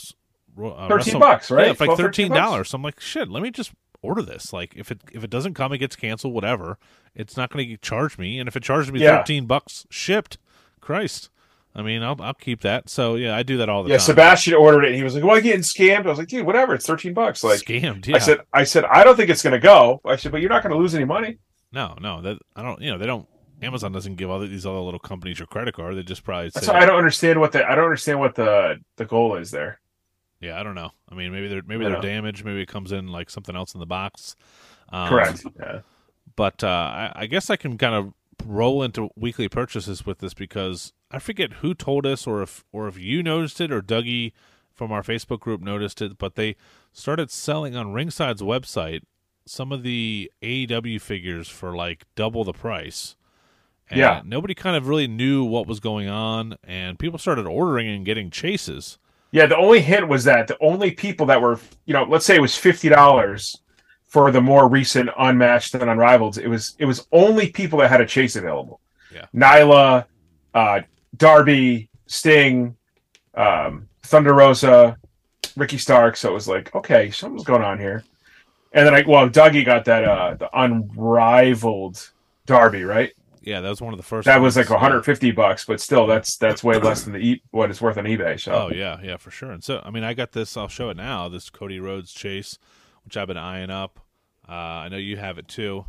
uh, 0.58 0.88
thirteen 0.88 1.14
Wrestle- 1.14 1.20
bucks, 1.20 1.50
right? 1.50 1.66
Yeah, 1.66 1.70
it's 1.72 1.80
like 1.80 1.86
12, 1.88 1.98
thirteen 2.00 2.28
bucks? 2.28 2.38
dollars. 2.40 2.68
So 2.70 2.76
I'm 2.76 2.82
like, 2.82 3.00
shit, 3.00 3.28
let 3.28 3.42
me 3.42 3.50
just 3.50 3.72
order 4.02 4.22
this. 4.22 4.52
Like 4.52 4.74
if 4.76 4.90
it 4.90 5.00
if 5.12 5.24
it 5.24 5.30
doesn't 5.30 5.54
come, 5.54 5.72
it 5.72 5.78
gets 5.78 5.96
canceled. 5.96 6.34
Whatever. 6.34 6.78
It's 7.14 7.36
not 7.36 7.50
going 7.50 7.68
to 7.68 7.76
charge 7.78 8.16
me. 8.18 8.38
And 8.38 8.48
if 8.48 8.56
it 8.56 8.62
charges 8.62 8.92
me 8.92 9.00
Yeah. 9.00 9.18
thirteen 9.18 9.46
bucks 9.46 9.86
shipped, 9.90 10.38
Christ. 10.80 11.30
I 11.74 11.82
mean, 11.82 12.02
I'll 12.02 12.16
I'll 12.20 12.34
keep 12.34 12.62
that. 12.62 12.88
So 12.88 13.14
yeah, 13.14 13.36
I 13.36 13.42
do 13.42 13.56
that 13.58 13.68
all 13.68 13.82
the 13.84 13.90
Yeah, 13.90 13.96
time. 13.98 14.00
Yeah, 14.02 14.06
Sebastian 14.06 14.54
ordered 14.54 14.84
it. 14.84 14.88
and 14.88 14.96
He 14.96 15.02
was 15.04 15.14
like, 15.14 15.22
"Well, 15.22 15.36
I'm 15.36 15.42
getting 15.42 15.60
scammed." 15.60 16.06
I 16.06 16.08
was 16.10 16.18
like, 16.18 16.28
"Dude, 16.28 16.44
whatever. 16.46 16.74
It's 16.74 16.86
thirteen 16.86 17.14
bucks." 17.14 17.44
Like 17.44 17.60
scammed. 17.60 18.06
Yeah. 18.06 18.16
I 18.16 18.18
said, 18.18 18.38
I 18.52 18.64
said, 18.64 18.84
I 18.84 19.04
don't 19.04 19.16
think 19.16 19.30
it's 19.30 19.42
going 19.42 19.52
to 19.52 19.58
go. 19.60 20.00
I 20.04 20.16
said, 20.16 20.32
but 20.32 20.40
you're 20.40 20.50
not 20.50 20.62
going 20.62 20.72
to 20.74 20.78
lose 20.78 20.94
any 20.94 21.04
money. 21.04 21.38
No, 21.72 21.94
no, 22.00 22.20
that 22.22 22.38
I 22.56 22.62
don't. 22.62 22.80
You 22.80 22.92
know, 22.92 22.98
they 22.98 23.06
don't. 23.06 23.28
Amazon 23.62 23.92
doesn't 23.92 24.14
give 24.16 24.30
all 24.30 24.38
these 24.40 24.64
other 24.66 24.78
little 24.78 25.00
companies 25.00 25.38
your 25.38 25.46
credit 25.46 25.74
card. 25.74 25.96
They 25.96 26.02
just 26.04 26.24
probably 26.24 26.50
say, 26.50 26.72
I 26.72 26.86
don't 26.86 26.96
understand 26.96 27.40
what 27.40 27.52
the 27.52 27.64
I 27.68 27.74
don't 27.74 27.84
understand 27.84 28.18
what 28.20 28.34
the 28.36 28.76
the 28.96 29.04
goal 29.04 29.36
is 29.36 29.50
there. 29.50 29.80
Yeah, 30.40 30.58
I 30.58 30.62
don't 30.62 30.74
know. 30.74 30.90
I 31.10 31.14
mean, 31.14 31.32
maybe 31.32 31.48
they're 31.48 31.62
maybe 31.66 31.84
they're 31.84 31.94
know. 31.94 32.00
damaged. 32.00 32.44
Maybe 32.44 32.60
it 32.62 32.68
comes 32.68 32.92
in 32.92 33.08
like 33.08 33.30
something 33.30 33.56
else 33.56 33.74
in 33.74 33.80
the 33.80 33.86
box. 33.86 34.36
Um, 34.90 35.08
Correct. 35.08 35.44
Yeah. 35.58 35.80
But 36.36 36.62
uh, 36.62 36.66
I, 36.68 37.12
I 37.16 37.26
guess 37.26 37.50
I 37.50 37.56
can 37.56 37.76
kind 37.78 37.94
of 37.94 38.12
roll 38.46 38.82
into 38.82 39.08
weekly 39.16 39.48
purchases 39.48 40.06
with 40.06 40.18
this 40.20 40.32
because 40.34 40.92
I 41.10 41.18
forget 41.18 41.54
who 41.54 41.74
told 41.74 42.06
us 42.06 42.26
or 42.26 42.42
if 42.42 42.64
or 42.72 42.86
if 42.88 42.98
you 42.98 43.22
noticed 43.22 43.60
it 43.60 43.72
or 43.72 43.82
Dougie 43.82 44.32
from 44.72 44.92
our 44.92 45.02
Facebook 45.02 45.40
group 45.40 45.60
noticed 45.60 46.00
it, 46.00 46.18
but 46.18 46.36
they 46.36 46.54
started 46.92 47.30
selling 47.30 47.74
on 47.74 47.92
Ringside's 47.92 48.42
website 48.42 49.00
some 49.44 49.72
of 49.72 49.82
the 49.82 50.30
AEW 50.42 51.00
figures 51.00 51.48
for 51.48 51.74
like 51.74 52.04
double 52.14 52.44
the 52.44 52.52
price. 52.52 53.16
And 53.90 53.98
Yeah. 53.98 54.22
nobody 54.24 54.54
kind 54.54 54.76
of 54.76 54.86
really 54.86 55.08
knew 55.08 55.42
what 55.42 55.66
was 55.66 55.80
going 55.80 56.08
on, 56.08 56.56
and 56.62 56.98
people 56.98 57.18
started 57.18 57.46
ordering 57.46 57.88
and 57.88 58.04
getting 58.04 58.30
chases. 58.30 58.98
Yeah, 59.30 59.46
the 59.46 59.56
only 59.56 59.80
hint 59.80 60.08
was 60.08 60.24
that 60.24 60.48
the 60.48 60.56
only 60.60 60.90
people 60.90 61.26
that 61.26 61.40
were, 61.40 61.60
you 61.84 61.92
know, 61.92 62.04
let's 62.04 62.24
say 62.24 62.36
it 62.36 62.42
was 62.42 62.56
fifty 62.56 62.88
dollars 62.88 63.60
for 64.06 64.30
the 64.30 64.40
more 64.40 64.68
recent 64.68 65.10
unmatched 65.18 65.74
and 65.74 65.88
unrivaled, 65.88 66.38
it 66.38 66.48
was 66.48 66.74
it 66.78 66.86
was 66.86 67.06
only 67.12 67.50
people 67.50 67.78
that 67.80 67.90
had 67.90 68.00
a 68.00 68.06
chase 68.06 68.36
available. 68.36 68.80
Yeah. 69.14 69.26
Nyla, 69.34 70.06
uh, 70.54 70.80
Darby, 71.16 71.90
Sting, 72.06 72.74
um, 73.34 73.86
Thunder 74.02 74.32
Rosa, 74.32 74.96
Ricky 75.56 75.76
Stark. 75.76 76.16
So 76.16 76.30
it 76.30 76.34
was 76.34 76.48
like, 76.48 76.74
okay, 76.74 77.10
something's 77.10 77.44
going 77.44 77.62
on 77.62 77.78
here. 77.78 78.04
And 78.72 78.86
then 78.86 78.94
I 78.94 79.04
well, 79.06 79.28
Dougie 79.28 79.64
got 79.64 79.84
that 79.86 80.04
uh 80.04 80.34
the 80.34 80.48
unrivaled 80.58 82.10
Darby, 82.46 82.84
right? 82.84 83.12
Yeah, 83.48 83.60
that 83.62 83.68
was 83.68 83.80
one 83.80 83.94
of 83.94 83.96
the 83.98 84.02
first. 84.04 84.26
That 84.26 84.40
was 84.40 84.56
like 84.56 84.68
150 84.70 85.30
bucks, 85.32 85.64
but 85.64 85.80
still, 85.80 86.06
that's 86.06 86.36
that's 86.36 86.62
way 86.62 86.78
less 86.78 87.02
than 87.04 87.14
the 87.14 87.18
e- 87.20 87.42
what 87.50 87.70
it's 87.70 87.80
worth 87.80 87.96
on 87.96 88.04
eBay. 88.04 88.38
So 88.38 88.52
Oh 88.52 88.70
yeah, 88.74 88.98
yeah, 89.02 89.16
for 89.16 89.30
sure. 89.30 89.50
And 89.50 89.64
so, 89.64 89.80
I 89.84 89.90
mean, 89.90 90.04
I 90.04 90.12
got 90.14 90.32
this. 90.32 90.56
I'll 90.56 90.68
show 90.68 90.90
it 90.90 90.96
now. 90.96 91.28
This 91.28 91.48
Cody 91.50 91.80
Rhodes 91.80 92.12
chase, 92.12 92.58
which 93.04 93.16
I've 93.16 93.28
been 93.28 93.36
eyeing 93.38 93.70
up. 93.70 94.00
Uh, 94.48 94.52
I 94.52 94.88
know 94.88 94.96
you 94.98 95.16
have 95.16 95.38
it 95.38 95.48
too. 95.48 95.84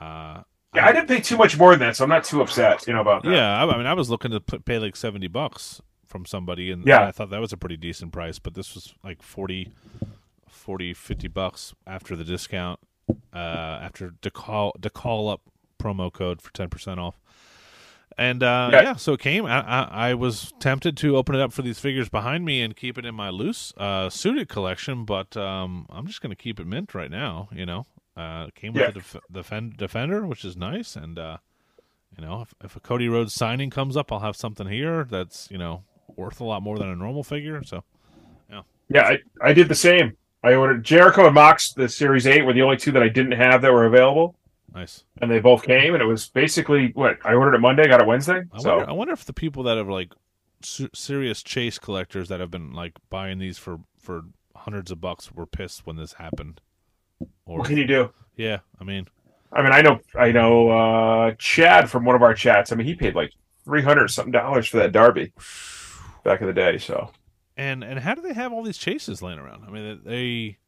Uh, 0.00 0.42
yeah, 0.74 0.86
I 0.86 0.92
didn't 0.92 1.08
pay 1.08 1.20
too 1.20 1.36
much 1.36 1.58
more 1.58 1.70
than 1.72 1.80
that, 1.80 1.96
so 1.96 2.04
I'm 2.04 2.10
not 2.10 2.24
too 2.24 2.42
upset, 2.42 2.86
you 2.86 2.92
know, 2.92 3.00
about 3.00 3.22
that. 3.22 3.32
yeah, 3.32 3.62
I, 3.62 3.66
I 3.70 3.76
mean, 3.78 3.86
I 3.86 3.94
was 3.94 4.10
looking 4.10 4.30
to 4.30 4.40
pay 4.40 4.78
like 4.78 4.96
seventy 4.96 5.26
bucks 5.28 5.80
from 6.06 6.24
somebody, 6.24 6.70
and 6.70 6.86
Yeah. 6.86 7.06
I 7.06 7.12
thought 7.12 7.30
that 7.30 7.40
was 7.40 7.52
a 7.52 7.56
pretty 7.56 7.76
decent 7.76 8.12
price. 8.12 8.38
But 8.38 8.54
this 8.54 8.74
was 8.74 8.94
like 9.04 9.22
40, 9.22 9.72
40 10.48 10.94
50 10.94 11.28
bucks 11.28 11.74
after 11.86 12.14
the 12.16 12.24
discount, 12.24 12.80
uh, 13.34 13.36
after 13.82 14.12
to 14.22 14.30
call 14.30 14.72
to 14.80 14.88
call 14.90 15.28
up 15.28 15.42
promo 15.78 16.12
code 16.12 16.40
for 16.42 16.52
ten 16.52 16.68
percent 16.68 17.00
off. 17.00 17.20
And 18.18 18.42
uh, 18.42 18.70
Yeah. 18.72 18.82
yeah, 18.82 18.94
so 18.96 19.12
it 19.12 19.20
came. 19.20 19.44
I, 19.44 19.60
I, 19.60 20.08
I 20.10 20.14
was 20.14 20.52
tempted 20.58 20.96
to 20.98 21.16
open 21.18 21.34
it 21.34 21.40
up 21.40 21.52
for 21.52 21.60
these 21.62 21.78
figures 21.78 22.08
behind 22.08 22.44
me 22.46 22.62
and 22.62 22.74
keep 22.74 22.96
it 22.96 23.04
in 23.04 23.14
my 23.14 23.28
loose 23.28 23.74
uh, 23.76 24.08
suited 24.08 24.48
collection, 24.48 25.04
but 25.04 25.36
um, 25.36 25.86
I'm 25.90 26.06
just 26.06 26.22
going 26.22 26.30
to 26.30 26.36
keep 26.36 26.58
it 26.58 26.66
mint 26.66 26.94
right 26.94 27.10
now. 27.10 27.48
You 27.52 27.66
know, 27.66 27.84
uh, 28.16 28.46
it 28.48 28.54
came 28.54 28.72
with 28.72 28.80
Yeah. 28.82 28.86
the 28.88 29.00
def- 29.00 29.16
defend- 29.30 29.76
defender, 29.76 30.26
which 30.26 30.46
is 30.46 30.56
nice, 30.56 30.96
and 30.96 31.18
uh, 31.18 31.36
you 32.16 32.24
know, 32.24 32.40
if, 32.40 32.54
if 32.64 32.74
a 32.76 32.80
Cody 32.80 33.06
Rhodes 33.08 33.34
signing 33.34 33.68
comes 33.68 33.98
up, 33.98 34.10
I'll 34.10 34.20
have 34.20 34.36
something 34.36 34.66
here 34.66 35.04
that's 35.04 35.50
you 35.50 35.58
know 35.58 35.82
worth 36.16 36.40
a 36.40 36.44
lot 36.44 36.62
more 36.62 36.78
than 36.78 36.88
a 36.88 36.96
normal 36.96 37.22
figure. 37.22 37.62
So 37.64 37.84
Yeah, 38.88 39.02
I, 39.02 39.18
I 39.42 39.52
did 39.52 39.68
the 39.68 39.74
same. 39.74 40.16
I 40.44 40.54
ordered 40.54 40.84
Jericho 40.84 41.26
and 41.26 41.34
Mox, 41.34 41.72
the 41.72 41.88
Series 41.88 42.24
8 42.26 42.42
were 42.46 42.52
the 42.52 42.62
only 42.62 42.76
two 42.76 42.92
that 42.92 43.02
I 43.02 43.08
didn't 43.08 43.32
have 43.32 43.60
that 43.62 43.72
were 43.72 43.84
available. 43.84 44.36
Nice. 44.76 45.04
And 45.22 45.30
they 45.30 45.40
both 45.40 45.62
came, 45.62 45.94
and 45.94 46.02
it 46.02 46.06
was 46.06 46.28
basically 46.28 46.90
what 46.92 47.16
I 47.24 47.32
ordered 47.32 47.54
it 47.54 47.60
Monday, 47.60 47.88
got 47.88 48.02
it 48.02 48.06
Wednesday. 48.06 48.42
I 48.52 48.58
So 48.58 48.76
wonder. 48.76 48.90
I 48.90 48.92
wonder 48.92 49.14
if 49.14 49.24
the 49.24 49.32
people 49.32 49.62
that 49.62 49.78
have 49.78 49.88
like 49.88 50.12
su- 50.62 50.90
serious 50.94 51.42
chase 51.42 51.78
collectors 51.78 52.28
that 52.28 52.40
have 52.40 52.50
been 52.50 52.72
like 52.74 52.92
buying 53.08 53.38
these 53.38 53.56
for 53.56 53.80
for 53.98 54.24
hundreds 54.54 54.90
of 54.90 55.00
bucks 55.00 55.32
were 55.32 55.46
pissed 55.46 55.86
when 55.86 55.96
this 55.96 56.12
happened. 56.14 56.60
Or 57.46 57.60
what 57.60 57.68
can 57.68 57.78
you 57.78 57.86
do? 57.86 58.10
yeah, 58.36 58.58
I 58.78 58.84
mean, 58.84 59.06
I 59.50 59.62
mean, 59.62 59.72
I 59.72 59.80
know, 59.80 59.98
I 60.14 60.30
know, 60.32 60.68
uh, 60.68 61.34
Chad 61.38 61.88
from 61.88 62.04
one 62.04 62.14
of 62.14 62.22
our 62.22 62.34
chats. 62.34 62.70
I 62.70 62.74
mean, 62.74 62.86
he 62.86 62.94
paid 62.94 63.14
like 63.14 63.32
three 63.64 63.82
hundred 63.82 64.08
something 64.10 64.32
dollars 64.32 64.68
for 64.68 64.76
that 64.76 64.92
Darby 64.92 65.32
back 66.22 66.42
in 66.42 66.48
the 66.48 66.52
day. 66.52 66.76
So 66.76 67.12
and 67.56 67.82
and 67.82 67.98
how 67.98 68.14
do 68.14 68.20
they 68.20 68.34
have 68.34 68.52
all 68.52 68.62
these 68.62 68.76
chases 68.76 69.22
laying 69.22 69.38
around? 69.38 69.64
I 69.66 69.70
mean, 69.70 70.00
they 70.04 70.58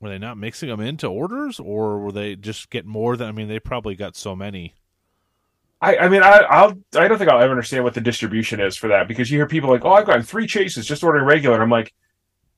were 0.00 0.08
they 0.08 0.18
not 0.18 0.38
mixing 0.38 0.68
them 0.68 0.80
into 0.80 1.06
orders, 1.06 1.60
or 1.60 1.98
were 1.98 2.12
they 2.12 2.34
just 2.34 2.70
getting 2.70 2.90
more 2.90 3.16
than? 3.16 3.28
I 3.28 3.32
mean, 3.32 3.48
they 3.48 3.60
probably 3.60 3.94
got 3.94 4.16
so 4.16 4.34
many. 4.34 4.74
I, 5.82 5.96
I 5.96 6.08
mean, 6.08 6.22
I, 6.22 6.38
I'll, 6.48 6.74
I 6.96 7.08
don't 7.08 7.18
think 7.18 7.30
I'll 7.30 7.40
ever 7.40 7.52
understand 7.52 7.84
what 7.84 7.94
the 7.94 8.00
distribution 8.00 8.60
is 8.60 8.76
for 8.76 8.88
that 8.88 9.08
because 9.08 9.30
you 9.30 9.38
hear 9.38 9.46
people 9.46 9.70
like, 9.70 9.84
"Oh, 9.84 9.92
I've 9.92 10.06
gotten 10.06 10.22
three 10.22 10.46
chases 10.46 10.86
just 10.86 11.04
ordering 11.04 11.24
regular." 11.24 11.54
And 11.54 11.62
I'm 11.62 11.70
like, 11.70 11.92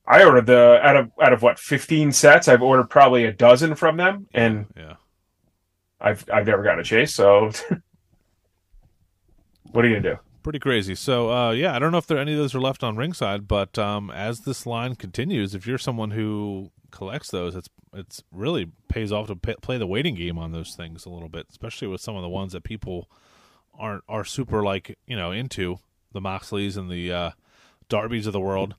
I 0.05 0.23
ordered 0.23 0.45
the 0.45 0.79
out 0.81 0.95
of 0.95 1.11
out 1.21 1.33
of 1.33 1.41
what 1.41 1.59
fifteen 1.59 2.11
sets, 2.11 2.47
I've 2.47 2.61
ordered 2.61 2.89
probably 2.89 3.25
a 3.25 3.33
dozen 3.33 3.75
from 3.75 3.97
them, 3.97 4.27
and 4.33 4.67
Yeah, 4.75 4.95
I've 5.99 6.25
I've 6.33 6.47
never 6.47 6.63
gotten 6.63 6.79
a 6.79 6.83
chase. 6.83 7.13
So, 7.13 7.51
what 9.71 9.85
are 9.85 9.87
you 9.87 9.95
gonna 9.95 10.15
do? 10.15 10.19
pretty 10.43 10.59
crazy. 10.59 10.93
So, 10.93 11.31
uh, 11.31 11.51
yeah, 11.51 11.73
I 11.73 11.79
don't 11.79 11.93
know 11.93 11.97
if 11.97 12.05
there 12.05 12.17
any 12.17 12.33
of 12.33 12.37
those 12.37 12.53
are 12.53 12.59
left 12.59 12.83
on 12.83 12.97
ringside, 12.97 13.47
but 13.47 13.79
um, 13.79 14.11
as 14.11 14.41
this 14.41 14.65
line 14.65 14.95
continues, 14.95 15.55
if 15.55 15.65
you're 15.65 15.77
someone 15.77 16.11
who 16.11 16.69
collects 16.93 17.31
those, 17.31 17.55
it's 17.55 17.69
it's 17.93 18.23
really 18.31 18.71
pays 18.87 19.11
off 19.11 19.27
to 19.27 19.35
p- 19.35 19.55
play 19.61 19.77
the 19.77 19.87
waiting 19.87 20.15
game 20.15 20.37
on 20.37 20.51
those 20.51 20.75
things 20.75 21.05
a 21.05 21.09
little 21.09 21.27
bit, 21.27 21.47
especially 21.49 21.87
with 21.87 21.99
some 21.99 22.15
of 22.15 22.21
the 22.21 22.29
ones 22.29 22.53
that 22.53 22.63
people 22.63 23.09
aren't 23.77 24.03
are 24.07 24.23
super 24.23 24.63
like 24.63 24.97
you 25.07 25.15
know 25.15 25.31
into 25.31 25.79
the 26.13 26.21
Moxleys 26.21 26.77
and 26.77 26.89
the 26.89 27.11
uh, 27.11 27.31
Darbys 27.89 28.27
of 28.27 28.33
the 28.33 28.39
world, 28.39 28.75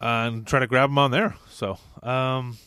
and 0.00 0.46
try 0.46 0.60
to 0.60 0.66
grab 0.66 0.90
them 0.90 0.98
on 0.98 1.10
there. 1.10 1.34
So, 1.50 1.78
um, 2.02 2.58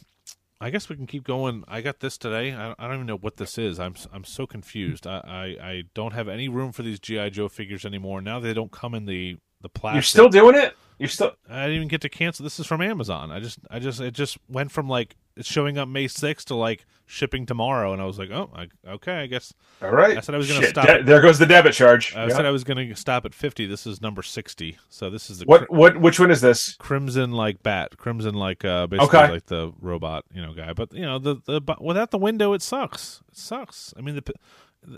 I 0.60 0.72
guess 0.72 0.90
we 0.90 0.96
can 0.96 1.08
keep 1.08 1.24
going. 1.24 1.64
I 1.68 1.82
got 1.82 2.00
this 2.00 2.18
today. 2.18 2.54
I, 2.54 2.72
I 2.78 2.88
don't 2.88 2.96
even 2.96 3.06
know 3.06 3.18
what 3.18 3.38
this 3.38 3.58
is. 3.58 3.80
I'm 3.80 3.96
I'm 4.12 4.26
so 4.26 4.46
confused. 4.46 5.08
I, 5.08 5.22
I, 5.60 5.68
I 5.68 5.84
don't 5.94 6.14
have 6.14 6.28
any 6.28 6.50
room 6.50 6.72
for 6.72 6.84
these 6.84 7.00
GI 7.00 7.30
Joe 7.30 7.48
figures 7.48 7.86
anymore. 7.86 8.22
Now 8.22 8.40
they 8.40 8.54
don't 8.54 8.72
come 8.72 8.94
in 8.96 9.06
the 9.06 9.38
the 9.62 9.70
plastic. 9.70 9.96
You're 9.96 10.04
still 10.04 10.30
doing 10.30 10.56
it? 10.56 10.76
You're 10.98 11.08
still 11.10 11.32
I 11.50 11.62
didn't 11.64 11.76
even 11.78 11.88
get 11.88 12.02
to 12.02 12.10
cancel. 12.10 12.44
This 12.44 12.60
is 12.60 12.66
from 12.68 12.82
Amazon. 12.82 13.32
I 13.32 13.40
just 13.40 13.60
I 13.72 13.80
just 13.80 14.02
it 14.02 14.12
just 14.14 14.38
went 14.50 14.72
from 14.72 14.90
like 14.90 15.16
it's 15.38 15.50
showing 15.50 15.78
up 15.78 15.88
May 15.88 16.06
6th 16.08 16.44
to 16.46 16.56
like 16.56 16.86
shipping 17.06 17.46
tomorrow, 17.46 17.94
and 17.94 18.02
I 18.02 18.06
was 18.06 18.20
like, 18.20 18.30
oh, 18.30 18.50
I, 18.54 18.68
okay, 18.86 19.14
I 19.14 19.26
guess 19.26 19.54
all 19.82 19.92
right. 19.92 20.18
I 20.18 20.20
said 20.20 20.36
I 20.36 20.38
was 20.38 20.52
gonna 20.52 20.68
stop 20.68 20.86
de- 20.86 21.04
there 21.04 21.22
goes 21.22 21.40
the 21.40 21.46
debit 21.46 21.72
charge. 21.74 22.14
I 22.18 22.28
Yeah. 22.28 22.36
said 22.36 22.46
I 22.46 22.52
was 22.52 22.66
going 22.66 22.90
to 22.90 22.96
stop 22.98 23.26
at 23.26 23.34
50. 23.34 23.66
This 23.66 23.88
is 23.88 24.02
number 24.02 24.22
60. 24.22 24.78
So 24.90 25.10
this 25.10 25.30
is 25.30 25.40
the 25.40 25.46
what 25.46 25.72
what 25.72 26.02
which 26.02 26.20
one 26.20 26.32
is 26.32 26.42
this? 26.42 26.76
crimson 26.76 27.32
like 27.32 27.64
bat 27.64 27.96
crimson 27.98 28.36
like 28.36 28.66
uh 28.66 28.86
basically 28.88 29.20
Okay. 29.20 29.32
like 29.32 29.46
the 29.46 29.72
robot 29.80 30.26
you 30.34 30.42
know 30.42 30.54
guy 30.54 30.74
but 30.74 30.94
you 30.94 31.04
know 31.04 31.18
the 31.18 31.38
the 31.46 31.62
but 31.62 31.82
without 31.82 32.12
the 32.12 32.18
window 32.18 32.52
it 32.52 32.62
sucks 32.62 33.22
it 33.30 33.38
sucks 33.38 33.94
i 33.98 34.02
mean 34.02 34.16
the 34.16 34.34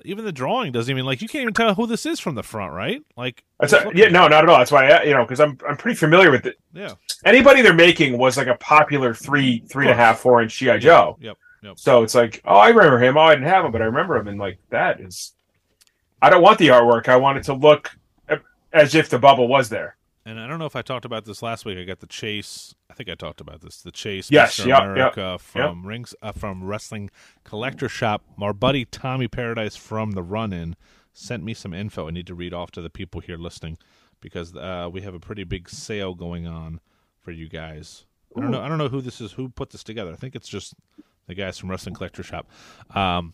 even 0.05 0.23
the 0.23 0.31
drawing 0.31 0.71
doesn't 0.71 0.91
even 0.91 1.05
like 1.05 1.21
you 1.21 1.27
can't 1.27 1.41
even 1.41 1.53
tell 1.53 1.73
who 1.73 1.87
this 1.87 2.05
is 2.05 2.19
from 2.19 2.35
the 2.35 2.43
front 2.43 2.73
right 2.73 3.01
like 3.17 3.43
That's 3.59 3.73
a, 3.73 3.91
yeah, 3.93 4.09
no, 4.09 4.27
not 4.27 4.43
at 4.43 4.49
all. 4.49 4.57
That's 4.59 4.71
why 4.71 4.87
I, 4.89 5.03
you 5.03 5.13
know 5.13 5.23
because 5.23 5.39
I'm 5.39 5.57
I'm 5.67 5.77
pretty 5.77 5.97
familiar 5.97 6.31
with 6.31 6.45
it. 6.45 6.57
yeah 6.73 6.93
Anybody 7.25 7.61
they're 7.61 7.73
making 7.73 8.17
was 8.17 8.37
like 8.37 8.47
a 8.47 8.55
popular 8.55 9.13
three 9.13 9.59
three 9.67 9.85
and 9.85 9.91
a 9.91 9.95
half 9.95 10.19
four 10.19 10.41
inch 10.41 10.57
GI 10.57 10.79
Joe. 10.79 11.17
yep 11.19 11.37
yep 11.63 11.77
So 11.77 12.03
it's 12.03 12.15
like, 12.15 12.41
oh, 12.45 12.57
I 12.57 12.69
remember 12.69 12.99
him. 12.99 13.17
Oh, 13.17 13.21
I 13.21 13.35
didn't 13.35 13.49
have 13.49 13.65
him, 13.65 13.71
but 13.71 13.81
I 13.81 13.85
remember 13.85 14.17
him. 14.17 14.27
And 14.27 14.39
like 14.39 14.59
that 14.69 15.01
is, 15.01 15.33
I 16.21 16.29
don't 16.29 16.41
want 16.41 16.59
the 16.59 16.67
artwork. 16.69 17.07
I 17.09 17.17
want 17.17 17.37
it 17.39 17.43
to 17.45 17.53
look 17.53 17.91
as 18.73 18.95
if 18.95 19.09
the 19.09 19.19
bubble 19.19 19.47
was 19.47 19.69
there. 19.69 19.95
And 20.25 20.39
i 20.39 20.47
don't 20.47 20.59
know 20.59 20.65
if 20.65 20.75
i 20.75 20.81
talked 20.81 21.05
about 21.05 21.25
this 21.25 21.41
last 21.41 21.65
week 21.65 21.77
i 21.77 21.83
got 21.83 21.99
the 21.99 22.07
chase 22.07 22.73
i 22.89 22.93
think 22.93 23.09
i 23.09 23.15
talked 23.15 23.41
about 23.41 23.61
this 23.61 23.81
the 23.81 23.91
chase 23.91 24.29
Yes, 24.31 24.59
Mr. 24.59 24.67
yep, 24.67 24.67
yep, 24.67 24.83
america 24.83 25.37
from 25.39 25.85
rings 25.85 26.13
uh, 26.21 26.31
from 26.31 26.63
wrestling 26.63 27.09
collector 27.43 27.89
shop 27.89 28.23
our 28.41 28.53
buddy 28.53 28.85
tommy 28.85 29.27
paradise 29.27 29.75
from 29.75 30.11
the 30.11 30.23
run-in 30.23 30.75
sent 31.13 31.43
me 31.43 31.53
some 31.53 31.73
info 31.73 32.07
i 32.07 32.11
need 32.11 32.27
to 32.27 32.35
read 32.35 32.53
off 32.53 32.71
to 32.71 32.81
the 32.81 32.89
people 32.89 33.21
here 33.21 33.37
listening 33.37 33.77
because 34.19 34.55
uh, 34.55 34.87
we 34.91 35.01
have 35.01 35.15
a 35.15 35.19
pretty 35.19 35.43
big 35.43 35.67
sale 35.67 36.13
going 36.13 36.45
on 36.45 36.79
for 37.19 37.31
you 37.31 37.49
guys 37.49 38.05
I 38.35 38.39
don't 38.39 38.51
know. 38.51 38.61
I 38.61 38.69
don't 38.69 38.77
know 38.77 38.87
who 38.87 39.01
this 39.01 39.19
is. 39.19 39.33
Who 39.33 39.49
put 39.49 39.71
this 39.71 39.83
together? 39.83 40.13
I 40.13 40.15
think 40.15 40.35
it's 40.35 40.47
just 40.47 40.73
the 41.27 41.35
guys 41.35 41.57
from 41.57 41.69
Wrestling 41.69 41.95
Collector 41.95 42.23
Shop. 42.23 42.47
Um, 42.95 43.33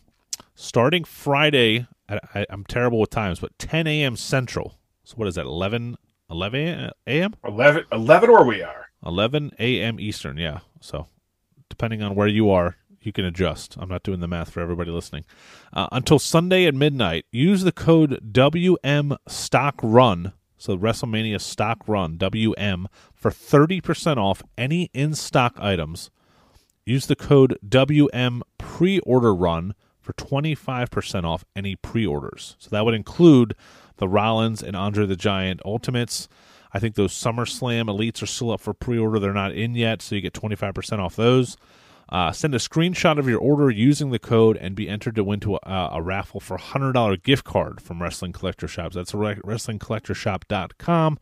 starting 0.56 1.04
Friday, 1.04 1.86
I, 2.08 2.18
I, 2.34 2.46
I'm 2.50 2.64
terrible 2.64 2.98
with 2.98 3.10
times, 3.10 3.38
but 3.38 3.56
10 3.60 3.86
a.m. 3.86 4.16
Central. 4.16 4.76
So 5.04 5.14
what 5.14 5.28
is 5.28 5.36
that? 5.36 5.46
11 5.46 5.96
11 6.30 6.90
a.m. 7.06 7.34
11, 7.44 7.84
11 7.92 8.32
where 8.32 8.44
we 8.44 8.62
are. 8.62 8.86
11 9.04 9.52
a.m. 9.58 10.00
Eastern. 10.00 10.36
Yeah. 10.36 10.60
So 10.80 11.06
depending 11.68 12.02
on 12.02 12.14
where 12.14 12.26
you 12.26 12.50
are, 12.50 12.76
you 13.00 13.12
can 13.12 13.24
adjust. 13.24 13.76
I'm 13.78 13.88
not 13.88 14.02
doing 14.02 14.20
the 14.20 14.28
math 14.28 14.50
for 14.50 14.60
everybody 14.60 14.90
listening. 14.90 15.24
Uh, 15.72 15.88
until 15.92 16.18
Sunday 16.18 16.66
at 16.66 16.74
midnight, 16.74 17.26
use 17.30 17.62
the 17.62 17.72
code 17.72 18.32
WM 18.32 19.16
Stock 19.26 19.76
Run. 19.82 20.32
So 20.56 20.76
WrestleMania 20.76 21.40
Stock 21.40 21.78
Run 21.86 22.18
WM 22.18 22.88
for 23.14 23.30
30% 23.30 24.16
off 24.16 24.42
any 24.56 24.90
in 24.92 25.14
stock 25.14 25.56
items. 25.60 26.10
Use 26.84 27.06
the 27.06 27.16
code 27.16 27.56
WM 27.66 28.42
Pre 28.58 28.98
Order 29.00 29.34
Run 29.34 29.74
for 30.00 30.12
25% 30.14 31.24
off 31.24 31.44
any 31.54 31.76
pre 31.76 32.06
orders. 32.06 32.56
So 32.58 32.70
that 32.70 32.84
would 32.84 32.94
include 32.94 33.54
the 33.98 34.08
Rollins 34.08 34.62
and 34.62 34.74
Andre 34.74 35.06
the 35.06 35.16
Giant 35.16 35.60
Ultimates. 35.64 36.28
I 36.72 36.78
think 36.78 36.94
those 36.96 37.12
SummerSlam 37.12 37.86
Elites 37.86 38.22
are 38.22 38.26
still 38.26 38.50
up 38.50 38.60
for 38.60 38.74
pre 38.74 38.98
order. 38.98 39.18
They're 39.18 39.32
not 39.32 39.52
in 39.52 39.74
yet, 39.74 40.02
so 40.02 40.14
you 40.14 40.20
get 40.20 40.32
25% 40.34 40.98
off 40.98 41.16
those. 41.16 41.56
Uh, 42.10 42.32
send 42.32 42.54
a 42.54 42.58
screenshot 42.58 43.18
of 43.18 43.28
your 43.28 43.38
order 43.38 43.70
using 43.70 44.10
the 44.10 44.18
code 44.18 44.56
and 44.56 44.74
be 44.74 44.88
entered 44.88 45.14
to 45.14 45.22
win 45.22 45.40
to 45.40 45.56
a, 45.56 45.90
a 45.94 46.02
raffle 46.02 46.40
for 46.40 46.54
a 46.56 46.58
$100 46.60 47.22
gift 47.22 47.44
card 47.44 47.80
from 47.82 48.02
Wrestling 48.02 48.32
Collector 48.32 48.66
Shops. 48.66 48.94
That's 48.94 49.14
re- 49.14 49.34
WrestlingCollectorShop.com. 50.08 51.18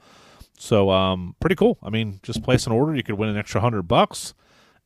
So, 0.58 0.90
um, 0.90 1.34
pretty 1.40 1.56
cool. 1.56 1.78
I 1.82 1.90
mean, 1.90 2.20
just 2.22 2.42
place 2.42 2.66
an 2.66 2.72
order. 2.72 2.94
You 2.94 3.02
could 3.02 3.16
win 3.16 3.28
an 3.28 3.36
extra 3.36 3.60
100 3.60 3.82
bucks. 3.82 4.34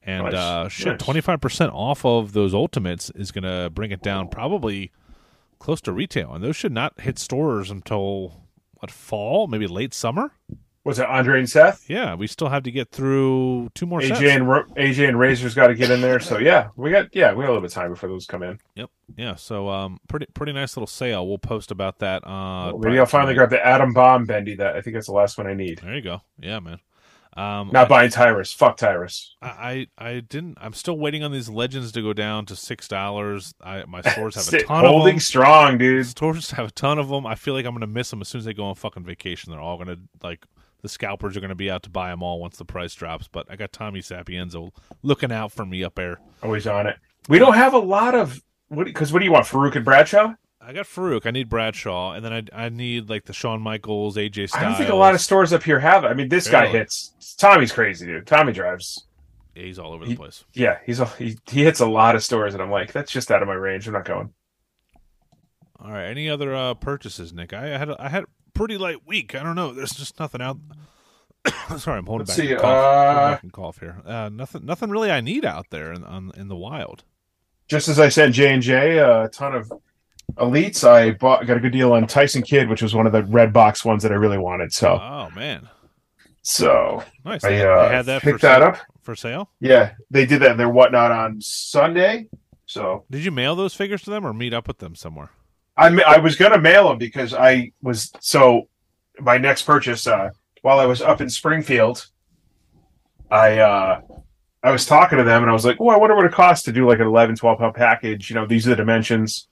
And 0.03 0.25
Nice. 0.25 0.35
uh, 0.35 0.69
shit, 0.71 0.87
Nice. 0.87 0.99
twenty 1.03 1.21
five 1.21 1.43
percent 1.43 1.73
off 1.75 2.07
of 2.07 2.33
those 2.33 2.55
ultimates 2.55 3.11
is 3.11 3.31
going 3.31 3.45
to 3.45 3.69
bring 3.69 3.91
it 3.91 4.01
down 4.03 4.29
probably 4.29 4.93
close 5.61 5.81
to 5.83 5.93
retail, 5.93 6.35
and 6.35 6.43
those 6.43 6.57
should 6.57 6.73
not 6.73 7.01
hit 7.01 7.19
stores 7.21 7.71
until 7.71 8.35
what 8.75 8.91
fall, 8.91 9.47
maybe 9.47 9.69
late 9.69 9.95
summer. 9.95 10.33
Was 10.83 10.99
it 10.99 11.05
Andre 11.07 11.41
and 11.41 11.49
Seth? 11.49 11.91
Yeah, 11.91 12.15
we 12.15 12.27
still 12.27 12.49
have 12.49 12.63
to 12.63 12.71
get 12.71 12.91
through 12.91 13.69
two 13.75 13.85
more 13.85 14.01
AJ 14.01 14.09
sets. 14.09 14.23
and 14.23 14.49
Ro- 14.49 14.65
AJ 14.79 15.09
and 15.09 15.19
Razor's 15.19 15.55
got 15.55 15.67
to 15.67 15.75
get 15.75 15.91
in 15.91 16.01
there. 16.01 16.19
So 16.19 16.39
yeah, 16.39 16.69
we 16.75 16.91
got 16.91 17.15
yeah 17.15 17.33
we 17.35 17.43
got 17.43 17.51
a 17.51 17.53
little 17.53 17.61
bit 17.61 17.71
of 17.71 17.75
time 17.75 17.91
before 17.91 18.09
those 18.09 18.25
come 18.27 18.43
in. 18.43 18.59
Yep. 18.77 18.91
Yeah. 19.17 19.35
So 19.35 19.69
um, 19.69 20.01
pretty 20.09 20.25
pretty 20.33 20.53
nice 20.55 20.79
little 20.79 20.87
sale. 20.87 21.29
We'll 21.29 21.37
post 21.37 21.71
about 21.71 21.99
that. 21.99 22.25
Uh, 22.27 22.73
Well, 22.73 22.79
maybe 22.79 22.99
I'll 22.99 23.05
finally 23.05 23.35
grab 23.35 23.51
the 23.51 23.65
Atom 23.65 23.93
Bomb 23.93 24.25
Bendy. 24.25 24.55
That 24.57 24.75
I 24.75 24.81
think 24.81 24.95
that's 24.95 25.07
the 25.07 25.13
last 25.13 25.37
one 25.37 25.47
I 25.47 25.53
need. 25.53 25.81
There 25.81 25.95
you 25.95 26.01
go. 26.01 26.23
Yeah, 26.41 26.61
man. 26.61 26.79
Um, 27.41 27.71
Not 27.73 27.89
buying 27.89 28.11
Tyrus. 28.11 28.53
Fuck 28.53 28.77
Tyrus. 28.77 29.35
I, 29.41 29.87
I 29.99 30.07
I 30.11 30.21
didn't. 30.21 30.59
I'm 30.61 30.75
still 30.75 30.99
waiting 30.99 31.23
on 31.25 31.33
these 31.33 31.49
legends 31.49 31.91
to 31.93 32.03
go 32.03 32.13
down 32.13 32.45
to 32.47 32.57
six 32.57 32.87
dollars. 32.87 33.55
I 33.63 33.85
my 33.87 34.03
stores 34.03 34.35
have 34.35 34.53
a 34.53 34.63
ton 34.65 34.85
of 34.85 34.91
holding 34.91 35.15
them. 35.15 35.21
strong, 35.21 35.79
dude. 35.79 36.07
Stores 36.07 36.51
have 36.51 36.69
a 36.69 36.71
ton 36.71 36.99
of 36.99 37.09
them. 37.09 37.27
I 37.27 37.37
feel 37.37 37.55
like 37.55 37.65
I'm 37.65 37.73
gonna 37.75 37.87
miss 37.87 38.11
them 38.11 38.21
as 38.21 38.29
soon 38.29 38.41
as 38.41 38.45
they 38.45 38.53
go 38.53 38.65
on 38.65 38.75
fucking 38.75 39.05
vacation. 39.05 39.51
They're 39.51 39.61
all 39.61 39.79
gonna 39.79 39.97
like 40.23 40.45
the 40.83 40.89
scalpers 40.89 41.35
are 41.37 41.41
gonna 41.41 41.55
be 41.55 41.71
out 41.71 41.83
to 41.85 41.91
buy 41.91 42.11
them 42.11 42.23
all 42.23 42.41
once 42.41 42.59
the 42.59 42.67
price 42.67 42.95
drops. 42.95 43.27
But 43.27 43.47
I 43.49 43.57
got 43.57 43.73
Tommy 43.73 44.03
Sapienza 44.03 44.69
looking 45.03 45.33
out 45.33 45.51
for 45.51 45.65
me 45.65 45.83
up 45.83 45.95
there. 45.95 46.19
Always 46.43 46.67
on 46.67 46.87
it. 46.87 46.99
We 47.29 47.39
don't 47.39 47.55
have 47.55 47.73
a 47.73 47.79
lot 47.79 48.15
of 48.15 48.43
what 48.69 48.85
because 48.85 49.15
what 49.15 49.21
do 49.21 49.25
you 49.25 49.33
want, 49.33 49.47
Farouk 49.47 49.77
and 49.77 49.85
Bradshaw? 49.85 50.35
I 50.63 50.73
got 50.75 50.85
Farouk. 50.87 51.25
I 51.27 51.31
need 51.31 51.49
Bradshaw, 51.49 52.13
and 52.13 52.25
then 52.25 52.33
I 52.33 52.65
I 52.67 52.69
need 52.69 53.09
like 53.09 53.25
the 53.25 53.33
Shawn 53.33 53.61
Michaels, 53.63 54.17
AJ 54.17 54.49
Styles. 54.51 54.63
I 54.65 54.69
don't 54.69 54.77
think 54.77 54.91
a 54.91 54.95
lot 54.95 55.15
of 55.15 55.21
stores 55.21 55.53
up 55.53 55.63
here 55.63 55.81
have 55.81 56.05
it. 56.05 56.09
I 56.09 56.15
mean, 56.15 56.29
this 56.29 56.49
guy 56.49 56.63
Really? 56.65 56.79
hits. 56.79 57.35
Tommy's 57.39 57.73
crazy, 57.73 58.07
dude. 58.07 58.27
Tommy 58.27 58.53
drives. 58.53 59.07
Yeah, 59.55 59.63
he's 59.65 59.79
all 59.79 59.93
over 59.93 60.05
He- 60.05 60.13
the 60.13 60.17
place. 60.19 60.45
Yeah, 60.53 60.79
he's 60.85 61.01
a, 61.01 61.07
he 61.07 61.39
he 61.51 61.65
hits 61.65 61.81
a 61.81 61.87
lot 61.87 62.15
of 62.15 62.23
stores, 62.23 62.53
and 62.55 62.63
I'm 62.63 62.71
like, 62.71 62.93
that's 62.93 63.11
just 63.11 63.31
out 63.31 63.41
of 63.43 63.49
my 63.49 63.55
range. 63.55 63.87
I'm 63.87 63.95
not 63.95 64.05
going. 64.05 64.33
All 65.83 65.91
right. 65.91 66.05
Any 66.09 66.29
other 66.29 66.55
uh, 66.55 66.75
purchases, 66.75 67.33
Nick? 67.33 67.55
I 67.55 67.79
had 67.79 67.89
a, 67.89 67.97
I 67.99 68.09
had 68.11 68.25
a 68.25 68.27
pretty 68.53 68.77
light 68.77 69.07
week. 69.07 69.35
I 69.35 69.43
don't 69.43 69.57
know. 69.57 69.73
There's 69.73 69.93
just 69.93 70.21
nothing 70.21 70.43
out. 70.43 70.59
Sorry, 71.79 71.97
I'm 71.99 72.05
holding 72.05 72.27
Let's 72.27 72.37
back. 72.39 72.49
see, 72.49 72.55
cough. 72.55 72.63
Holding 72.65 73.17
uh, 73.25 73.31
back 73.33 73.43
and 73.45 73.53
cough 73.53 73.79
here. 73.81 73.97
Uh, 74.05 74.29
nothing. 74.31 74.67
Nothing 74.67 74.91
really. 74.91 75.11
I 75.11 75.23
need 75.23 75.47
out 75.47 75.67
there 75.71 75.91
in 75.93 76.05
on, 76.05 76.33
in 76.37 76.49
the 76.49 76.57
wild. 76.57 77.05
Just 77.67 77.89
as 77.89 77.99
I 77.99 78.11
sent 78.11 78.35
J 78.35 78.53
and 78.53 78.63
J 78.63 78.99
a 78.99 79.29
ton 79.29 79.55
of 79.55 79.73
elites, 80.37 80.87
I 80.89 81.13
bought 81.13 81.47
got 81.47 81.57
a 81.57 81.61
good 81.61 81.73
deal 81.73 81.93
on 81.93 82.07
Tyson 82.07 82.43
Kidd, 82.43 82.69
which 82.69 82.83
was 82.83 82.95
one 82.95 83.07
of 83.07 83.13
the 83.13 83.25
red 83.25 83.53
box 83.53 83.85
ones 83.85 84.03
that 84.03 84.13
I 84.13 84.17
really 84.17 84.39
wanted. 84.39 84.73
So 84.73 84.99
Oh 85.01 85.31
man, 85.35 85.69
so 86.43 87.03
nice. 87.25 87.45
I 87.45 87.59
uh, 87.59 87.89
they 87.89 87.95
had 87.97 88.07
that 88.07 88.23
for 88.23 88.31
picked 88.33 88.43
that 88.43 88.61
sale, 88.61 88.69
up. 88.69 88.77
for 89.03 89.15
sale. 89.17 89.51
Yeah, 89.61 89.93
they 90.11 90.27
did 90.27 90.43
that 90.43 90.53
in 90.53 90.57
their 90.57 90.69
whatnot 90.69 91.13
on 91.13 91.41
Sunday. 91.41 92.29
So 92.67 93.05
Did 93.11 93.25
you 93.25 93.31
mail 93.33 93.57
those 93.57 93.75
figures 93.75 94.03
to 94.03 94.11
them 94.11 94.25
or 94.25 94.33
meet 94.33 94.55
up 94.55 94.69
with 94.69 94.79
them 94.79 94.95
somewhere? 94.95 95.31
I 95.77 95.89
I 96.07 96.19
was 96.19 96.37
gonna 96.37 96.59
mail 96.61 96.89
them 96.89 96.99
because 96.99 97.35
I 97.35 97.73
was 97.83 98.13
so 98.21 98.69
my 99.21 99.39
next 99.39 99.63
purchase 99.63 100.07
uh, 100.07 100.31
while 100.63 100.79
I 100.79 100.87
was 100.87 101.03
up 101.03 101.21
in 101.21 101.29
Springfield, 101.31 102.07
I 103.31 103.59
uh, 103.59 104.01
I 104.63 104.71
was 104.71 104.87
talking 104.87 105.19
to 105.19 105.25
them 105.25 105.43
and 105.43 105.51
I 105.51 105.55
was 105.55 105.65
like, 105.65 105.77
oh, 105.81 105.89
I 105.89 105.97
wonder 105.97 106.15
what 106.17 106.27
it 106.27 106.33
costs 106.33 106.65
to 106.67 106.73
do 106.73 106.87
like 106.87 107.01
an 107.01 107.07
11, 107.07 107.37
12 107.37 107.59
pound 107.59 107.75
package. 107.75 108.29
You 108.31 108.37
know, 108.37 108.47
these 108.47 108.67
are 108.67 108.71
the 108.71 108.77
dimensions 108.77 109.49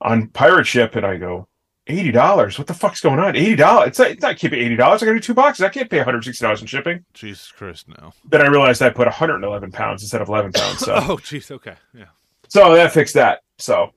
on 0.00 0.28
pirate 0.28 0.66
ship, 0.66 0.96
and 0.96 1.06
I 1.06 1.16
go. 1.16 1.48
Eighty 1.88 2.10
dollars? 2.10 2.58
What 2.58 2.66
the 2.66 2.74
fuck's 2.74 3.00
going 3.00 3.20
on? 3.20 3.36
Eighty 3.36 3.54
dollars? 3.54 3.86
It's 3.90 3.98
not. 4.00 4.10
It's 4.10 4.22
not 4.22 4.36
keeping 4.36 4.58
eighty 4.58 4.74
dollars. 4.74 5.02
I 5.02 5.06
got 5.06 5.12
to 5.12 5.18
do 5.18 5.22
two 5.22 5.34
boxes. 5.34 5.62
I 5.64 5.68
can't 5.68 5.88
pay 5.88 5.98
one 5.98 6.04
hundred 6.04 6.24
sixty 6.24 6.42
dollars 6.44 6.60
in 6.60 6.66
shipping. 6.66 7.04
Jesus 7.14 7.52
Christ, 7.52 7.86
no. 7.86 8.12
Then 8.28 8.42
I 8.42 8.48
realized 8.48 8.82
I 8.82 8.90
put 8.90 9.06
one 9.06 9.12
hundred 9.12 9.36
and 9.36 9.44
eleven 9.44 9.70
pounds 9.70 10.02
instead 10.02 10.20
of 10.20 10.28
eleven 10.28 10.50
pounds. 10.50 10.80
So 10.80 10.94
Oh, 10.96 11.16
jeez. 11.18 11.48
Okay. 11.52 11.74
Yeah. 11.94 12.06
so 12.48 12.74
that 12.74 12.92
fixed 12.92 13.14
that. 13.14 13.42
So, 13.58 13.92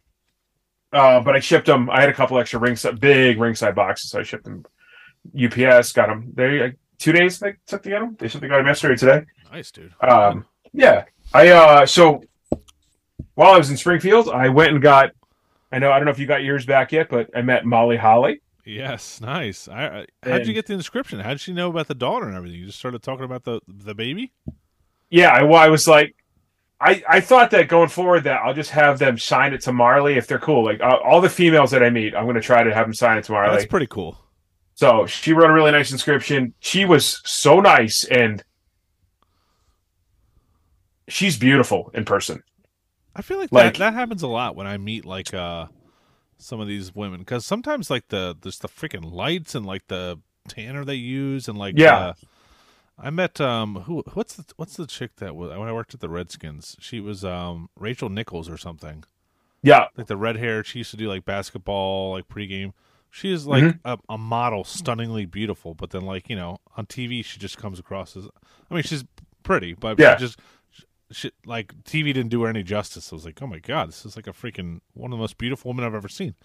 uh, 0.94 1.20
but 1.22 1.36
I 1.36 1.40
shipped 1.40 1.66
them. 1.66 1.90
I 1.90 2.02
had 2.02 2.10
a 2.10 2.14
couple 2.14 2.38
extra 2.38 2.60
ring 2.60 2.78
big 3.00 3.40
ringside 3.40 3.74
boxes. 3.74 4.12
So 4.12 4.20
I 4.20 4.24
shipped 4.24 4.44
them. 4.44 4.64
UPS 5.36 5.92
got 5.92 6.10
them. 6.10 6.32
They 6.36 6.62
uh, 6.62 6.70
two 7.00 7.12
days 7.12 7.40
they 7.40 7.56
took 7.66 7.82
to 7.82 7.90
get 7.90 8.02
them. 8.02 8.16
They 8.20 8.28
said 8.28 8.42
the 8.42 8.50
got 8.50 8.64
yesterday 8.68 8.98
today. 8.98 9.26
Nice, 9.52 9.72
dude. 9.72 9.96
Um, 10.00 10.46
yeah. 10.74 11.06
I 11.34 11.48
uh, 11.50 11.86
so 11.88 12.24
while 13.34 13.54
I 13.54 13.58
was 13.58 13.72
in 13.72 13.78
Springfield, 13.78 14.30
I 14.30 14.50
went 14.50 14.74
and 14.74 14.82
got. 14.82 15.10
I 15.72 15.80
know 15.80 15.92
I 15.92 15.98
don't 15.98 16.06
know 16.06 16.12
if 16.12 16.20
you 16.20 16.26
got 16.26 16.44
yours 16.44 16.66
back 16.66 16.92
yet, 16.92 17.10
but 17.10 17.30
I 17.36 17.42
met 17.42 17.66
Molly 17.66 17.98
Holly. 17.98 18.42
Yes, 18.66 19.20
nice. 19.22 19.68
I, 19.68 20.06
I 20.24 20.30
how'd 20.30 20.46
you 20.46 20.54
get 20.54 20.68
the 20.68 20.74
inscription? 20.74 21.20
How 21.20 21.30
did 21.30 21.40
she 21.40 21.54
know 21.54 21.70
about 21.70 21.88
the 21.88 21.96
daughter 21.96 22.28
and 22.28 22.36
everything? 22.36 22.60
You 22.60 22.66
just 22.68 22.80
started 22.80 23.02
talking 23.02 23.26
about 23.26 23.44
the 23.44 23.62
the 23.68 23.96
baby. 23.96 24.32
Yeah, 25.10 25.30
I, 25.30 25.44
well, 25.44 25.60
I 25.60 25.70
was 25.70 25.88
like, 25.88 26.16
I, 26.80 27.04
I 27.10 27.20
thought 27.20 27.52
that 27.52 27.68
going 27.68 27.90
forward 27.90 28.24
that 28.26 28.42
I'll 28.44 28.54
just 28.54 28.70
have 28.72 29.00
them 29.00 29.18
sign 29.18 29.54
it 29.54 29.62
to 29.62 29.74
Marley 29.74 30.18
if 30.18 30.28
they're 30.28 30.40
cool. 30.40 30.64
Like 30.64 30.82
uh, 30.82 30.98
all 31.04 31.20
the 31.20 31.30
females 31.30 31.72
that 31.72 31.84
I 31.84 31.90
meet, 31.90 32.16
I'm 32.16 32.24
going 32.24 32.36
to 32.36 32.42
try 32.42 32.64
to 32.64 32.74
have 32.74 32.86
them 32.86 32.94
sign 32.94 33.18
it 33.18 33.24
to 33.26 33.32
Marley. 33.32 33.56
That's 33.56 33.66
pretty 33.66 33.88
cool. 33.88 34.18
So 34.76 35.06
she 35.06 35.34
wrote 35.34 35.50
a 35.50 35.54
really 35.54 35.72
nice 35.72 35.92
inscription. 35.92 36.54
She 36.60 36.86
was 36.86 37.22
so 37.26 37.60
nice 37.60 38.06
and 38.06 38.42
she's 41.10 41.38
beautiful 41.38 41.92
in 41.94 42.06
person. 42.06 42.44
I 43.20 43.22
feel 43.22 43.38
like, 43.38 43.52
Like- 43.52 43.74
that 43.74 43.80
that 43.80 43.94
happens 43.94 44.24
a 44.24 44.28
lot 44.28 44.56
when 44.56 44.66
I 44.68 44.78
meet 44.78 45.04
like 45.06 45.34
uh 45.34 45.68
some 46.38 46.60
of 46.62 46.68
these 46.68 46.96
women 46.96 47.20
because 47.20 47.46
sometimes 47.46 47.90
like 47.90 48.08
the 48.08 48.36
there's 48.42 48.60
the 48.60 48.70
freaking 48.70 49.12
lights 49.12 49.56
and 49.56 49.66
like 49.66 49.88
the 49.88 50.20
tanner 50.48 50.86
they 50.86 50.96
use 50.96 51.48
and 51.50 51.58
like 51.58 51.76
Yeah. 51.78 51.98
uh, 51.98 52.14
I 52.98 53.10
met 53.10 53.42
um 53.42 53.76
who 53.82 54.04
what's 54.14 54.36
the 54.36 54.46
what's 54.56 54.78
the 54.78 54.88
chick 54.88 55.18
that 55.18 55.36
was 55.36 55.50
when 55.50 55.68
I 55.68 55.74
worked 55.74 55.94
at 55.94 56.00
the 56.00 56.08
Redskins 56.10 56.78
she 56.80 57.00
was 57.02 57.26
um 57.26 57.70
Rachel 57.78 58.10
Nichols 58.10 58.48
or 58.50 58.58
something 58.58 59.04
Yeah, 59.62 59.88
like 59.98 60.08
the 60.08 60.16
red 60.18 60.38
hair 60.38 60.64
she 60.64 60.78
used 60.80 60.92
to 60.92 60.98
do 60.98 61.10
like 61.10 61.26
basketball 61.26 62.12
like 62.14 62.30
pregame 62.30 62.72
she 63.12 63.34
is 63.34 63.46
like 63.46 63.64
Mm-hmm. 63.64 63.88
a, 63.88 63.98
a 64.08 64.18
model 64.18 64.64
stunningly 64.64 65.26
beautiful 65.26 65.74
but 65.74 65.90
then 65.90 66.04
like 66.04 66.30
you 66.30 66.38
know 66.38 66.60
on 66.78 66.86
TV 66.86 67.24
she 67.26 67.38
just 67.38 67.58
comes 67.58 67.80
across 67.80 68.16
as 68.16 68.28
I 68.72 68.74
mean 68.74 68.84
she's 68.84 69.04
pretty 69.44 69.74
but 69.74 70.00
Yeah. 70.00 70.16
she 70.16 70.22
just 70.26 70.40
she, 71.12 71.32
like 71.46 71.74
TV 71.84 72.06
didn't 72.06 72.30
do 72.30 72.44
her 72.44 72.50
any 72.50 72.64
justice. 72.64 73.12
I 73.12 73.16
was 73.16 73.26
like, 73.26 73.42
oh 73.42 73.48
my 73.48 73.60
god, 73.60 73.90
this 73.90 74.06
is 74.06 74.16
like 74.16 74.28
a 74.28 74.32
freaking 74.32 74.82
one 74.94 75.12
of 75.12 75.18
the 75.18 75.22
most 75.22 75.38
beautiful 75.38 75.70
women 75.72 75.86
I've 75.86 75.96
ever 75.96 76.10
seen. 76.10 76.36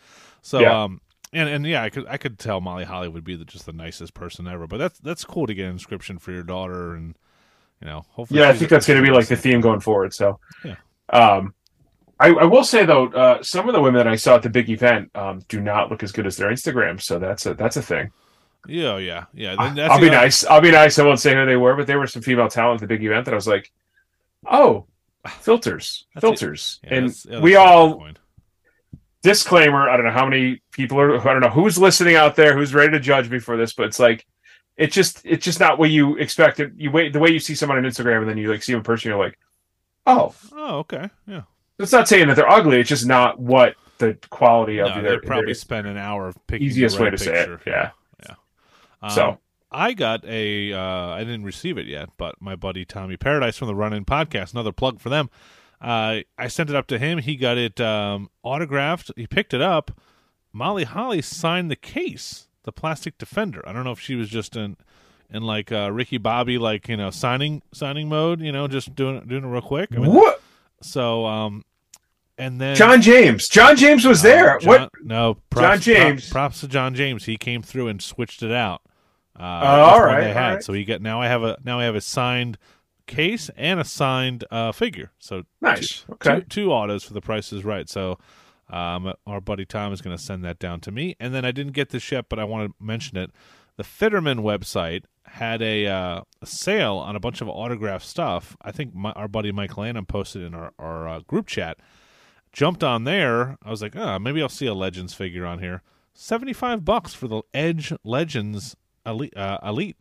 So, 0.43 0.61
Yeah. 0.61 0.85
um, 0.85 1.01
and 1.33 1.49
and 1.49 1.67
yeah, 1.67 1.83
I 1.83 1.91
could 1.91 2.07
I 2.09 2.17
could 2.17 2.39
tell 2.39 2.61
Molly 2.61 2.85
Holly 2.85 3.09
would 3.09 3.25
be 3.25 3.35
the, 3.37 3.45
just 3.45 3.67
the 3.67 3.73
nicest 3.73 4.15
person 4.15 4.47
ever. 4.47 4.67
But 4.67 4.79
that's 4.79 4.99
that's 5.01 5.25
cool 5.25 5.47
to 5.47 5.55
get 5.55 5.65
an 5.65 5.73
inscription 5.73 6.19
for 6.19 6.31
your 6.33 6.45
daughter, 6.45 6.95
and 6.95 7.17
you 7.81 7.89
know, 7.89 8.05
hopefully, 8.11 8.41
yeah, 8.41 8.49
I 8.49 8.55
think 8.55 8.71
that's 8.71 8.87
going 8.87 9.03
to 9.03 9.07
be 9.07 9.13
like 9.13 9.27
the 9.27 9.37
theme 9.37 9.61
going 9.61 9.81
forward. 9.81 10.15
So, 10.15 10.39
Yeah. 10.65 10.77
Um, 11.11 11.55
I, 12.21 12.29
I 12.29 12.45
will 12.45 12.63
say 12.65 12.87
though, 12.87 13.09
uh, 13.09 13.43
some 13.43 13.69
of 13.69 13.75
the 13.75 13.81
women 13.81 13.99
that 13.99 14.07
I 14.07 14.15
saw 14.17 14.37
at 14.37 14.43
the 14.43 14.49
big 14.49 14.71
event 14.71 15.11
um, 15.17 15.41
do 15.49 15.61
not 15.61 15.91
look 15.91 16.03
as 16.05 16.13
good 16.13 16.27
as 16.27 16.37
their 16.37 16.51
Instagram. 16.51 17.03
So 17.03 17.19
that's 17.19 17.45
a 17.47 17.55
that's 17.55 17.77
a 17.77 17.83
thing. 17.83 18.11
Yeah, 18.67 18.97
yeah, 18.99 19.25
yeah. 19.35 19.57
That's 19.75 19.93
I'll 19.93 20.01
be 20.01 20.09
nice. 20.11 20.45
I'll 20.47 20.61
be 20.61 20.71
nice. 20.71 20.99
I 20.99 21.05
won't 21.05 21.21
say 21.21 21.35
who 21.35 21.45
they 21.45 21.57
were, 21.57 21.77
but 21.77 21.87
there 21.87 21.99
were 21.99 22.07
some 22.07 22.23
female 22.23 22.49
talent 22.49 22.81
at 22.81 22.89
the 22.89 22.95
big 22.95 23.05
event 23.05 23.25
that 23.27 23.33
I 23.33 23.35
was 23.35 23.49
like, 23.49 23.71
oh, 24.47 24.87
filters, 25.41 26.07
That's 26.15 26.23
filters, 26.23 26.81
Yeah, 26.85 26.95
and 26.95 27.09
that's- 27.09 27.27
yeah, 27.29 27.41
we 27.41 27.53
that's 27.55 27.67
all 27.67 27.97
point. 27.99 28.19
disclaimer. 29.23 29.89
I 29.89 29.97
don't 29.97 30.07
know 30.07 30.13
how 30.13 30.27
many 30.29 30.63
people 30.71 31.01
are. 31.01 31.19
I 31.21 31.33
don't 31.33 31.41
know 31.43 31.49
who's 31.49 31.79
listening 31.79 32.17
out 32.17 32.37
there, 32.37 32.57
who's 32.57 32.75
ready 32.75 32.93
to 32.93 33.01
judge 33.01 33.31
me 33.31 33.39
for 33.39 33.57
this, 33.57 33.73
but 33.73 33.87
it's 33.87 33.99
like. 33.99 34.27
It's 34.77 34.93
just 34.93 35.21
it's 35.25 35.45
just 35.45 35.61
not 35.61 35.79
what 35.79 35.91
you 35.91 36.17
expect. 36.17 36.59
It 36.59 36.73
you 36.77 36.91
wait 36.91 37.13
the 37.13 37.21
way 37.21 37.31
you 37.31 37.39
see 37.39 37.55
someone 37.55 37.79
on 37.79 37.85
Instagram 37.85 38.23
and 38.23 38.29
then 38.29 38.37
you 38.37 38.51
like 38.51 38.61
see 38.65 38.73
them 38.73 38.81
in 38.81 38.83
person, 38.85 39.09
you're 39.09 39.19
like, 39.25 39.39
oh, 40.05 40.35
Oh, 40.53 40.79
okay, 40.79 41.09
yeah. 41.29 41.43
it's 41.79 41.93
not 41.93 42.09
saying 42.09 42.27
that 42.27 42.35
they're 42.35 42.51
ugly. 42.51 42.81
It's 42.81 42.89
just 42.89 43.07
not 43.07 43.39
what 43.39 43.77
the 43.99 44.19
quality 44.31 44.81
of 44.81 44.89
No, 44.89 45.01
their, 45.01 45.21
they 45.21 45.27
probably 45.29 45.45
their- 45.47 45.55
spent 45.55 45.87
an 45.87 45.97
hour 45.97 46.35
picking 46.49 46.67
Easiest 46.67 46.97
the 46.97 47.03
way 47.05 47.09
right 47.11 47.17
to 47.17 47.25
say 47.25 47.41
it, 47.41 47.49
picture. 47.51 47.61
yeah. 47.71 47.91
yeah. 48.29 48.35
Um, 49.01 49.11
So- 49.11 49.39
I 49.77 49.93
got 49.93 50.25
a. 50.25 50.73
Uh, 50.73 50.81
I 51.09 51.19
didn't 51.21 51.45
receive 51.45 51.77
it 51.79 51.87
yet, 51.87 52.11
but 52.17 52.41
my 52.41 52.55
buddy 52.57 52.85
Tommy 52.85 53.17
Paradise 53.17 53.57
from 53.57 53.69
the 53.69 53.75
Run 53.75 53.93
In 53.93 54.05
podcast, 54.05 54.53
another 54.53 54.73
plug 54.73 55.01
for 55.01 55.09
them. 55.09 55.31
Uh, 55.81 56.21
I 56.39 56.49
sent 56.49 56.71
it 56.71 56.77
up 56.77 56.87
to 56.87 56.99
him. 56.99 57.19
He 57.19 57.37
got 57.37 57.59
it 57.59 57.81
um, 57.81 58.31
autographed. 58.43 59.11
He 59.17 59.27
picked 59.27 59.53
it 59.53 59.61
up. 59.61 59.91
Molly 60.53 60.85
Holly 60.85 61.21
signed 61.21 61.71
the 61.71 61.77
case, 61.77 62.47
the 62.63 62.73
plastic 62.73 63.19
defender. 63.19 63.63
I 63.69 63.73
don't 63.73 63.85
know 63.85 63.91
if 63.93 64.01
she 64.01 64.15
was 64.15 64.29
just 64.29 64.55
in 64.57 64.77
in 65.31 65.43
like 65.43 65.73
uh, 65.73 65.91
Ricky 65.93 66.19
Bobby, 66.19 66.57
like 66.59 66.89
you 66.89 66.97
know, 66.97 67.11
signing 67.11 67.61
signing 67.73 68.09
mode. 68.09 68.41
You 68.41 68.53
know, 68.53 68.69
just 68.69 68.95
doing 68.95 69.17
it- 69.17 69.29
doing 69.29 69.43
it 69.45 69.49
real 69.49 69.61
quick. 69.61 69.91
I 69.93 69.99
mean, 69.99 70.15
what 70.15 70.41
so 70.81 71.27
um, 71.27 71.65
and 72.39 72.61
then 72.61 72.77
John 72.77 73.03
James. 73.03 73.49
John 73.49 73.77
James 73.77 74.05
was 74.07 74.23
there. 74.23 74.57
uh, 74.57 74.61
John, 74.61 74.69
what? 74.69 74.91
No, 75.03 75.37
John 75.53 75.81
James. 75.81 76.31
prop- 76.31 76.51
props 76.53 76.61
to 76.61 76.69
John 76.69 76.95
James. 76.95 77.25
He 77.25 77.37
came 77.37 77.61
through 77.63 77.89
and 77.89 78.01
switched 78.01 78.43
it 78.45 78.53
out. 78.53 78.81
Uh, 79.37 79.61
with 79.63 79.81
all 79.81 80.05
right, 80.05 80.21
They 80.25 80.33
had. 80.33 80.53
right. 80.55 80.63
So 80.63 80.73
he 80.73 80.85
get 80.85 81.03
now. 81.03 81.21
I 81.21 81.27
have 81.29 81.43
a 81.43 81.59
now 81.65 81.81
I 81.81 81.85
have 81.85 81.95
a 81.97 82.01
signed 82.01 82.57
case 83.07 83.51
and 83.57 83.81
a 83.81 83.85
signed 83.85 84.45
uh, 84.51 84.73
figure. 84.73 85.13
So 85.19 85.43
Nice. 85.61 86.05
two, 86.05 86.13
Okay. 86.15 86.35
two, 86.41 86.47
two 86.47 86.73
autos 86.73 87.05
for 87.05 87.13
the 87.15 87.21
price 87.21 87.53
is 87.53 87.65
right. 87.65 87.89
So 87.89 88.19
um, 88.71 89.13
our 89.27 89.41
buddy 89.41 89.65
Tom 89.67 89.93
is 89.93 90.01
going 90.01 90.17
to 90.17 90.23
send 90.23 90.45
that 90.45 90.59
down 90.59 90.81
to 90.81 90.91
me. 90.91 91.17
And 91.21 91.35
then 91.35 91.45
I 91.45 91.51
didn't 91.53 91.73
get 91.73 91.91
this 91.91 92.11
yet, 92.11 92.27
but 92.29 92.39
I 92.39 92.45
want 92.45 92.71
to 92.71 92.85
mention 92.85 93.19
it. 93.19 93.31
The 93.77 93.83
Fitterman 93.83 94.39
website 94.41 95.05
had 95.27 95.61
a, 95.61 95.87
uh, 95.87 96.21
a 96.41 96.47
sale 96.47 96.97
on 96.97 97.17
a 97.17 97.21
bunch 97.21 97.41
of 97.41 97.49
autograph 97.49 98.03
stuff. 98.05 98.57
I 98.63 98.71
think 98.73 98.95
my, 98.95 99.11
our 99.13 99.27
buddy 99.29 99.51
Mike 99.53 99.77
Lanham 99.77 100.07
posted 100.07 100.43
in 100.43 100.55
our, 100.55 100.73
our 100.79 101.09
uh, 101.09 101.21
group 101.27 101.47
chat. 101.49 101.79
Jumped 102.53 102.85
on 102.85 103.03
there. 103.05 103.59
I 103.65 103.71
was 103.71 103.83
like, 103.83 103.97
oh, 103.97 104.19
maybe 104.21 104.41
I'll 104.41 104.49
see 104.49 104.67
a 104.67 104.75
Legends 104.75 105.13
figure 105.13 105.45
on 105.45 105.59
here. 105.59 105.83
Seventy 106.15 106.53
five 106.53 106.85
bucks 106.85 107.13
for 107.13 107.27
the 107.27 107.43
Edge 107.53 107.93
Legends 108.05 108.77
elite 109.07 109.37
uh, 109.37 109.59
elite 109.65 109.97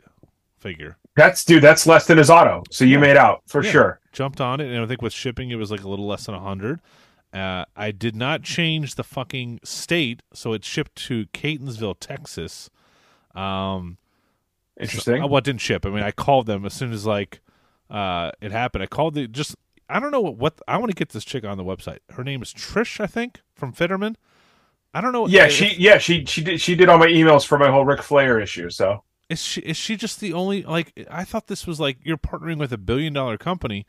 figure. 0.60 0.98
That's 1.16 1.44
dude. 1.46 1.62
That's 1.64 1.86
less 1.86 2.08
than 2.08 2.18
his 2.18 2.30
auto. 2.30 2.64
So 2.72 2.86
you 2.86 2.96
Yeah. 2.96 3.02
made 3.02 3.18
out 3.18 3.42
for 3.48 3.64
Yeah. 3.64 3.72
sure. 3.72 4.00
Jumped 4.12 4.40
on 4.42 4.60
it, 4.60 4.72
and 4.72 4.84
I 4.84 4.86
think 4.88 5.02
with 5.02 5.14
shipping, 5.14 5.50
it 5.52 5.56
was 5.56 5.72
like 5.72 5.84
a 5.84 5.90
little 5.90 6.08
less 6.08 6.26
than 6.26 6.36
a 6.36 6.40
hundred. 6.40 6.80
Uh, 7.34 7.66
I 7.76 7.92
did 7.92 8.16
not 8.16 8.44
change 8.44 8.96
the 8.96 9.04
fucking 9.04 9.60
state, 9.64 10.22
so 10.34 10.54
it 10.54 10.64
shipped 10.64 10.96
to 11.08 11.26
Catonsville, 11.28 11.96
Texas. 12.00 12.70
Um, 13.36 13.98
Interesting. 14.80 15.18
So, 15.18 15.24
uh, 15.24 15.28
well, 15.28 15.38
it 15.40 15.44
didn't 15.44 15.62
ship. 15.62 15.86
I 15.86 15.90
mean, 15.90 16.04
I 16.04 16.12
called 16.12 16.46
them 16.48 16.66
as 16.66 16.74
soon 16.74 16.92
as 16.94 17.06
like 17.06 17.42
uh, 17.90 18.32
it 18.42 18.52
happened. 18.52 18.84
I 18.84 18.88
called 18.88 19.14
the 19.16 19.28
just. 19.28 19.56
I 19.90 20.00
don't 20.00 20.12
know 20.12 20.22
what, 20.22 20.38
what 20.38 20.62
I 20.68 20.78
want 20.78 20.90
to 20.92 20.96
get 20.96 21.10
this 21.10 21.26
chick 21.26 21.44
on 21.44 21.58
the 21.58 21.64
website. 21.64 22.00
Her 22.12 22.24
name 22.24 22.42
is 22.42 22.54
Trish, 22.54 23.00
I 23.00 23.06
think, 23.06 23.42
from 23.54 23.74
Fitterman. 23.74 24.16
I 24.94 25.02
don't 25.02 25.12
know. 25.14 25.28
yeah, 25.28 25.48
she 25.48 25.74
yeah 25.78 25.98
she 25.98 26.26
she 26.26 26.42
did 26.44 26.62
she 26.62 26.76
did 26.76 26.90
all 26.90 26.98
my 26.98 27.08
emails 27.08 27.46
for 27.46 27.58
my 27.58 27.70
whole 27.72 27.86
Ric 27.86 28.02
Flair 28.04 28.40
issue. 28.40 28.70
So 28.70 29.04
is 29.30 29.42
she 29.42 29.62
is 29.62 29.78
she 29.78 29.96
just 29.96 30.20
the 30.20 30.34
only 30.34 30.64
like 30.64 30.94
I 31.10 31.24
thought 31.24 31.48
this 31.48 31.66
was 31.66 31.80
like 31.80 31.98
you're 32.04 32.18
partnering 32.18 32.58
with 32.58 32.72
a 32.74 32.78
billion 32.78 33.14
dollar 33.14 33.38
company, 33.38 33.86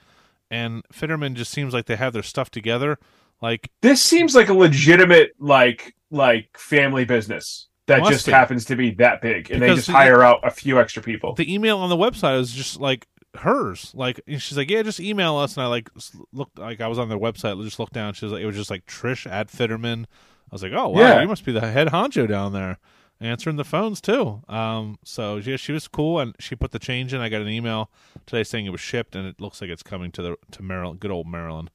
and 0.51 0.83
Fitterman 0.93 1.35
just 1.35 1.51
seems 1.51 1.75
like 1.75 1.87
they 1.87 1.97
have 1.97 2.13
their 2.13 2.23
stuff 2.23 2.51
together. 2.51 2.99
Like 3.43 3.71
this 3.83 4.01
seems 4.01 4.35
like 4.35 4.49
a 4.49 4.55
legitimate 4.55 5.33
like 5.39 5.95
like 6.11 6.57
family 6.57 7.05
business 7.05 7.69
that 7.87 8.01
Must 8.01 8.13
just 8.13 8.27
be. 8.27 8.33
happens 8.33 8.65
to 8.67 8.77
be 8.77 8.93
that 8.93 9.21
big, 9.21 9.51
and 9.51 9.61
they 9.61 9.67
Because 9.67 9.81
just 9.81 9.89
the- 9.89 9.93
hire 9.93 10.23
out 10.23 10.41
a 10.47 10.51
few 10.51 10.81
extra 10.81 11.03
people. 11.03 11.35
the 11.35 11.53
email 11.53 11.79
on 11.81 11.91
the 11.91 11.97
website 11.97 12.39
was 12.39 12.51
just 12.53 12.81
like 12.81 13.07
hers. 13.35 13.91
Like 13.95 14.21
she's 14.27 14.57
like, 14.57 14.71
yeah, 14.71 14.83
just 14.83 15.01
email 15.01 15.37
us. 15.37 15.57
And 15.59 15.65
I 15.65 15.67
like 15.67 15.91
looked 16.33 16.59
like 16.59 16.81
I 16.81 16.87
was 16.89 16.99
on 16.99 17.11
their 17.11 17.19
website. 17.19 17.63
Just 17.63 17.79
looked 17.79 17.93
down. 17.93 18.15
She 18.15 18.25
was 18.25 18.33
like, 18.33 18.43
it 18.43 18.47
was 18.47 18.57
just 18.57 18.71
like 18.71 18.87
Trish 18.87 19.31
at 19.31 19.49
Fitterman. 19.49 20.07
I 20.55 20.57
was 20.57 20.63
like, 20.63 20.73
oh 20.73 20.91
wow, 20.91 21.01
Yeah. 21.01 21.21
you 21.23 21.27
must 21.27 21.45
be 21.45 21.51
the 21.51 21.61
head 21.73 21.89
honcho 21.89 22.29
down 22.29 22.53
there, 22.53 22.79
answering 23.21 23.57
the 23.57 23.65
phones 23.65 24.01
too. 24.01 24.41
Um, 24.49 25.01
so 25.05 25.39
yeah, 25.39 25.57
she 25.57 25.73
was 25.73 25.89
cool, 25.89 26.21
and 26.21 26.37
she 26.39 26.55
put 26.55 26.71
the 26.71 26.79
change 26.79 27.13
in. 27.13 27.21
I 27.21 27.29
got 27.29 27.41
an 27.43 27.49
email 27.49 27.91
today 28.25 28.45
saying 28.45 28.65
it 28.65 28.71
was 28.71 28.81
shipped, 28.81 29.17
and 29.17 29.27
it 29.27 29.41
looks 29.41 29.61
like 29.61 29.69
it's 29.69 29.83
coming 29.83 30.13
to 30.13 30.23
the 30.23 30.37
to 30.53 30.63
Maryland, 30.63 31.01
good 31.01 31.11
old 31.11 31.27
Maryland, 31.27 31.73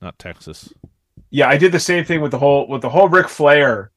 not 0.00 0.18
Texas. 0.18 0.72
yeah, 1.28 1.46
I 1.46 1.58
did 1.58 1.72
the 1.72 1.78
same 1.80 2.06
thing 2.06 2.22
with 2.22 2.30
the 2.30 2.38
whole 2.38 2.66
with 2.68 2.80
the 2.80 2.88
whole 2.88 3.10
Ric 3.10 3.28
Flair. 3.28 3.90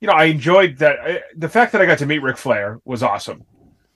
You 0.00 0.08
know, 0.08 0.14
I 0.14 0.24
enjoyed 0.24 0.76
that. 0.78 0.98
I, 1.00 1.22
the 1.34 1.48
fact 1.48 1.72
that 1.72 1.80
I 1.80 1.86
got 1.86 1.96
to 1.98 2.06
meet 2.06 2.18
Ric 2.18 2.36
Flair 2.36 2.78
was 2.84 3.02
awesome, 3.02 3.42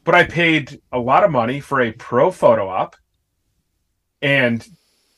but 0.05 0.15
I 0.15 0.25
paid 0.25 0.81
a 0.93 0.99
lot 0.99 1.23
of 1.23 1.31
money 1.31 1.61
for 1.61 1.83
a 1.83 1.93
pro 1.93 2.31
photo 2.31 2.67
op, 2.69 2.97
and 4.23 4.67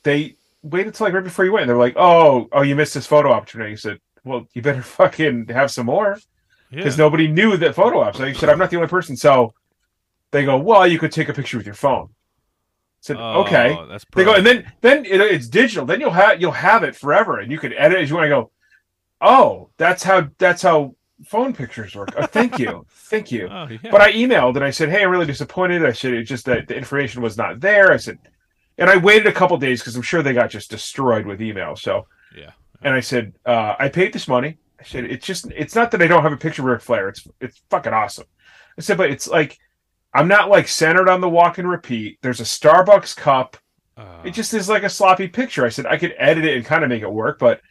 they 0.03 0.35
waited 0.63 0.93
till 0.93 1.05
like 1.07 1.13
right 1.13 1.23
before 1.23 1.45
you 1.45 1.53
went. 1.53 1.67
They 1.67 1.73
were 1.73 1.79
like, 1.79 1.95
"Oh, 1.95 2.49
oh, 2.51 2.61
you 2.63 2.75
missed 2.75 2.93
this 2.95 3.05
photo 3.07 3.31
opportunity." 3.31 3.71
I 3.71 3.75
said, 3.75 3.99
"Well, 4.29 4.47
you 4.53 4.61
better 4.61 4.81
fucking 4.99 5.47
have 5.49 5.71
some 5.71 5.87
more." 5.87 6.17
Yeah, 6.71 6.77
because 6.77 6.97
nobody 6.97 7.27
knew 7.27 7.57
that 7.57 7.73
photo 7.75 8.01
ops. 8.01 8.19
Like 8.19 8.35
I 8.35 8.39
said, 8.39 8.49
I'm 8.49 8.59
not 8.59 8.69
the 8.69 8.75
only 8.77 8.87
person. 8.87 9.17
So 9.17 9.53
they 10.31 10.45
go, 10.45 10.57
well, 10.57 10.85
you 10.87 10.99
could 10.99 11.11
take 11.11 11.29
a 11.29 11.33
picture 11.33 11.57
with 11.57 11.65
your 11.65 11.75
phone. 11.75 12.09
I 12.09 13.01
said, 13.01 13.17
Oh, 13.19 13.41
okay. 13.41 13.77
that's 13.89 14.05
They 14.13 14.23
go, 14.23 14.35
and 14.35 14.45
then 14.45 14.71
then 14.81 15.05
it, 15.05 15.19
it's 15.19 15.47
digital. 15.47 15.85
Then 15.85 15.99
you'll 15.99 16.11
have 16.11 16.39
you'll 16.41 16.51
have 16.51 16.83
it 16.83 16.95
forever, 16.95 17.39
and 17.39 17.51
you 17.51 17.57
can 17.57 17.73
edit 17.73 17.97
it 17.97 18.03
as 18.03 18.09
you 18.09 18.15
want 18.15 18.25
to 18.25 18.29
go. 18.29 18.51
Oh, 19.21 19.69
that's 19.77 20.03
how 20.03 20.29
that's 20.37 20.61
how 20.61 20.95
phone 21.25 21.53
pictures 21.53 21.95
work. 21.95 22.09
Oh, 22.17 22.25
thank 22.25 22.59
you, 22.59 22.85
thank 22.89 23.31
you. 23.31 23.47
Oh, 23.51 23.67
yeah. 23.67 23.91
But 23.91 24.01
I 24.01 24.11
emailed 24.13 24.55
and 24.55 24.63
I 24.63 24.69
said, 24.69 24.89
hey, 24.89 25.03
I'm 25.03 25.09
really 25.09 25.25
disappointed. 25.25 25.85
I 25.85 25.91
said 25.91 26.13
it's 26.13 26.29
just 26.29 26.45
that 26.45 26.67
the 26.67 26.75
information 26.75 27.21
was 27.21 27.37
not 27.37 27.59
there. 27.59 27.91
I 27.91 27.97
said, 27.97 28.19
and 28.77 28.89
I 28.89 28.97
waited 28.97 29.27
a 29.27 29.31
couple 29.33 29.57
days 29.57 29.81
because 29.81 29.95
I'm 29.95 30.01
sure 30.01 30.21
they 30.21 30.33
got 30.33 30.49
just 30.49 30.69
destroyed 30.69 31.25
with 31.25 31.41
email. 31.41 31.75
So 31.75 31.95
yeah. 31.95 32.01
And 32.81 32.93
I 32.93 32.99
said, 32.99 33.33
uh, 33.45 33.75
I 33.79 33.89
paid 33.89 34.13
this 34.13 34.27
money. 34.27 34.57
I 34.79 34.83
said, 34.83 35.05
it's 35.05 35.25
just, 35.25 35.45
it's 35.51 35.75
not 35.75 35.91
that 35.91 36.01
I 36.01 36.07
don't 36.07 36.23
have 36.23 36.31
a 36.31 36.37
picture 36.37 36.61
of 36.61 36.67
Ric 36.67 36.81
Flair. 36.81 37.09
It's, 37.09 37.27
it's 37.41 37.61
fucking 37.69 37.93
awesome. 37.93 38.25
I 38.77 38.81
said, 38.81 38.97
but 38.97 39.09
it's 39.09 39.27
like, 39.27 39.57
I'm 40.13 40.27
not 40.27 40.49
like 40.49 40.67
centered 40.67 41.09
on 41.09 41.21
the 41.21 41.29
walk 41.29 41.57
and 41.57 41.69
repeat. 41.69 42.17
There's 42.21 42.39
a 42.39 42.43
Starbucks 42.43 43.15
cup. 43.15 43.57
Uh, 43.97 44.21
It 44.23 44.31
just 44.31 44.53
is 44.53 44.69
like 44.69 44.83
a 44.83 44.89
sloppy 44.89 45.27
picture. 45.27 45.65
I 45.65 45.69
said, 45.69 45.85
I 45.85 45.97
could 45.97 46.15
edit 46.17 46.45
it 46.45 46.55
and 46.55 46.65
kind 46.65 46.83
of 46.83 46.89
make 46.89 47.01
it 47.03 47.11
work, 47.11 47.39
but, 47.39 47.61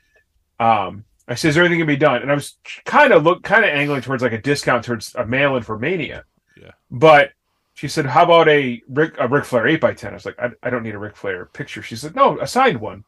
um, 0.60 1.04
I 1.26 1.34
said, 1.34 1.48
is 1.48 1.54
there 1.54 1.64
anything 1.64 1.80
can 1.80 1.86
be 1.86 1.96
done? 1.96 2.22
And 2.22 2.30
I 2.30 2.34
was 2.34 2.56
kind 2.84 3.12
of 3.12 3.22
look, 3.22 3.42
kind 3.42 3.64
of 3.64 3.70
angling 3.70 4.00
towards 4.02 4.22
like 4.22 4.32
a 4.32 4.40
discount 4.40 4.84
towards 4.84 5.14
a 5.14 5.26
mail 5.26 5.56
in 5.56 5.62
for 5.62 5.78
Mania. 5.78 6.24
Yeah. 6.60 6.70
But 6.90 7.32
she 7.74 7.86
said, 7.86 8.06
how 8.06 8.24
about 8.24 8.48
a 8.48 8.82
Rick, 8.88 9.14
a 9.18 9.28
Ric 9.28 9.44
Flair 9.44 9.66
8 9.66 9.80
by 9.80 9.92
10 9.94 10.10
I 10.10 10.14
was 10.14 10.24
like, 10.26 10.38
I, 10.38 10.50
I 10.62 10.70
don't 10.70 10.82
need 10.82 10.94
a 10.94 10.98
Ric 10.98 11.16
Flair 11.16 11.44
picture. 11.46 11.82
She 11.82 11.96
said, 11.96 12.16
no, 12.16 12.38
a 12.40 12.46
signed 12.46 12.80
one. 12.80 13.04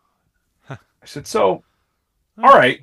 I 0.68 1.06
said, 1.06 1.26
so, 1.26 1.64
all 2.42 2.52
right 2.54 2.80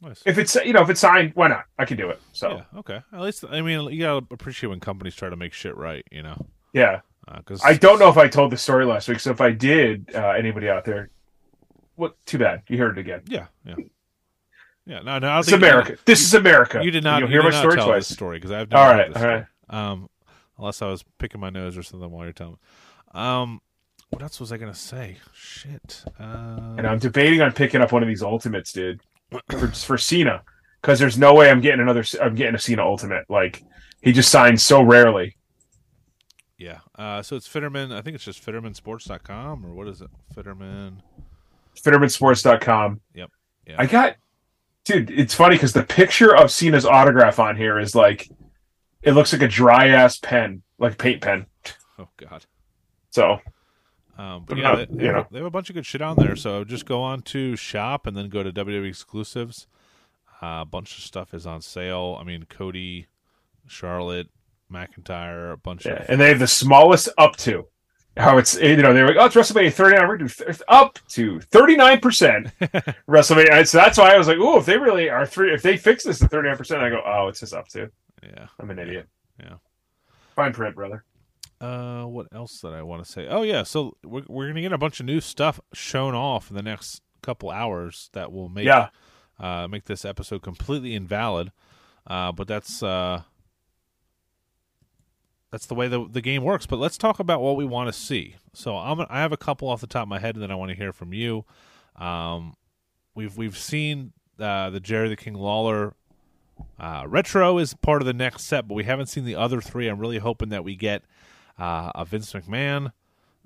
Nice. 0.00 0.22
if 0.26 0.38
it's 0.38 0.54
you 0.56 0.72
know 0.72 0.82
if 0.82 0.90
it's 0.90 1.00
signed, 1.00 1.32
why 1.34 1.48
not? 1.48 1.64
I 1.78 1.84
can 1.84 1.96
do 1.96 2.08
it. 2.10 2.20
So 2.32 2.56
yeah. 2.72 2.78
Okay. 2.78 3.00
At 3.12 3.20
least 3.20 3.44
I 3.50 3.60
mean 3.62 3.90
you 3.92 4.00
gotta 4.00 4.24
appreciate 4.30 4.70
when 4.70 4.78
companies 4.80 5.14
try 5.16 5.28
to 5.28 5.36
make 5.36 5.52
shit 5.52 5.76
right. 5.76 6.04
You 6.12 6.22
know. 6.22 6.46
Yeah. 6.72 7.00
Because 7.36 7.60
I 7.64 7.74
don't 7.74 7.98
know 7.98 8.08
if 8.08 8.16
I 8.16 8.28
told 8.28 8.52
the 8.52 8.56
story 8.56 8.86
last 8.86 9.08
week. 9.08 9.20
So 9.20 9.30
if 9.32 9.40
I 9.40 9.50
did, 9.50 10.14
uh, 10.14 10.28
anybody 10.30 10.68
out 10.70 10.84
there, 10.86 11.10
what? 11.96 12.14
Too 12.24 12.38
bad. 12.38 12.62
You 12.68 12.78
heard 12.78 12.96
it 12.96 13.00
again. 13.02 13.22
Yeah. 13.26 13.46
Yeah. 13.66 13.74
Yeah. 14.86 15.00
No. 15.00 15.18
No. 15.18 15.28
I 15.28 15.38
It's 15.40 15.48
think 15.50 15.60
America. 15.60 15.96
this 16.06 16.22
is 16.22 16.32
America. 16.34 16.80
You 16.82 16.90
did 16.90 17.04
not. 17.04 17.18
You'll 17.20 17.28
you 17.30 17.40
hear 17.40 17.50
my 17.50 17.58
story 17.58 17.76
tell 17.76 17.86
twice. 17.88 18.08
this 18.08 18.16
story 18.16 18.38
because 18.38 18.52
I've 18.52 18.70
never 18.70 18.82
All 18.82 18.90
right. 18.94 19.16
All 19.16 19.26
right. 19.26 19.44
Um, 19.68 20.08
unless 20.58 20.80
I 20.80 20.86
was 20.86 21.04
picking 21.18 21.40
my 21.40 21.50
nose 21.50 21.76
or 21.76 21.82
something 21.82 22.10
while 22.10 22.24
you're 22.24 22.32
telling. 22.32 22.54
me. 22.54 22.58
Um, 23.20 23.60
what 24.10 24.22
else 24.22 24.40
was 24.40 24.52
I 24.52 24.56
gonna 24.56 24.74
say? 24.74 25.16
Shit. 25.34 26.04
Uh, 26.18 26.74
And 26.78 26.86
I'm 26.86 26.98
debating 26.98 27.40
on 27.42 27.52
picking 27.52 27.80
up 27.80 27.92
one 27.92 28.02
of 28.02 28.08
these 28.08 28.22
ultimates, 28.22 28.72
dude, 28.72 29.00
for 29.50 29.68
for 29.68 29.98
Cena, 29.98 30.42
because 30.80 30.98
there's 30.98 31.18
no 31.18 31.34
way 31.34 31.50
I'm 31.50 31.60
getting 31.60 31.80
another. 31.80 32.04
I'm 32.20 32.34
getting 32.34 32.54
a 32.54 32.58
Cena 32.58 32.82
ultimate. 32.84 33.24
Like 33.28 33.62
he 34.02 34.12
just 34.12 34.30
signs 34.30 34.62
so 34.62 34.80
rarely. 34.82 35.36
yeah. 36.56 36.78
Uh, 36.96 37.22
so 37.22 37.36
it's 37.36 37.48
Fitterman. 37.48 37.92
I 37.92 38.00
think 38.00 38.14
it's 38.14 38.24
just 38.24 38.44
FittermanSports.com 38.44 39.64
or 39.66 39.72
what 39.74 39.88
is 39.88 40.00
it? 40.00 40.10
Fitterman. 40.34 40.98
FittermanSports.com. 41.82 43.00
Yep. 43.14 43.30
Yeah. 43.66 43.74
I 43.78 43.86
got, 43.86 44.16
dude. 44.84 45.10
It's 45.10 45.34
funny 45.34 45.56
because 45.56 45.72
the 45.72 45.82
picture 45.84 46.34
of 46.36 46.50
Cena's 46.50 46.84
autograph 46.86 47.38
on 47.38 47.56
here 47.56 47.78
is 47.78 47.94
like, 47.94 48.28
it 49.02 49.12
looks 49.12 49.32
like 49.32 49.42
a 49.42 49.48
dry 49.48 49.88
ass 49.88 50.18
pen, 50.18 50.62
like 50.78 50.94
a 50.94 50.96
paint 50.96 51.22
pen. 51.22 51.46
Oh 51.98 52.08
God. 52.16 52.44
So 53.10 53.38
Um, 54.18 54.44
but 54.46 54.58
yeah, 54.58 54.74
they, 54.74 54.84
they, 54.90 55.06
have, 55.06 55.28
they 55.30 55.38
have 55.38 55.46
a 55.46 55.50
bunch 55.50 55.70
of 55.70 55.74
good 55.74 55.86
shit 55.86 56.02
on 56.02 56.16
there. 56.16 56.34
So 56.34 56.64
just 56.64 56.86
go 56.86 57.00
on 57.02 57.22
to 57.22 57.54
shop 57.56 58.06
and 58.06 58.16
then 58.16 58.28
go 58.28 58.42
to 58.42 58.52
WWE 58.52 58.88
exclusives. 58.88 59.68
Uh, 60.42 60.60
a 60.62 60.64
bunch 60.64 60.98
of 60.98 61.04
stuff 61.04 61.32
is 61.32 61.46
on 61.46 61.62
sale. 61.62 62.18
I 62.20 62.24
mean, 62.24 62.44
Cody, 62.48 63.06
Charlotte, 63.68 64.28
McIntyre, 64.72 65.52
a 65.52 65.56
bunch 65.56 65.86
yeah, 65.86 66.02
of 66.02 66.06
and 66.10 66.20
they 66.20 66.28
have 66.28 66.38
the 66.40 66.46
smallest 66.46 67.08
up 67.16 67.36
to. 67.38 67.66
How 68.16 68.36
it's 68.36 68.60
you 68.60 68.76
know 68.78 68.92
they're 68.92 69.06
like 69.06 69.16
oh 69.16 69.26
it's 69.26 69.36
WrestleMania 69.36 69.72
39 69.72 70.08
we're 70.08 70.18
th- 70.18 70.60
up 70.66 70.98
to 71.10 71.38
39 71.38 72.00
percent 72.00 72.48
WrestleMania 73.08 73.64
so 73.64 73.78
that's 73.78 73.96
why 73.96 74.12
I 74.12 74.18
was 74.18 74.26
like 74.26 74.38
oh 74.40 74.58
if 74.58 74.66
they 74.66 74.76
really 74.76 75.08
are 75.08 75.24
three 75.24 75.54
if 75.54 75.62
they 75.62 75.76
fix 75.76 76.02
this 76.02 76.18
to 76.18 76.26
39 76.26 76.56
percent 76.56 76.82
I 76.82 76.90
go 76.90 77.00
oh 77.06 77.28
it's 77.28 77.38
just 77.38 77.54
up 77.54 77.68
to 77.68 77.88
yeah. 78.24 78.46
I'm 78.58 78.70
an 78.70 78.80
idiot 78.80 79.06
Yeah. 79.38 79.54
fine 80.34 80.52
print 80.52 80.74
brother 80.74 81.04
Uh, 81.60 82.04
what 82.04 82.26
else 82.32 82.60
did 82.60 82.72
I 82.72 82.82
want 82.82 83.04
to 83.04 83.10
say? 83.10 83.26
Oh 83.26 83.42
yeah, 83.42 83.64
so 83.64 83.96
we're 84.04 84.22
we're 84.28 84.48
gonna 84.48 84.60
get 84.60 84.72
a 84.72 84.78
bunch 84.78 85.00
of 85.00 85.06
new 85.06 85.20
stuff 85.20 85.60
shown 85.72 86.14
off 86.14 86.50
in 86.50 86.56
the 86.56 86.62
next 86.62 87.02
couple 87.22 87.50
hours 87.50 88.10
that 88.12 88.32
will 88.32 88.48
make 88.48 88.64
yeah 88.64 88.90
uh, 89.40 89.66
make 89.68 89.84
this 89.84 90.04
episode 90.04 90.42
completely 90.42 90.94
invalid. 90.94 91.52
Uh, 92.06 92.32
but 92.32 92.48
that's 92.48 92.82
uh, 92.82 93.22
that's 95.50 95.66
the 95.66 95.74
way 95.74 95.88
the 95.88 96.06
the 96.08 96.20
game 96.20 96.42
works. 96.42 96.66
But 96.66 96.78
let's 96.78 96.96
talk 96.98 97.18
about 97.18 97.40
what 97.40 97.56
we 97.56 97.64
want 97.64 97.92
to 97.92 97.98
see. 97.98 98.36
So 98.54 98.76
I'm 98.76 99.00
I 99.08 99.20
have 99.20 99.32
a 99.32 99.36
couple 99.36 99.68
off 99.68 99.80
the 99.80 99.86
top 99.86 100.02
of 100.02 100.08
my 100.08 100.18
head, 100.18 100.36
and 100.36 100.42
then 100.42 100.50
I 100.50 100.54
want 100.54 100.70
to 100.70 100.76
hear 100.76 100.92
from 100.92 101.12
you. 101.12 101.44
Um, 101.96 102.54
we've 103.14 103.36
we've 103.36 103.58
seen 103.58 104.12
uh, 104.38 104.70
the 104.70 104.80
Jerry 104.80 105.08
the 105.08 105.16
King 105.16 105.34
Lawler 105.34 105.94
uh, 106.78 107.04
retro 107.06 107.58
is 107.58 107.74
part 107.74 108.02
of 108.02 108.06
the 108.06 108.12
next 108.12 108.44
set, 108.44 108.68
but 108.68 108.74
we 108.74 108.84
haven't 108.84 109.06
seen 109.06 109.24
the 109.24 109.34
other 109.34 109.60
three. 109.60 109.88
I'm 109.88 109.98
really 109.98 110.18
hoping 110.18 110.48
that 110.50 110.64
we 110.64 110.76
get 110.76 111.02
uh, 111.58 111.90
a 111.94 112.04
Vince 112.04 112.32
McMahon. 112.32 112.92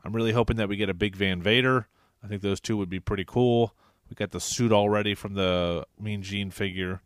I'm 0.04 0.12
really 0.14 0.32
hoping 0.32 0.56
that 0.56 0.68
we 0.68 0.76
get 0.76 0.88
a 0.88 0.94
Big 0.94 1.16
Van 1.16 1.40
Vader. 1.42 1.88
I 2.22 2.28
think 2.28 2.42
those 2.42 2.60
two 2.60 2.76
would 2.76 2.90
be 2.90 3.00
pretty 3.00 3.24
cool. 3.26 3.74
We 4.08 4.14
got 4.14 4.30
the 4.32 4.40
suit 4.40 4.72
already 4.72 5.14
from 5.14 5.34
the 5.34 5.86
Mean 5.98 6.22
Gene 6.22 6.50
figure. 6.50 7.02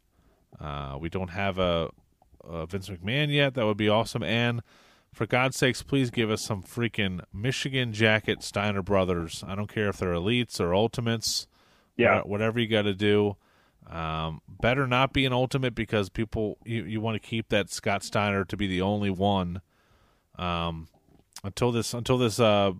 Uh, 0.60 0.96
we 0.98 1.08
don't 1.08 1.30
have 1.30 1.58
a, 1.58 1.90
a 2.48 2.66
Vince 2.66 2.88
McMahon 2.88 3.32
yet. 3.32 3.54
That 3.54 3.66
would 3.66 3.76
be 3.76 3.88
awesome. 3.88 4.22
And 4.22 4.62
for 5.12 5.26
God's 5.26 5.56
sakes, 5.56 5.82
please 5.82 6.10
give 6.10 6.30
us 6.30 6.42
some 6.42 6.62
freaking 6.62 7.22
Michigan 7.32 7.92
jacket 7.92 8.42
Steiner 8.42 8.82
Brothers. 8.82 9.44
I 9.46 9.54
don't 9.54 9.68
care 9.72 9.88
if 9.88 9.98
they're 9.98 10.12
elites 10.12 10.58
or 10.60 10.74
ultimates. 10.74 11.46
yeah 11.96 12.16
Wha- 12.16 12.22
whatever 12.30 12.58
you 12.58 12.66
got 12.66 12.82
to 12.82 12.94
do. 12.94 13.36
Um, 13.88 14.40
better 14.48 14.86
not 14.86 15.12
be 15.12 15.24
an 15.26 15.32
ultimate 15.32 15.74
because 15.76 16.08
people 16.08 16.58
you, 16.64 16.82
you 16.84 17.00
want 17.00 17.14
to 17.22 17.26
keep 17.28 17.50
that 17.50 17.70
Scott 17.70 18.02
Steiner 18.02 18.44
to 18.44 18.56
be 18.56 18.66
the 18.66 18.82
only 18.82 19.10
one. 19.10 19.60
Um, 20.36 20.88
until 21.44 21.72
this 21.72 21.94
until 21.94 22.18
this 22.18 22.38
uh 22.40 22.72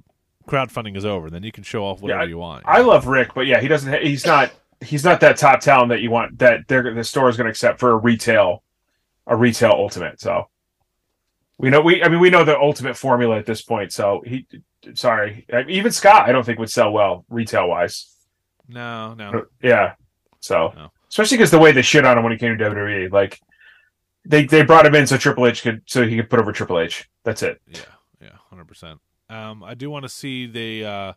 crowdfunding 0.48 0.96
is 0.96 1.04
over, 1.04 1.28
then 1.30 1.42
you 1.42 1.52
can 1.52 1.64
show 1.64 1.84
off 1.84 2.00
whatever 2.00 2.22
I- 2.22 2.26
you 2.26 2.38
want. 2.38 2.64
I 2.66 2.80
love 2.80 3.06
Rick 3.06 3.34
but 3.34 3.46
yeah 3.46 3.60
he 3.60 3.68
doesn't 3.68 3.92
ha- 3.92 4.00
he's 4.02 4.24
not 4.26 4.52
he's 4.80 5.04
not 5.04 5.20
that 5.20 5.36
top 5.36 5.60
talent 5.60 5.88
that 5.90 6.00
you 6.00 6.10
want 6.10 6.38
that 6.38 6.60
they're 6.68 6.94
the 6.94 7.04
store 7.04 7.28
is 7.28 7.36
going 7.36 7.46
to 7.46 7.50
accept 7.50 7.80
for 7.80 7.90
a 7.90 7.96
retail 7.96 8.62
a 9.26 9.34
retail 9.36 9.72
ultimate 9.72 10.20
so 10.20 10.48
We 11.58 11.70
know 11.70 11.80
we. 11.80 12.02
I 12.04 12.08
mean, 12.08 12.20
we 12.20 12.30
know 12.30 12.44
the 12.44 12.58
ultimate 12.58 12.96
formula 12.96 13.38
at 13.38 13.46
this 13.46 13.62
point. 13.62 13.90
So 13.92 14.22
he, 14.26 14.46
sorry, 14.94 15.46
even 15.68 15.90
Scott, 15.90 16.28
I 16.28 16.32
don't 16.32 16.44
think 16.44 16.58
would 16.58 16.70
sell 16.70 16.92
well 16.92 17.24
retail 17.30 17.66
wise. 17.68 18.12
No, 18.68 19.14
no. 19.14 19.46
Yeah. 19.62 19.94
So 20.40 20.72
no. 20.76 20.90
especially 21.08 21.38
because 21.38 21.50
the 21.50 21.58
way 21.58 21.72
they 21.72 21.82
shit 21.82 22.04
on 22.04 22.18
him 22.18 22.24
when 22.24 22.32
he 22.32 22.38
came 22.38 22.56
to 22.56 22.64
WWE, 22.70 23.10
like 23.10 23.40
they 24.26 24.44
they 24.44 24.62
brought 24.62 24.84
him 24.86 24.94
in 24.94 25.06
so 25.06 25.16
Triple 25.16 25.46
H 25.46 25.62
could 25.62 25.80
so 25.86 26.06
he 26.06 26.16
could 26.16 26.28
put 26.28 26.38
over 26.38 26.52
Triple 26.52 26.78
H. 26.78 27.08
That's 27.24 27.42
it. 27.42 27.58
Yeah, 27.66 27.80
yeah, 28.66 28.84
hundred 28.84 28.98
percent. 28.98 29.00
Um, 29.28 29.64
I 29.64 29.74
do 29.74 29.90
want 29.90 30.04
to 30.04 30.08
see 30.08 30.46
they 30.46 30.84
uh 30.84 31.14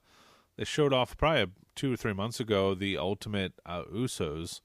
they 0.57 0.65
showed 0.65 0.93
off 0.93 1.17
probably 1.17 1.51
two 1.75 1.93
or 1.93 1.95
three 1.95 2.13
months 2.13 2.39
ago 2.39 2.75
the 2.75 2.97
Ultimate 2.97 3.53
uh, 3.65 3.83
Usos. 3.83 4.61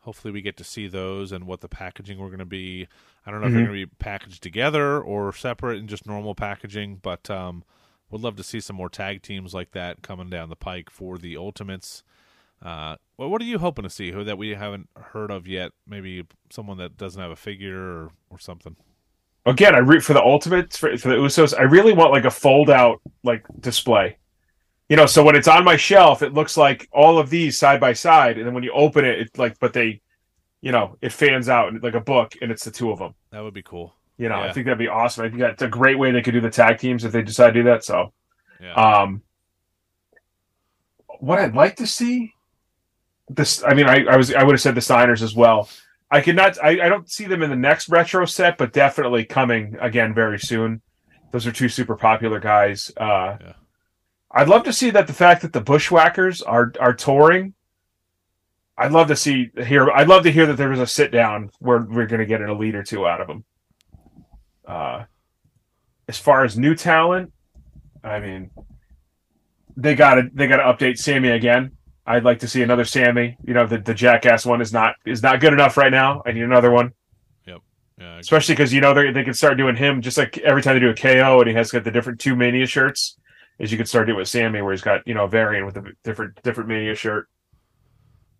Hopefully, 0.00 0.32
we 0.32 0.42
get 0.42 0.56
to 0.58 0.64
see 0.64 0.86
those 0.86 1.32
and 1.32 1.46
what 1.46 1.60
the 1.60 1.68
packaging 1.68 2.18
were 2.18 2.28
going 2.28 2.38
to 2.38 2.44
be. 2.44 2.88
I 3.26 3.30
don't 3.30 3.40
know 3.40 3.46
mm-hmm. 3.46 3.56
if 3.56 3.58
they're 3.58 3.66
going 3.66 3.80
to 3.80 3.86
be 3.86 3.94
packaged 3.98 4.42
together 4.42 5.00
or 5.00 5.32
separate 5.32 5.78
in 5.78 5.86
just 5.86 6.06
normal 6.06 6.34
packaging, 6.34 7.00
but 7.02 7.30
um, 7.30 7.64
would 8.10 8.20
love 8.20 8.36
to 8.36 8.44
see 8.44 8.60
some 8.60 8.76
more 8.76 8.90
tag 8.90 9.22
teams 9.22 9.54
like 9.54 9.72
that 9.72 10.02
coming 10.02 10.28
down 10.28 10.50
the 10.50 10.56
pike 10.56 10.90
for 10.90 11.16
the 11.16 11.36
Ultimates. 11.36 12.02
Uh, 12.62 12.96
well, 13.16 13.28
what 13.28 13.42
are 13.42 13.46
you 13.46 13.58
hoping 13.58 13.82
to 13.82 13.90
see? 13.90 14.12
Who 14.12 14.24
that 14.24 14.38
we 14.38 14.50
haven't 14.50 14.88
heard 14.96 15.30
of 15.30 15.46
yet? 15.46 15.72
Maybe 15.86 16.24
someone 16.50 16.78
that 16.78 16.96
doesn't 16.96 17.20
have 17.20 17.30
a 17.30 17.36
figure 17.36 17.78
or, 17.78 18.10
or 18.30 18.38
something. 18.38 18.76
Again, 19.46 19.74
I 19.74 19.78
root 19.78 20.02
for 20.02 20.14
the 20.14 20.22
Ultimates 20.22 20.76
for, 20.76 20.96
for 20.96 21.08
the 21.08 21.16
Usos. 21.16 21.58
I 21.58 21.62
really 21.62 21.92
want 21.92 22.12
like 22.12 22.24
a 22.24 22.30
fold 22.30 22.70
out 22.70 23.00
like 23.22 23.44
display. 23.60 24.16
You 24.88 24.96
know, 24.96 25.06
so 25.06 25.24
when 25.24 25.36
it's 25.36 25.48
on 25.48 25.64
my 25.64 25.76
shelf, 25.76 26.22
it 26.22 26.34
looks 26.34 26.56
like 26.56 26.88
all 26.92 27.18
of 27.18 27.30
these 27.30 27.58
side 27.58 27.80
by 27.80 27.94
side, 27.94 28.36
and 28.36 28.46
then 28.46 28.54
when 28.54 28.62
you 28.62 28.72
open 28.72 29.04
it, 29.04 29.18
it's 29.18 29.38
like, 29.38 29.58
but 29.58 29.72
they 29.72 30.00
you 30.64 30.72
know, 30.72 30.96
it 31.02 31.12
fans 31.12 31.50
out 31.50 31.74
like 31.82 31.92
a 31.92 32.00
book 32.00 32.36
and 32.40 32.50
it's 32.50 32.64
the 32.64 32.70
two 32.70 32.90
of 32.90 32.98
them. 32.98 33.14
That 33.32 33.42
would 33.42 33.52
be 33.52 33.62
cool. 33.62 33.94
You 34.16 34.30
know, 34.30 34.38
yeah. 34.38 34.48
I 34.48 34.52
think 34.52 34.64
that'd 34.64 34.78
be 34.78 34.88
awesome. 34.88 35.26
I 35.26 35.28
think 35.28 35.40
that's 35.40 35.60
a 35.60 35.68
great 35.68 35.98
way 35.98 36.10
they 36.10 36.22
could 36.22 36.32
do 36.32 36.40
the 36.40 36.48
tag 36.48 36.78
teams 36.78 37.04
if 37.04 37.12
they 37.12 37.20
decide 37.20 37.48
to 37.48 37.52
do 37.52 37.64
that. 37.64 37.84
So, 37.84 38.14
yeah. 38.62 38.72
um, 38.72 39.20
what 41.18 41.38
I'd 41.38 41.54
like 41.54 41.76
to 41.76 41.86
see 41.86 42.32
this, 43.28 43.62
I 43.62 43.74
mean, 43.74 43.86
I, 43.86 44.06
I 44.06 44.16
was, 44.16 44.32
I 44.32 44.42
would 44.42 44.54
have 44.54 44.60
said 44.62 44.74
the 44.74 44.80
Steiners 44.80 45.20
as 45.20 45.34
well. 45.34 45.68
I 46.14 46.20
could 46.20 46.36
not, 46.36 46.62
I, 46.62 46.70
I 46.70 46.88
don't 46.88 47.10
see 47.10 47.24
them 47.26 47.42
in 47.42 47.50
the 47.50 47.56
next 47.56 47.88
retro 47.88 48.24
set, 48.24 48.58
but 48.58 48.72
definitely 48.72 49.24
coming 49.24 49.76
again 49.80 50.14
very 50.14 50.38
soon. 50.38 50.80
Those 51.32 51.46
are 51.46 51.52
two 51.52 51.68
super 51.68 51.96
popular 51.96 52.40
guys. 52.40 52.92
Uh, 52.96 53.36
yeah. 53.40 53.52
I'd 54.30 54.48
love 54.48 54.64
to 54.64 54.72
see 54.72 54.90
that 54.90 55.06
the 55.06 55.12
fact 55.12 55.42
that 55.42 55.52
the 55.52 55.60
Bushwhackers 55.60 56.42
are 56.42 56.72
are 56.80 56.92
touring 56.94 57.54
I'd 58.76 58.92
love 58.92 59.08
to 59.08 59.16
see 59.16 59.50
here. 59.66 59.90
I'd 59.90 60.08
love 60.08 60.24
to 60.24 60.32
hear 60.32 60.46
that 60.46 60.56
there 60.56 60.68
was 60.68 60.80
a 60.80 60.86
sit 60.86 61.12
down 61.12 61.50
where 61.60 61.80
we're 61.80 62.06
going 62.06 62.20
to 62.20 62.26
get 62.26 62.40
an 62.40 62.50
elite 62.50 62.74
or 62.74 62.82
two 62.82 63.06
out 63.06 63.20
of 63.20 63.28
them. 63.28 63.44
Uh, 64.66 65.04
as 66.08 66.18
far 66.18 66.44
as 66.44 66.58
new 66.58 66.74
talent, 66.74 67.32
I 68.02 68.18
mean, 68.18 68.50
they 69.76 69.94
got 69.94 70.14
to 70.16 70.28
they 70.32 70.48
got 70.48 70.56
to 70.56 70.64
update 70.64 70.98
Sami 70.98 71.28
again. 71.28 71.73
I'd 72.06 72.24
like 72.24 72.40
to 72.40 72.48
see 72.48 72.62
another 72.62 72.84
Sami. 72.84 73.36
You 73.44 73.54
know, 73.54 73.66
the, 73.66 73.78
the 73.78 73.94
jackass 73.94 74.44
one 74.44 74.60
is 74.60 74.72
not 74.72 74.96
is 75.06 75.22
not 75.22 75.40
good 75.40 75.52
enough 75.52 75.76
right 75.76 75.92
now. 75.92 76.22
I 76.26 76.32
need 76.32 76.42
another 76.42 76.70
one. 76.70 76.92
Yep. 77.46 77.60
Yeah, 77.98 78.18
Especially 78.18 78.54
because 78.54 78.72
you 78.72 78.80
know 78.80 78.92
they 78.92 79.10
they 79.10 79.24
can 79.24 79.34
start 79.34 79.56
doing 79.56 79.76
him 79.76 80.02
just 80.02 80.18
like 80.18 80.38
every 80.38 80.62
time 80.62 80.74
they 80.74 80.80
do 80.80 80.90
a 80.90 80.94
KO 80.94 81.40
and 81.40 81.48
he 81.48 81.54
has 81.54 81.70
got 81.70 81.84
the 81.84 81.90
different 81.90 82.20
two 82.20 82.36
mania 82.36 82.66
shirts. 82.66 83.16
Is 83.58 83.70
you 83.70 83.78
could 83.78 83.88
start 83.88 84.06
doing 84.06 84.18
with 84.18 84.28
Sami 84.28 84.60
where 84.62 84.72
he's 84.72 84.82
got 84.82 85.06
you 85.06 85.14
know 85.14 85.24
a 85.24 85.28
variant 85.28 85.64
with 85.64 85.76
a 85.76 85.92
different 86.02 86.42
different 86.42 86.68
mania 86.68 86.94
shirt. 86.94 87.28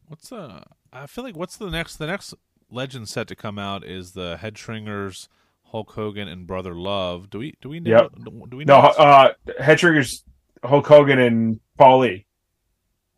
What's 0.09 0.31
uh? 0.33 0.65
I 0.93 1.07
feel 1.07 1.25
like 1.25 1.37
what's 1.37 1.57
the 1.57 1.71
next? 1.71 1.97
The 1.97 2.07
next 2.07 2.35
legend 2.71 3.09
set 3.09 3.29
to 3.29 3.37
come 3.37 3.59
out 3.59 3.85
is 3.85 4.13
the 4.13 4.39
Headshrinkers, 4.41 5.29
Hulk 5.67 5.93
Hogan, 5.93 6.29
and 6.29 6.47
Brother 6.47 6.75
Love. 6.75 7.31
Do 7.31 7.39
we 7.39 7.55
do 7.63 7.69
we 7.69 7.81
know? 7.81 8.11
Yep. 8.13 8.51
Do 8.51 8.57
we 8.57 8.65
know? 8.65 8.81
No, 8.81 8.89
uh, 8.89 9.33
Headshrinkers, 9.61 10.23
Hulk 10.63 10.87
Hogan, 10.87 11.19
and 11.19 11.61
Paulie. 11.79 12.24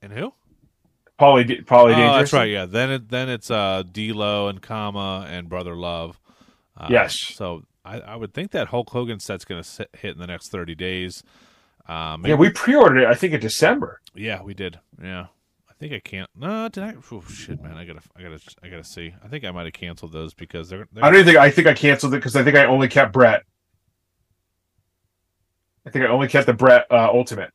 And 0.02 0.12
who? 0.12 0.32
Paulie. 1.18 1.64
Paulie. 1.64 1.94
Oh, 1.94 2.18
that's 2.18 2.32
right. 2.32 2.50
Yeah. 2.50 2.66
Then 2.66 2.90
it 2.90 3.08
then 3.08 3.28
it's 3.28 3.50
uh 3.50 3.82
D'Lo 3.82 4.48
and 4.48 4.60
Kama 4.60 5.26
and 5.28 5.48
Brother 5.48 5.74
Love. 5.74 6.20
Uh, 6.76 6.88
yes. 6.90 7.18
So 7.18 7.62
I, 7.84 8.00
I 8.00 8.16
would 8.16 8.34
think 8.34 8.50
that 8.50 8.68
Hulk 8.68 8.90
Hogan 8.90 9.20
set's 9.20 9.44
going 9.44 9.62
to 9.62 9.88
hit 9.94 10.12
in 10.14 10.18
the 10.18 10.26
next 10.26 10.50
thirty 10.50 10.74
days. 10.74 11.22
Um, 11.88 12.26
yeah, 12.26 12.34
we 12.34 12.50
pre-ordered 12.50 13.02
it. 13.02 13.06
I 13.06 13.14
think 13.14 13.32
in 13.32 13.40
December. 13.40 14.00
Yeah, 14.14 14.42
we 14.42 14.54
did. 14.54 14.80
Yeah. 15.00 15.26
I 15.68 15.72
think 15.78 15.92
I 15.92 16.00
can't. 16.00 16.28
No, 16.34 16.68
did 16.68 16.82
I? 16.82 16.94
Oh 17.12 17.22
shit, 17.28 17.62
man! 17.62 17.76
I 17.76 17.84
gotta, 17.84 18.00
I 18.16 18.22
gotta, 18.22 18.40
I 18.62 18.68
gotta 18.68 18.84
see. 18.84 19.14
I 19.22 19.28
think 19.28 19.44
I 19.44 19.50
might 19.50 19.66
have 19.66 19.74
canceled 19.74 20.12
those 20.12 20.32
because 20.32 20.70
they're. 20.70 20.88
they're... 20.90 21.04
I 21.04 21.10
don't 21.10 21.24
think 21.24 21.36
I 21.36 21.50
think 21.50 21.66
I 21.66 21.74
canceled 21.74 22.14
it 22.14 22.16
because 22.16 22.34
I 22.34 22.42
think 22.42 22.56
I 22.56 22.64
only 22.64 22.88
kept 22.88 23.12
Brett. 23.12 23.42
I 25.86 25.90
think 25.90 26.04
I 26.04 26.08
only 26.08 26.28
kept 26.28 26.46
the 26.46 26.54
Brett 26.54 26.86
uh, 26.90 27.08
Ultimate. 27.12 27.52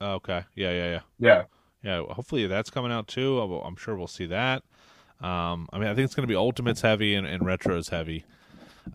Okay. 0.00 0.44
Yeah. 0.54 0.70
Yeah. 0.70 0.90
Yeah. 0.90 1.00
Yeah. 1.18 1.42
Yeah. 1.82 2.14
Hopefully 2.14 2.46
that's 2.46 2.70
coming 2.70 2.92
out 2.92 3.08
too. 3.08 3.40
I'm 3.40 3.76
sure 3.76 3.96
we'll 3.96 4.06
see 4.06 4.26
that. 4.26 4.62
Um, 5.20 5.68
I 5.72 5.78
mean, 5.78 5.88
I 5.88 5.94
think 5.94 6.04
it's 6.04 6.14
going 6.14 6.26
to 6.26 6.32
be 6.32 6.36
Ultimates 6.36 6.82
heavy 6.82 7.14
and, 7.14 7.26
and 7.26 7.42
retros 7.42 7.90
heavy. 7.90 8.24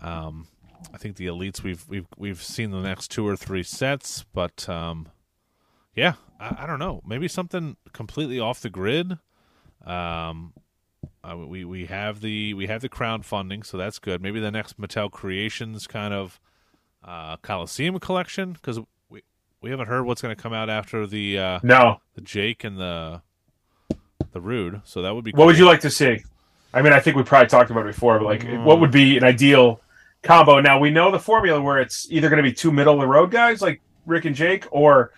Um, 0.01 0.47
I 0.93 0.97
think 0.97 1.15
the 1.15 1.27
elites 1.27 1.63
we've 1.63 1.87
we've 1.87 2.07
we've 2.17 2.41
seen 2.41 2.71
the 2.71 2.81
next 2.81 3.09
two 3.09 3.27
or 3.27 3.35
three 3.35 3.63
sets, 3.63 4.25
but 4.33 4.67
um, 4.69 5.09
yeah, 5.95 6.13
I, 6.39 6.63
I, 6.63 6.67
don't 6.67 6.79
know. 6.79 7.01
Maybe 7.05 7.27
something 7.27 7.77
completely 7.93 8.39
off 8.39 8.61
the 8.61 8.69
grid. 8.69 9.17
Um, 9.85 10.53
uh, 11.23 11.37
we 11.37 11.65
we 11.65 11.85
have 11.85 12.21
the 12.21 12.53
we 12.53 12.67
have 12.67 12.81
the 12.81 12.89
crowdfunding, 12.89 13.65
so 13.65 13.77
that's 13.77 13.99
good. 13.99 14.21
Maybe 14.21 14.39
the 14.39 14.51
next 14.51 14.79
Mattel 14.79 15.11
Creations 15.11 15.87
kind 15.87 16.13
of 16.13 16.39
uh, 17.03 17.37
Coliseum 17.37 17.99
collection 17.99 18.53
because 18.53 18.79
we 19.61 19.69
haven't 19.69 19.87
heard 19.87 20.03
what's 20.05 20.21
going 20.21 20.35
to 20.35 20.41
come 20.41 20.53
out 20.53 20.69
after 20.69 21.05
the 21.07 21.37
uh, 21.37 21.59
no 21.63 22.01
the 22.15 22.21
Jake 22.21 22.63
and 22.63 22.77
the 22.77 23.21
the 24.31 24.41
Rude. 24.41 24.81
So 24.83 25.01
that 25.01 25.13
would 25.13 25.23
be. 25.23 25.31
What 25.31 25.37
cool. 25.37 25.45
would 25.47 25.57
you 25.57 25.65
like 25.65 25.81
to 25.81 25.89
see? 25.89 26.23
I 26.73 26.81
mean, 26.81 26.93
I 26.93 26.99
think 26.99 27.17
we 27.17 27.23
probably 27.23 27.49
talked 27.49 27.69
about 27.69 27.85
it 27.85 27.93
before, 27.93 28.17
but 28.17 28.25
like, 28.25 28.41
mm. 28.41 28.63
what 28.63 28.79
would 28.79 28.91
be 28.91 29.17
an 29.17 29.23
ideal 29.23 29.81
combo? 30.23 30.59
Now 30.61 30.79
we 30.79 30.89
know 30.89 31.11
the 31.11 31.19
formula 31.19 31.61
where 31.61 31.79
it's 31.79 32.07
either 32.09 32.29
going 32.29 32.41
to 32.41 32.49
be 32.49 32.53
two 32.53 32.71
middle 32.71 32.93
of 32.95 33.01
the 33.01 33.07
road 33.07 33.31
guys 33.31 33.61
like 33.61 33.81
Rick 34.05 34.25
and 34.25 34.35
Jake, 34.35 34.65
or 34.71 35.11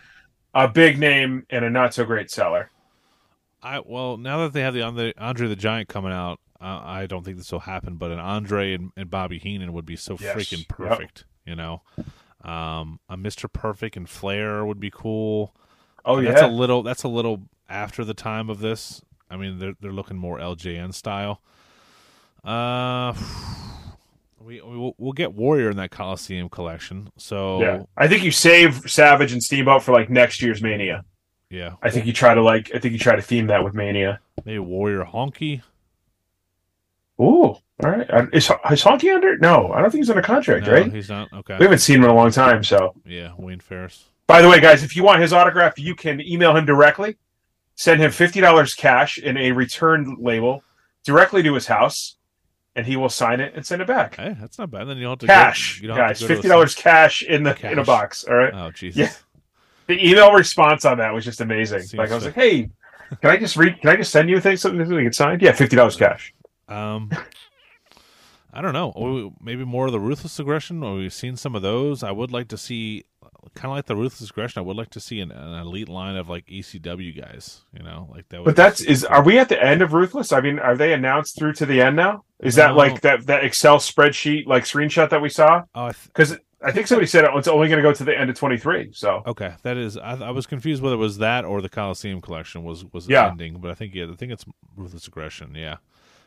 a 0.53 0.67
big 0.67 0.99
name 0.99 1.45
and 1.49 1.63
a 1.63 1.69
not 1.69 1.93
so 1.93 2.05
great 2.05 2.31
seller. 2.31 2.69
I 3.61 3.79
well 3.79 4.17
now 4.17 4.39
that 4.39 4.53
they 4.53 4.61
have 4.61 4.73
the 4.73 4.81
Andre 5.17 5.47
the 5.47 5.55
Giant 5.55 5.87
coming 5.87 6.11
out, 6.11 6.39
uh, 6.59 6.81
I 6.83 7.05
don't 7.05 7.23
think 7.23 7.37
this 7.37 7.51
will 7.51 7.59
happen. 7.59 7.95
But 7.95 8.11
an 8.11 8.19
Andre 8.19 8.73
and, 8.73 8.91
and 8.97 9.09
Bobby 9.09 9.39
Heenan 9.39 9.73
would 9.73 9.85
be 9.85 9.95
so 9.95 10.17
yes. 10.19 10.35
freaking 10.35 10.67
perfect. 10.67 11.19
Yep. 11.19 11.27
You 11.45 11.55
know, 11.55 11.81
um, 12.43 12.99
a 13.09 13.17
Mister 13.17 13.47
Perfect 13.47 13.95
and 13.95 14.09
Flair 14.09 14.65
would 14.65 14.79
be 14.79 14.91
cool. 14.91 15.55
Oh 16.05 16.19
yeah, 16.19 16.31
that's 16.31 16.43
a 16.43 16.47
little 16.47 16.83
that's 16.83 17.03
a 17.03 17.07
little 17.07 17.43
after 17.69 18.03
the 18.03 18.13
time 18.13 18.49
of 18.49 18.59
this. 18.59 19.01
I 19.29 19.37
mean, 19.37 19.59
they're 19.59 19.75
they're 19.79 19.91
looking 19.93 20.17
more 20.17 20.37
LJN 20.37 20.93
style. 20.93 21.41
Uh 22.43 23.13
we, 24.43 24.61
we 24.61 24.93
will 24.97 25.13
get 25.13 25.33
Warrior 25.33 25.69
in 25.69 25.77
that 25.77 25.91
Coliseum 25.91 26.49
collection. 26.49 27.09
So 27.17 27.61
yeah, 27.61 27.83
I 27.97 28.07
think 28.07 28.23
you 28.23 28.31
save 28.31 28.89
Savage 28.91 29.31
and 29.31 29.41
Steamboat 29.41 29.83
for 29.83 29.91
like 29.91 30.09
next 30.09 30.41
year's 30.41 30.61
Mania. 30.61 31.05
Yeah, 31.49 31.75
I 31.81 31.89
think 31.89 32.05
you 32.05 32.13
try 32.13 32.33
to 32.33 32.41
like. 32.41 32.71
I 32.73 32.79
think 32.79 32.93
you 32.93 32.99
try 32.99 33.15
to 33.15 33.21
theme 33.21 33.47
that 33.47 33.63
with 33.63 33.73
Mania. 33.73 34.19
Maybe 34.43 34.59
Warrior 34.59 35.05
Honky. 35.05 35.61
Ooh, 37.21 37.57
all 37.81 37.89
right. 37.89 38.09
Uh, 38.09 38.25
is, 38.33 38.45
is 38.45 38.83
Honky 38.83 39.13
under? 39.13 39.37
No, 39.37 39.71
I 39.71 39.81
don't 39.81 39.89
think 39.89 40.01
he's 40.01 40.09
under 40.09 40.21
contract, 40.21 40.67
no, 40.67 40.73
right? 40.73 40.93
He's 40.93 41.09
not. 41.09 41.31
Okay. 41.33 41.57
We 41.57 41.63
haven't 41.63 41.79
seen 41.79 41.97
him 41.97 42.03
in 42.03 42.09
a 42.09 42.15
long 42.15 42.31
time, 42.31 42.63
so 42.63 42.93
yeah, 43.05 43.31
Wayne 43.37 43.59
Farris. 43.59 44.05
By 44.27 44.41
the 44.41 44.49
way, 44.49 44.59
guys, 44.59 44.83
if 44.83 44.95
you 44.95 45.03
want 45.03 45.21
his 45.21 45.33
autograph, 45.33 45.77
you 45.79 45.95
can 45.95 46.21
email 46.21 46.55
him 46.55 46.65
directly. 46.65 47.17
Send 47.75 48.01
him 48.01 48.11
fifty 48.11 48.41
dollars 48.41 48.73
cash 48.73 49.17
in 49.17 49.37
a 49.37 49.51
return 49.51 50.17
label 50.19 50.63
directly 51.03 51.41
to 51.43 51.53
his 51.53 51.67
house 51.67 52.15
and 52.75 52.85
he 52.85 52.95
will 52.95 53.09
sign 53.09 53.39
it 53.39 53.53
and 53.55 53.65
send 53.65 53.81
it 53.81 53.87
back. 53.87 54.15
Hey, 54.15 54.35
that's 54.39 54.57
not 54.57 54.71
bad. 54.71 54.85
Then 54.85 54.97
you 54.97 55.03
don't 55.03 55.11
have 55.11 55.19
to 55.19 55.27
cash, 55.27 55.79
go, 55.79 55.83
you 55.83 55.87
don't 55.89 55.97
guys. 55.97 56.21
Fifty 56.21 56.47
dollars 56.47 56.75
cash 56.75 57.23
in 57.23 57.43
the 57.43 57.53
cash. 57.53 57.71
in 57.71 57.79
a 57.79 57.83
box. 57.83 58.23
All 58.23 58.35
right. 58.35 58.53
Oh 58.53 58.71
Jesus. 58.71 58.99
Yeah. 58.99 59.11
The 59.87 60.09
email 60.09 60.31
response 60.33 60.85
on 60.85 60.97
that 60.99 61.13
was 61.13 61.25
just 61.25 61.41
amazing. 61.41 61.81
Seems 61.81 61.95
like 61.95 62.11
I 62.11 62.15
was 62.15 62.25
like, 62.25 62.35
"Hey, 62.35 62.69
can 63.21 63.29
I 63.29 63.37
just 63.37 63.57
read? 63.57 63.81
Can 63.81 63.89
I 63.89 63.95
just 63.97 64.11
send 64.11 64.29
you 64.29 64.37
a 64.37 64.41
thing 64.41 64.55
something 64.55 64.87
to 64.87 65.03
get 65.03 65.13
signed? 65.13 65.41
Yeah, 65.41 65.51
fifty 65.51 65.75
dollars 65.75 65.97
cash." 65.97 66.33
Um, 66.69 67.11
I 68.53 68.61
don't 68.61 68.73
know. 68.73 69.33
Maybe 69.41 69.65
more 69.65 69.87
of 69.87 69.91
the 69.91 69.99
ruthless 69.99 70.39
aggression. 70.39 70.79
We've 70.97 71.13
seen 71.13 71.35
some 71.35 71.55
of 71.55 71.61
those. 71.61 72.03
I 72.03 72.11
would 72.11 72.31
like 72.31 72.49
to 72.49 72.57
see 72.57 73.05
kind 73.55 73.71
of 73.71 73.77
like 73.77 73.85
the 73.85 73.95
ruthless 73.95 74.29
aggression. 74.29 74.59
I 74.59 74.63
would 74.63 74.77
like 74.77 74.89
to 74.91 74.99
see 74.99 75.19
an, 75.19 75.31
an, 75.31 75.59
elite 75.59 75.89
line 75.89 76.15
of 76.15 76.29
like 76.29 76.45
ECW 76.47 77.19
guys. 77.19 77.63
You 77.75 77.83
know, 77.83 78.09
like 78.11 78.29
that. 78.29 78.43
But 78.43 78.55
that's 78.55 78.81
is. 78.81 79.03
Are 79.03 79.23
we 79.23 79.39
at 79.39 79.49
the 79.49 79.61
end 79.61 79.81
of 79.81 79.93
ruthless? 79.93 80.31
I 80.31 80.41
mean, 80.41 80.59
are 80.59 80.77
they 80.77 80.93
announced 80.93 81.37
through 81.37 81.53
to 81.53 81.65
the 81.65 81.81
end 81.81 81.95
now? 81.95 82.23
Is 82.39 82.55
that 82.55 82.75
like 82.75 83.01
that 83.01 83.25
that 83.27 83.43
Excel 83.43 83.77
spreadsheet 83.77 84.45
like 84.47 84.63
screenshot 84.63 85.09
that 85.09 85.21
we 85.21 85.29
saw? 85.29 85.63
Uh, 85.75 85.91
oh, 85.91 85.91
because. 86.07 86.29
Th- 86.29 86.41
I 86.65 86.71
think 86.71 86.87
somebody 86.87 87.07
said 87.07 87.25
it's 87.25 87.49
only 87.49 87.67
going 87.67 87.83
to 87.83 87.83
go 87.83 87.91
to 87.91 88.05
the 88.05 88.17
end 88.17 88.29
of 88.29 88.37
23. 88.37 88.93
So 88.93 89.21
okay, 89.27 89.55
that 89.63 89.75
is. 89.75 89.97
I, 89.97 90.13
I, 90.13 90.31
was 90.31 90.47
confused 90.47 90.81
whether 90.81 90.95
it 90.95 90.97
was 90.97 91.17
that 91.17 91.43
or 91.43 91.61
the 91.61 91.67
Coliseum 91.67 92.21
collection 92.21 92.63
was 92.63 92.85
was 92.85 93.09
yeah. 93.09 93.27
ending, 93.27 93.59
but 93.59 93.69
I 93.69 93.73
think 93.73 93.93
yeah, 93.93 94.05
I 94.09 94.15
think 94.15 94.31
it's 94.31 94.45
ruthless 94.77 95.05
aggression. 95.05 95.55
Yeah, 95.55 95.75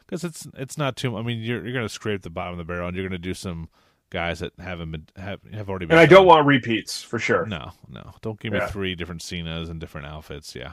because 0.07 0.25
it's 0.25 0.47
it's 0.55 0.79
not 0.79 0.97
too. 0.97 1.17
I 1.17 1.23
mean, 1.23 1.41
you're 1.41 1.63
you're 1.65 1.73
going 1.73 1.85
to 1.85 1.93
scrape 1.93 2.23
the 2.23 2.31
bottom 2.31 2.53
of 2.53 2.59
the 2.59 2.65
barrel 2.65 2.89
and 2.89 2.97
you're 2.97 3.05
going 3.09 3.21
to 3.21 3.29
do 3.29 3.35
some 3.35 3.69
guys 4.11 4.39
that 4.39 4.53
haven't 4.59 4.93
been 4.93 5.07
have 5.17 5.41
have 5.53 5.69
already. 5.69 5.87
been 5.87 5.93
And 5.99 6.01
I 6.01 6.07
done. 6.07 6.19
don't 6.19 6.27
want 6.27 6.47
repeats 6.47 7.03
for 7.03 7.19
sure. 7.19 7.45
No, 7.47 7.73
no. 7.89 8.15
Don't 8.23 8.39
give 8.41 8.53
me 8.53 8.59
Yeah. 8.59 8.67
three 8.69 8.95
different 8.95 9.23
Cenas 9.23 9.69
and 9.69 9.81
different 9.81 10.07
outfits. 10.07 10.55
Yeah. 10.55 10.73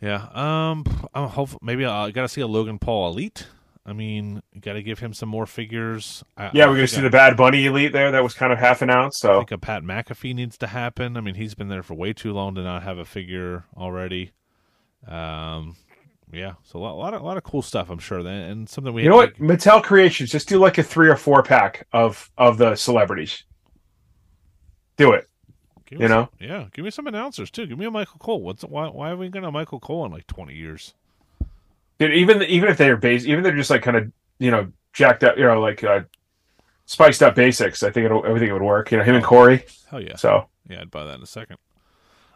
Yeah. 0.00 0.28
Um. 0.32 0.84
I'm 1.14 1.28
hopeful. 1.28 1.58
Maybe 1.62 1.84
I 1.84 2.10
got 2.10 2.22
to 2.22 2.28
see 2.28 2.40
a 2.40 2.46
Logan 2.46 2.78
Paul 2.78 3.10
Elite. 3.12 3.46
I 3.86 3.94
mean, 3.94 4.42
got 4.60 4.74
to 4.74 4.82
give 4.82 4.98
him 4.98 5.14
some 5.14 5.30
more 5.30 5.46
figures. 5.46 6.22
I, 6.36 6.50
Yeah, 6.52 6.66
I 6.66 6.68
we're 6.68 6.74
gonna 6.74 6.86
see 6.88 6.98
a- 7.00 7.04
the 7.04 7.10
Bad 7.10 7.38
Bunny 7.38 7.64
Elite 7.64 7.92
there. 7.92 8.10
That 8.10 8.22
was 8.22 8.34
kind 8.34 8.52
of 8.52 8.58
half 8.58 8.82
announced. 8.82 9.24
I 9.24 9.28
So 9.28 9.38
think 9.38 9.50
a 9.52 9.58
Pat 9.58 9.82
McAfee 9.82 10.34
needs 10.34 10.58
to 10.58 10.66
happen. 10.66 11.16
I 11.16 11.22
mean, 11.22 11.36
he's 11.36 11.54
been 11.54 11.68
there 11.68 11.82
for 11.82 11.94
way 11.94 12.12
too 12.12 12.34
long 12.34 12.54
to 12.56 12.62
not 12.62 12.82
have 12.82 12.98
a 12.98 13.06
figure 13.06 13.64
already. 13.76 14.32
Um. 15.06 15.76
Yeah. 16.32 16.54
So 16.62 16.78
a 16.78 16.80
lot, 16.80 16.92
a 16.92 16.96
lot 16.96 17.14
of, 17.14 17.22
a 17.22 17.24
lot 17.24 17.36
of 17.36 17.42
cool 17.42 17.62
stuff. 17.62 17.90
I'm 17.90 17.98
sure. 17.98 18.18
And, 18.18 18.28
and 18.28 18.68
something 18.68 18.92
we 18.92 19.02
you 19.02 19.08
know 19.08 19.16
what, 19.16 19.34
Mattel 19.38 19.82
Creations, 19.82 20.30
just 20.30 20.48
do 20.48 20.58
like 20.58 20.78
a 20.78 20.82
three 20.82 21.08
or 21.08 21.16
four 21.16 21.42
pack 21.42 21.86
of 21.92 22.30
of 22.36 22.58
the 22.58 22.76
celebrities. 22.76 23.44
Do 24.96 25.12
it. 25.12 25.28
Give 25.86 26.00
you 26.00 26.02
me 26.04 26.08
some- 26.08 26.16
know? 26.16 26.28
yeah. 26.40 26.66
Give 26.72 26.84
me 26.84 26.90
some 26.90 27.06
announcers 27.06 27.50
too. 27.50 27.66
Give 27.66 27.78
me 27.78 27.86
a 27.86 27.90
Michael 27.90 28.18
Cole. 28.18 28.42
What's 28.42 28.62
why? 28.62 28.88
Why 28.88 29.08
have 29.10 29.18
we 29.18 29.28
got 29.28 29.44
a 29.44 29.50
Michael 29.50 29.80
Cole 29.80 30.04
in 30.04 30.12
like 30.12 30.26
20 30.26 30.54
years? 30.54 30.94
Dude, 31.98 32.12
even 32.12 32.42
even 32.42 32.68
if 32.68 32.76
they're 32.76 32.96
base, 32.96 33.24
even 33.24 33.38
if 33.38 33.44
they're 33.44 33.56
just 33.56 33.70
like 33.70 33.82
kind 33.82 33.96
of 33.96 34.12
you 34.38 34.50
know 34.50 34.70
jacked 34.92 35.24
up, 35.24 35.36
you 35.36 35.44
know, 35.44 35.60
like 35.60 35.82
uh, 35.82 36.00
spiced 36.84 37.22
up 37.22 37.34
basics. 37.34 37.82
I 37.82 37.90
think 37.90 38.06
it'll, 38.06 38.24
it 38.24 38.52
would 38.52 38.62
work. 38.62 38.90
You 38.92 38.98
know, 38.98 39.04
him 39.04 39.16
and 39.16 39.24
Corey. 39.24 39.64
Hell 39.90 40.00
yeah. 40.02 40.16
So 40.16 40.48
Yeah, 40.68 40.82
I'd 40.82 40.90
buy 40.90 41.04
that 41.04 41.14
in 41.16 41.22
a 41.22 41.26
second. 41.26 41.56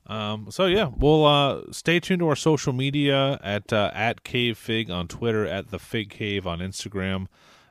Um, 0.07 0.49
so 0.51 0.67
yeah, 0.67 0.91
we'll 0.95 1.25
uh, 1.25 1.63
stay 1.71 2.01
tuned 2.01 2.21
to 2.21 2.29
our 2.29 2.37
social 2.37 2.73
media 2.73 3.39
at 3.43 3.73
uh, 3.73 3.91
at 3.95 4.25
Cave 4.25 4.59
Fig 4.59 4.91
on 4.91 5.09
Twitter, 5.09 5.47
at 5.47 5.71
the 5.71 5.79
Fig 5.79 6.11
Cave 6.11 6.47
on 6.47 6.59
Instagram. 6.59 7.29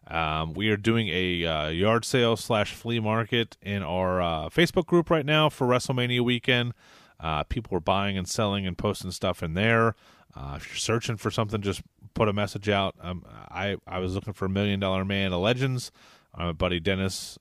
Um, 0.07 0.53
we 0.53 0.69
are 0.69 0.77
doing 0.77 1.09
a 1.09 1.45
uh, 1.45 1.67
yard 1.67 2.05
sale 2.05 2.35
slash 2.35 2.73
flea 2.73 2.99
market 2.99 3.57
in 3.61 3.83
our 3.83 4.21
uh, 4.21 4.49
Facebook 4.49 4.85
group 4.85 5.09
right 5.09 5.25
now 5.25 5.49
for 5.49 5.67
WrestleMania 5.67 6.21
weekend. 6.21 6.73
Uh, 7.19 7.43
people 7.43 7.77
are 7.77 7.81
buying 7.81 8.17
and 8.17 8.27
selling 8.27 8.65
and 8.65 8.77
posting 8.77 9.11
stuff 9.11 9.43
in 9.43 9.53
there. 9.53 9.95
Uh, 10.35 10.55
if 10.57 10.67
you're 10.69 10.77
searching 10.77 11.17
for 11.17 11.29
something, 11.29 11.61
just 11.61 11.81
put 12.13 12.27
a 12.27 12.33
message 12.33 12.69
out. 12.69 12.95
Um, 13.01 13.25
I 13.27 13.75
I 13.85 13.99
was 13.99 14.15
looking 14.15 14.33
for 14.33 14.45
a 14.45 14.49
Million 14.49 14.79
Dollar 14.79 15.03
Man 15.03 15.33
of 15.33 15.41
Legends. 15.41 15.91
My 16.37 16.53
buddy 16.53 16.79
Dennis 16.79 17.37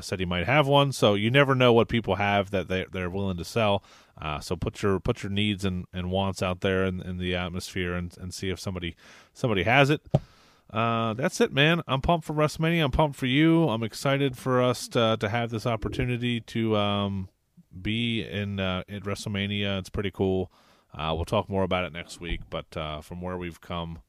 said 0.00 0.18
he 0.18 0.24
might 0.24 0.46
have 0.46 0.66
one. 0.66 0.92
So 0.92 1.12
you 1.14 1.30
never 1.30 1.54
know 1.54 1.72
what 1.72 1.88
people 1.88 2.14
have 2.14 2.50
that 2.50 2.68
they 2.68 2.84
they're 2.92 3.10
willing 3.10 3.38
to 3.38 3.44
sell. 3.44 3.82
Uh, 4.20 4.40
so 4.40 4.56
put 4.56 4.82
your 4.82 5.00
put 5.00 5.22
your 5.22 5.30
needs 5.30 5.64
and, 5.64 5.86
and 5.92 6.10
wants 6.10 6.42
out 6.42 6.60
there 6.60 6.84
in, 6.84 7.00
in 7.00 7.18
the 7.18 7.34
atmosphere 7.34 7.94
and, 7.94 8.16
and 8.20 8.32
see 8.32 8.50
if 8.50 8.60
somebody 8.60 8.96
somebody 9.32 9.64
has 9.64 9.90
it. 9.90 10.02
Uh, 10.72 11.14
that's 11.14 11.40
it, 11.40 11.52
man. 11.52 11.82
I'm 11.86 12.00
pumped 12.00 12.26
for 12.26 12.32
WrestleMania. 12.32 12.84
I'm 12.84 12.90
pumped 12.90 13.16
for 13.16 13.26
you. 13.26 13.68
I'm 13.68 13.82
excited 13.82 14.36
for 14.36 14.62
us 14.62 14.88
to 14.88 15.16
to 15.18 15.28
have 15.28 15.50
this 15.50 15.66
opportunity 15.66 16.40
to 16.40 16.76
um, 16.76 17.28
be 17.80 18.22
in 18.22 18.60
uh, 18.60 18.84
at 18.88 19.02
WrestleMania. 19.02 19.78
It's 19.78 19.90
pretty 19.90 20.10
cool. 20.10 20.50
Uh, 20.92 21.12
we'll 21.14 21.24
talk 21.24 21.48
more 21.48 21.64
about 21.64 21.84
it 21.84 21.92
next 21.92 22.20
week. 22.20 22.40
But 22.50 22.76
uh, 22.76 23.00
from 23.00 23.20
where 23.20 23.36
we've 23.36 23.60
come, 23.60 24.00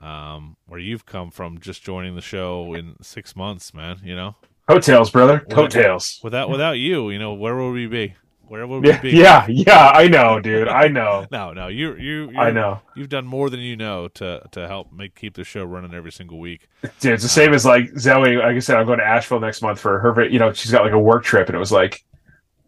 um, 0.00 0.56
where 0.66 0.80
you've 0.80 1.04
come 1.04 1.30
from, 1.30 1.58
just 1.58 1.82
joining 1.82 2.14
the 2.14 2.20
show 2.20 2.74
in 2.74 2.94
six 3.02 3.34
months, 3.36 3.74
man. 3.74 4.00
You 4.04 4.16
know, 4.16 4.36
coattails, 4.68 5.10
brother, 5.10 5.40
coattails. 5.40 6.20
without 6.22 6.48
without 6.48 6.78
you, 6.78 7.10
you 7.10 7.18
know, 7.18 7.34
where 7.34 7.56
would 7.56 7.72
we 7.72 7.86
be? 7.86 8.14
Where 8.52 8.66
would 8.66 8.82
we 8.82 8.90
Yeah, 8.90 9.00
be? 9.00 9.10
yeah, 9.12 9.46
yeah. 9.48 9.92
I 9.94 10.08
know, 10.08 10.38
dude. 10.38 10.68
I 10.68 10.86
know. 10.86 11.26
No, 11.32 11.54
no, 11.54 11.68
you 11.68 11.94
you 11.96 12.28
you 12.32 12.38
I 12.38 12.50
know, 12.50 12.82
You've 12.94 13.08
done 13.08 13.26
more 13.26 13.48
than 13.48 13.60
you 13.60 13.76
know 13.78 14.08
to 14.08 14.42
to 14.50 14.68
help 14.68 14.92
make 14.92 15.14
keep 15.14 15.32
the 15.32 15.42
show 15.42 15.64
running 15.64 15.94
every 15.94 16.12
single 16.12 16.38
week. 16.38 16.68
dude. 17.00 17.14
It's 17.14 17.22
the 17.22 17.28
uh, 17.28 17.46
same 17.46 17.54
as 17.54 17.64
like 17.64 17.98
Zoe. 17.98 18.36
Like 18.36 18.54
I 18.54 18.58
said, 18.58 18.76
I'm 18.76 18.84
going 18.84 18.98
to 18.98 19.06
Asheville 19.06 19.40
next 19.40 19.62
month 19.62 19.80
for 19.80 19.98
her. 20.00 20.28
You 20.28 20.38
know, 20.38 20.52
she's 20.52 20.70
got 20.70 20.84
like 20.84 20.92
a 20.92 20.98
work 20.98 21.24
trip, 21.24 21.48
and 21.48 21.56
it 21.56 21.58
was 21.58 21.72
like, 21.72 22.04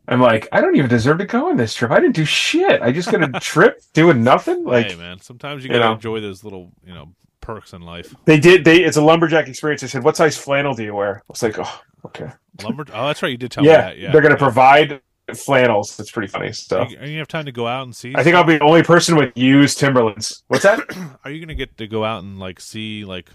I'm 0.09 0.23
like, 0.23 0.49
I 0.53 0.63
don't 0.63 0.75
even 0.75 0.89
deserve 0.89 1.19
to 1.19 1.27
go 1.27 1.51
on 1.51 1.59
this 1.59 1.75
trip. 1.75 1.91
I 1.91 2.01
didn't 2.01 2.17
do 2.17 2.25
shit. 2.25 2.81
I 2.81 2.91
just 2.91 3.11
got 3.11 3.23
a 3.23 3.39
trip 3.41 3.83
doing 3.93 4.25
nothing. 4.25 4.65
Like 4.65 4.87
hey, 4.87 4.95
man, 4.95 5.21
sometimes 5.21 5.65
you 5.65 5.69
you 5.69 5.75
gotta 5.75 5.91
know. 5.91 5.93
enjoy 5.97 6.19
those 6.21 6.43
little 6.43 6.73
you 6.83 6.95
know 6.95 7.13
perks 7.43 7.75
in 7.75 7.83
life. 7.83 8.15
they 8.25 8.41
did. 8.41 8.65
They 8.65 8.83
it's 8.85 8.97
a 8.97 9.03
lumberjack 9.03 9.49
experience. 9.49 9.83
I 9.83 9.89
said, 9.89 10.03
what 10.03 10.17
size 10.17 10.39
flannel 10.39 10.73
do 10.73 10.83
you 10.83 10.95
wear? 10.95 11.19
I 11.19 11.23
was 11.29 11.43
like, 11.43 11.59
oh, 11.59 11.81
okay. 12.07 12.31
Lumber. 12.63 12.87
oh, 12.95 13.09
that's 13.09 13.23
right. 13.23 13.33
You 13.33 13.37
did 13.37 13.51
tell 13.51 13.65
me 13.65 13.69
yeah, 13.69 13.83
that. 13.83 13.99
Yeah, 13.99 14.13
they're 14.13 14.23
gonna 14.23 14.37
yeah. 14.37 14.39
provide 14.39 15.03
flannels. 15.33 15.99
It's 15.99 16.11
pretty 16.11 16.29
funny. 16.29 16.53
So 16.53 16.81
Are 16.81 16.89
you, 16.89 16.99
are 16.99 17.07
you 17.07 17.19
have 17.19 17.29
time 17.29 17.47
to 17.47 17.53
go 17.53 17.67
out 17.67 17.85
and 17.85 17.95
see? 17.97 18.13
I 18.15 18.23
think 18.23 18.37
I'll 18.37 18.45
be 18.45 18.59
the 18.59 18.65
only 18.65 18.83
person 18.83 19.17
with 19.17 19.33
used 19.37 19.79
Timberlands. 19.79 20.43
What's 20.49 20.65
that? 20.65 20.81
Are 21.25 21.31
you 21.31 21.41
gonna 21.41 21.55
get 21.55 21.77
to 21.79 21.87
go 21.87 22.05
out 22.05 22.23
and 22.23 22.39
like 22.39 22.61
see 22.61 23.05
like 23.05 23.31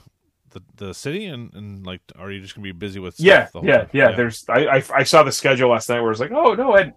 the 0.52 0.62
the 0.76 0.94
city 0.94 1.26
and 1.26 1.54
and 1.54 1.86
like 1.86 2.02
are 2.18 2.32
you 2.32 2.42
just 2.42 2.56
gonna 2.56 2.64
be 2.64 2.72
busy 2.72 3.00
with? 3.00 3.16
Stuff 3.16 3.26
yeah, 3.26 3.48
the 3.52 3.60
whole 3.60 3.68
yeah, 3.68 3.78
time? 3.78 3.90
yeah, 3.94 4.12
There's 4.16 4.46
I, 4.50 4.66
I 4.68 4.84
I 4.96 5.04
saw 5.04 5.24
the 5.24 5.32
schedule 5.32 5.72
last 5.72 5.90
night 5.90 6.02
where 6.02 6.12
it's 6.12 6.20
like, 6.20 6.32
oh 6.32 6.54
no, 6.54 6.76
and 6.76 6.94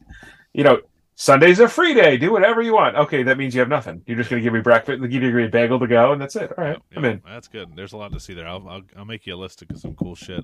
you 0.52 0.64
know. 0.64 0.80
Sunday's 1.14 1.60
a 1.60 1.68
free 1.68 1.92
day. 1.92 2.16
Do 2.16 2.32
whatever 2.32 2.62
you 2.62 2.72
want. 2.72 2.96
Okay, 2.96 3.22
that 3.22 3.36
means 3.36 3.54
you 3.54 3.60
have 3.60 3.68
nothing. 3.68 4.02
You're 4.06 4.16
just 4.16 4.30
going 4.30 4.40
to 4.40 4.42
give 4.42 4.54
me 4.54 4.60
breakfast, 4.60 5.00
and 5.00 5.10
give 5.10 5.22
you 5.22 5.28
a 5.28 5.30
great 5.32 5.52
bagel 5.52 5.78
to 5.78 5.86
go, 5.86 6.12
and 6.12 6.20
that's 6.20 6.34
it. 6.36 6.50
All 6.56 6.64
right, 6.64 6.78
Yeah, 6.90 6.98
I'm 6.98 7.04
in. 7.04 7.22
That's 7.24 7.48
good. 7.48 7.76
There's 7.76 7.92
a 7.92 7.98
lot 7.98 8.12
to 8.14 8.18
see 8.18 8.32
there. 8.32 8.48
I'll 8.48 8.66
I'll, 8.66 8.82
I'll 8.96 9.04
make 9.04 9.26
you 9.26 9.34
a 9.34 9.36
list 9.36 9.62
of 9.62 9.78
some 9.78 9.94
cool 9.94 10.14
shit. 10.16 10.42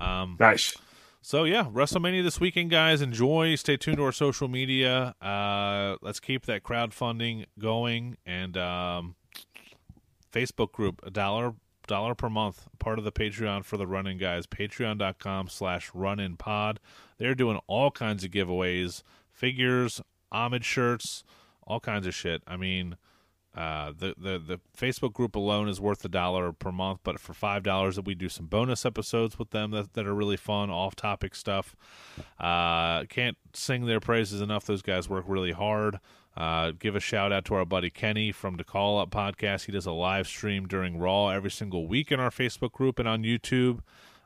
Um, 0.00 0.36
Nice. 0.40 0.76
So 1.24 1.44
yeah, 1.44 1.66
WrestleMania 1.66 2.24
this 2.24 2.40
weekend, 2.40 2.70
guys. 2.70 3.00
Enjoy. 3.00 3.54
Stay 3.54 3.76
tuned 3.76 3.98
to 3.98 4.04
our 4.04 4.12
social 4.12 4.48
media. 4.48 5.14
Uh, 5.22 5.96
let's 6.02 6.18
keep 6.18 6.46
that 6.46 6.64
crowdfunding 6.64 7.46
going 7.60 8.16
and 8.26 8.56
um, 8.56 9.14
Facebook 10.32 10.72
group 10.72 11.00
a 11.04 11.10
dollar 11.10 11.54
dollar 11.86 12.16
per 12.16 12.28
month, 12.28 12.66
part 12.80 12.98
of 12.98 13.04
the 13.04 13.12
Patreon 13.12 13.64
for 13.64 13.76
the 13.76 13.86
running 13.86 14.18
guys. 14.18 14.48
Patreon.com 14.48 15.48
slash 15.48 15.92
run 15.94 16.18
in 16.18 16.36
pod. 16.36 16.80
They're 17.18 17.36
doing 17.36 17.60
all 17.68 17.92
kinds 17.92 18.24
of 18.24 18.32
giveaways, 18.32 19.04
figures, 19.30 20.00
homage 20.32 20.64
shirts, 20.64 21.22
all 21.64 21.78
kinds 21.78 22.08
of 22.08 22.14
shit. 22.14 22.42
I 22.48 22.56
mean, 22.56 22.96
uh, 23.54 23.92
the, 23.96 24.14
the 24.16 24.38
the 24.38 24.60
Facebook 24.76 25.12
group 25.12 25.36
alone 25.36 25.68
is 25.68 25.80
worth 25.80 26.04
a 26.04 26.08
dollar 26.08 26.52
per 26.52 26.72
month, 26.72 27.00
but 27.04 27.20
for 27.20 27.34
five 27.34 27.62
dollars, 27.62 27.96
that 27.96 28.06
we 28.06 28.14
do 28.14 28.28
some 28.28 28.46
bonus 28.46 28.86
episodes 28.86 29.38
with 29.38 29.50
them 29.50 29.72
that, 29.72 29.92
that 29.92 30.06
are 30.06 30.14
really 30.14 30.38
fun, 30.38 30.70
off 30.70 30.96
topic 30.96 31.34
stuff. 31.34 31.76
Uh, 32.40 33.04
can't 33.04 33.36
sing 33.52 33.84
their 33.84 34.00
praises 34.00 34.40
enough. 34.40 34.64
Those 34.64 34.82
guys 34.82 35.08
work 35.08 35.24
really 35.26 35.52
hard. 35.52 35.98
Uh, 36.34 36.72
give 36.78 36.96
a 36.96 37.00
shout 37.00 37.30
out 37.30 37.44
to 37.44 37.54
our 37.54 37.66
buddy 37.66 37.90
Kenny 37.90 38.32
from 38.32 38.56
the 38.56 38.64
Call 38.64 38.98
Up 38.98 39.10
Podcast. 39.10 39.66
He 39.66 39.72
does 39.72 39.84
a 39.84 39.92
live 39.92 40.26
stream 40.26 40.66
during 40.66 40.98
Raw 40.98 41.28
every 41.28 41.50
single 41.50 41.86
week 41.86 42.10
in 42.10 42.20
our 42.20 42.30
Facebook 42.30 42.72
group 42.72 42.98
and 42.98 43.06
on 43.06 43.22
YouTube. 43.22 43.80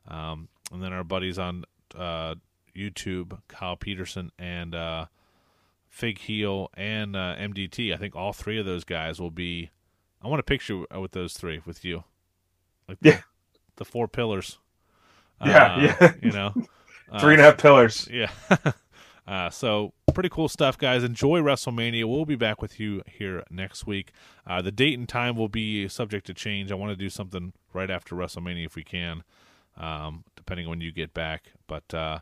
Um, 0.07 0.49
and 0.73 0.81
then 0.81 0.93
our 0.93 1.03
buddies 1.03 1.37
on 1.37 1.65
uh, 1.97 2.37
YouTube, 2.77 3.41
Kyle 3.49 3.75
Peterson 3.75 4.31
and 4.39 4.73
uh, 4.73 5.07
Fig 5.97 6.19
Heel 6.19 6.69
and 6.75 7.17
uh, 7.17 7.35
MDT. 7.39 7.91
I 7.95 7.97
think 7.97 8.15
all 8.15 8.35
three 8.35 8.59
of 8.59 8.67
those 8.67 8.85
guys 8.85 9.19
will 9.19 9.31
be. 9.31 9.71
I 10.23 10.29
want 10.29 10.41
a 10.41 10.43
picture 10.43 10.85
with 11.01 11.13
those 11.13 11.33
three 11.33 11.63
with 11.65 11.87
you, 11.87 12.05
like 12.87 12.99
the, 13.01 13.09
Yeah. 13.09 13.21
the 13.77 13.87
four 13.87 14.07
pillars. 14.07 14.59
Yeah, 15.43 15.65
Uh, 15.75 15.81
yeah. 15.81 16.13
You 16.21 16.33
know, 16.33 16.53
Three 17.19 17.33
and 17.33 17.41
a 17.41 17.45
half 17.45 17.57
pillars. 17.57 18.07
yeah. 18.13 18.31
uh, 19.27 19.49
so 19.49 19.95
pretty 20.13 20.29
cool 20.29 20.51
stuff, 20.51 20.77
guys. 20.77 21.03
Enjoy 21.03 21.41
WrestleMania. 21.41 22.05
We'll 22.05 22.27
be 22.27 22.37
back 22.37 22.61
with 22.61 22.79
you 22.79 23.01
here 23.07 23.43
next 23.49 23.87
week. 23.87 24.13
Uh, 24.47 24.61
the 24.61 24.73
date 24.73 24.99
and 24.99 25.09
time 25.09 25.35
will 25.35 25.49
be 25.49 25.89
subject 25.89 26.27
to 26.27 26.35
change. 26.35 26.71
I 26.71 26.75
want 26.75 26.91
to 26.91 26.97
do 26.97 27.09
something 27.09 27.55
right 27.73 27.91
after 27.91 28.15
WrestleMania 28.15 28.67
if 28.67 28.77
we 28.77 28.85
can, 28.85 29.25
um, 29.79 30.25
depending 30.37 30.67
on 30.67 30.71
when 30.71 30.81
you 30.83 30.93
get 30.93 31.15
back. 31.15 31.53
But 31.67 31.95
uh, 31.95 32.19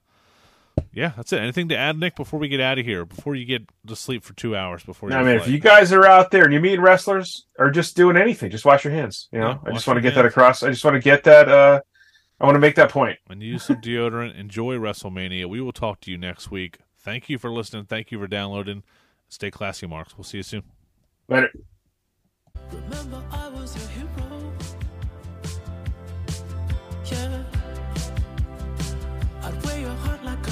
yeah, 0.92 1.12
that's 1.16 1.32
it. 1.32 1.40
Anything 1.40 1.68
to 1.68 1.76
add, 1.76 1.98
Nick, 1.98 2.16
before 2.16 2.38
we 2.38 2.48
get 2.48 2.60
out 2.60 2.78
of 2.78 2.84
here? 2.84 3.04
Before 3.04 3.34
you 3.34 3.44
get 3.44 3.62
to 3.86 3.96
sleep 3.96 4.22
for 4.24 4.32
two 4.34 4.56
hours 4.56 4.82
before 4.84 5.10
you 5.10 5.16
I 5.16 5.22
mean, 5.22 5.36
if 5.36 5.48
you 5.48 5.58
guys 5.58 5.92
are 5.92 6.06
out 6.06 6.30
there 6.30 6.44
and 6.44 6.52
you're 6.52 6.62
meeting 6.62 6.80
wrestlers 6.80 7.46
or 7.58 7.70
just 7.70 7.96
doing 7.96 8.16
anything, 8.16 8.50
just 8.50 8.64
wash 8.64 8.84
your 8.84 8.92
hands. 8.92 9.28
You 9.32 9.40
know, 9.40 9.48
Yeah, 9.48 9.58
I 9.70 9.72
just 9.72 9.86
want 9.86 9.98
to 9.98 10.02
your 10.02 10.10
get 10.12 10.14
that 10.16 10.26
across. 10.26 10.62
I 10.62 10.70
just 10.70 10.84
want 10.84 10.94
to 10.94 11.00
get 11.00 11.24
that. 11.24 11.48
uh 11.48 11.80
I 12.40 12.44
want 12.46 12.56
to 12.56 12.60
make 12.60 12.74
that 12.74 12.90
point. 12.90 13.18
and 13.30 13.42
you 13.42 13.52
use 13.52 13.64
some 13.64 13.76
deodorant. 13.76 14.34
Enjoy 14.38 14.74
WrestleMania. 14.74 15.46
We 15.46 15.60
will 15.60 15.72
talk 15.72 16.00
to 16.02 16.10
you 16.10 16.18
next 16.18 16.50
week. 16.50 16.78
Thank 16.98 17.28
you 17.28 17.38
for 17.38 17.50
listening. 17.50 17.84
Thank 17.84 18.10
you 18.10 18.18
for 18.18 18.26
downloading. 18.26 18.82
Stay 19.28 19.50
classy, 19.50 19.86
Marks. 19.86 20.16
We'll 20.16 20.24
see 20.24 20.38
you 20.38 20.42
soon. 20.42 20.62
Later. 21.28 21.50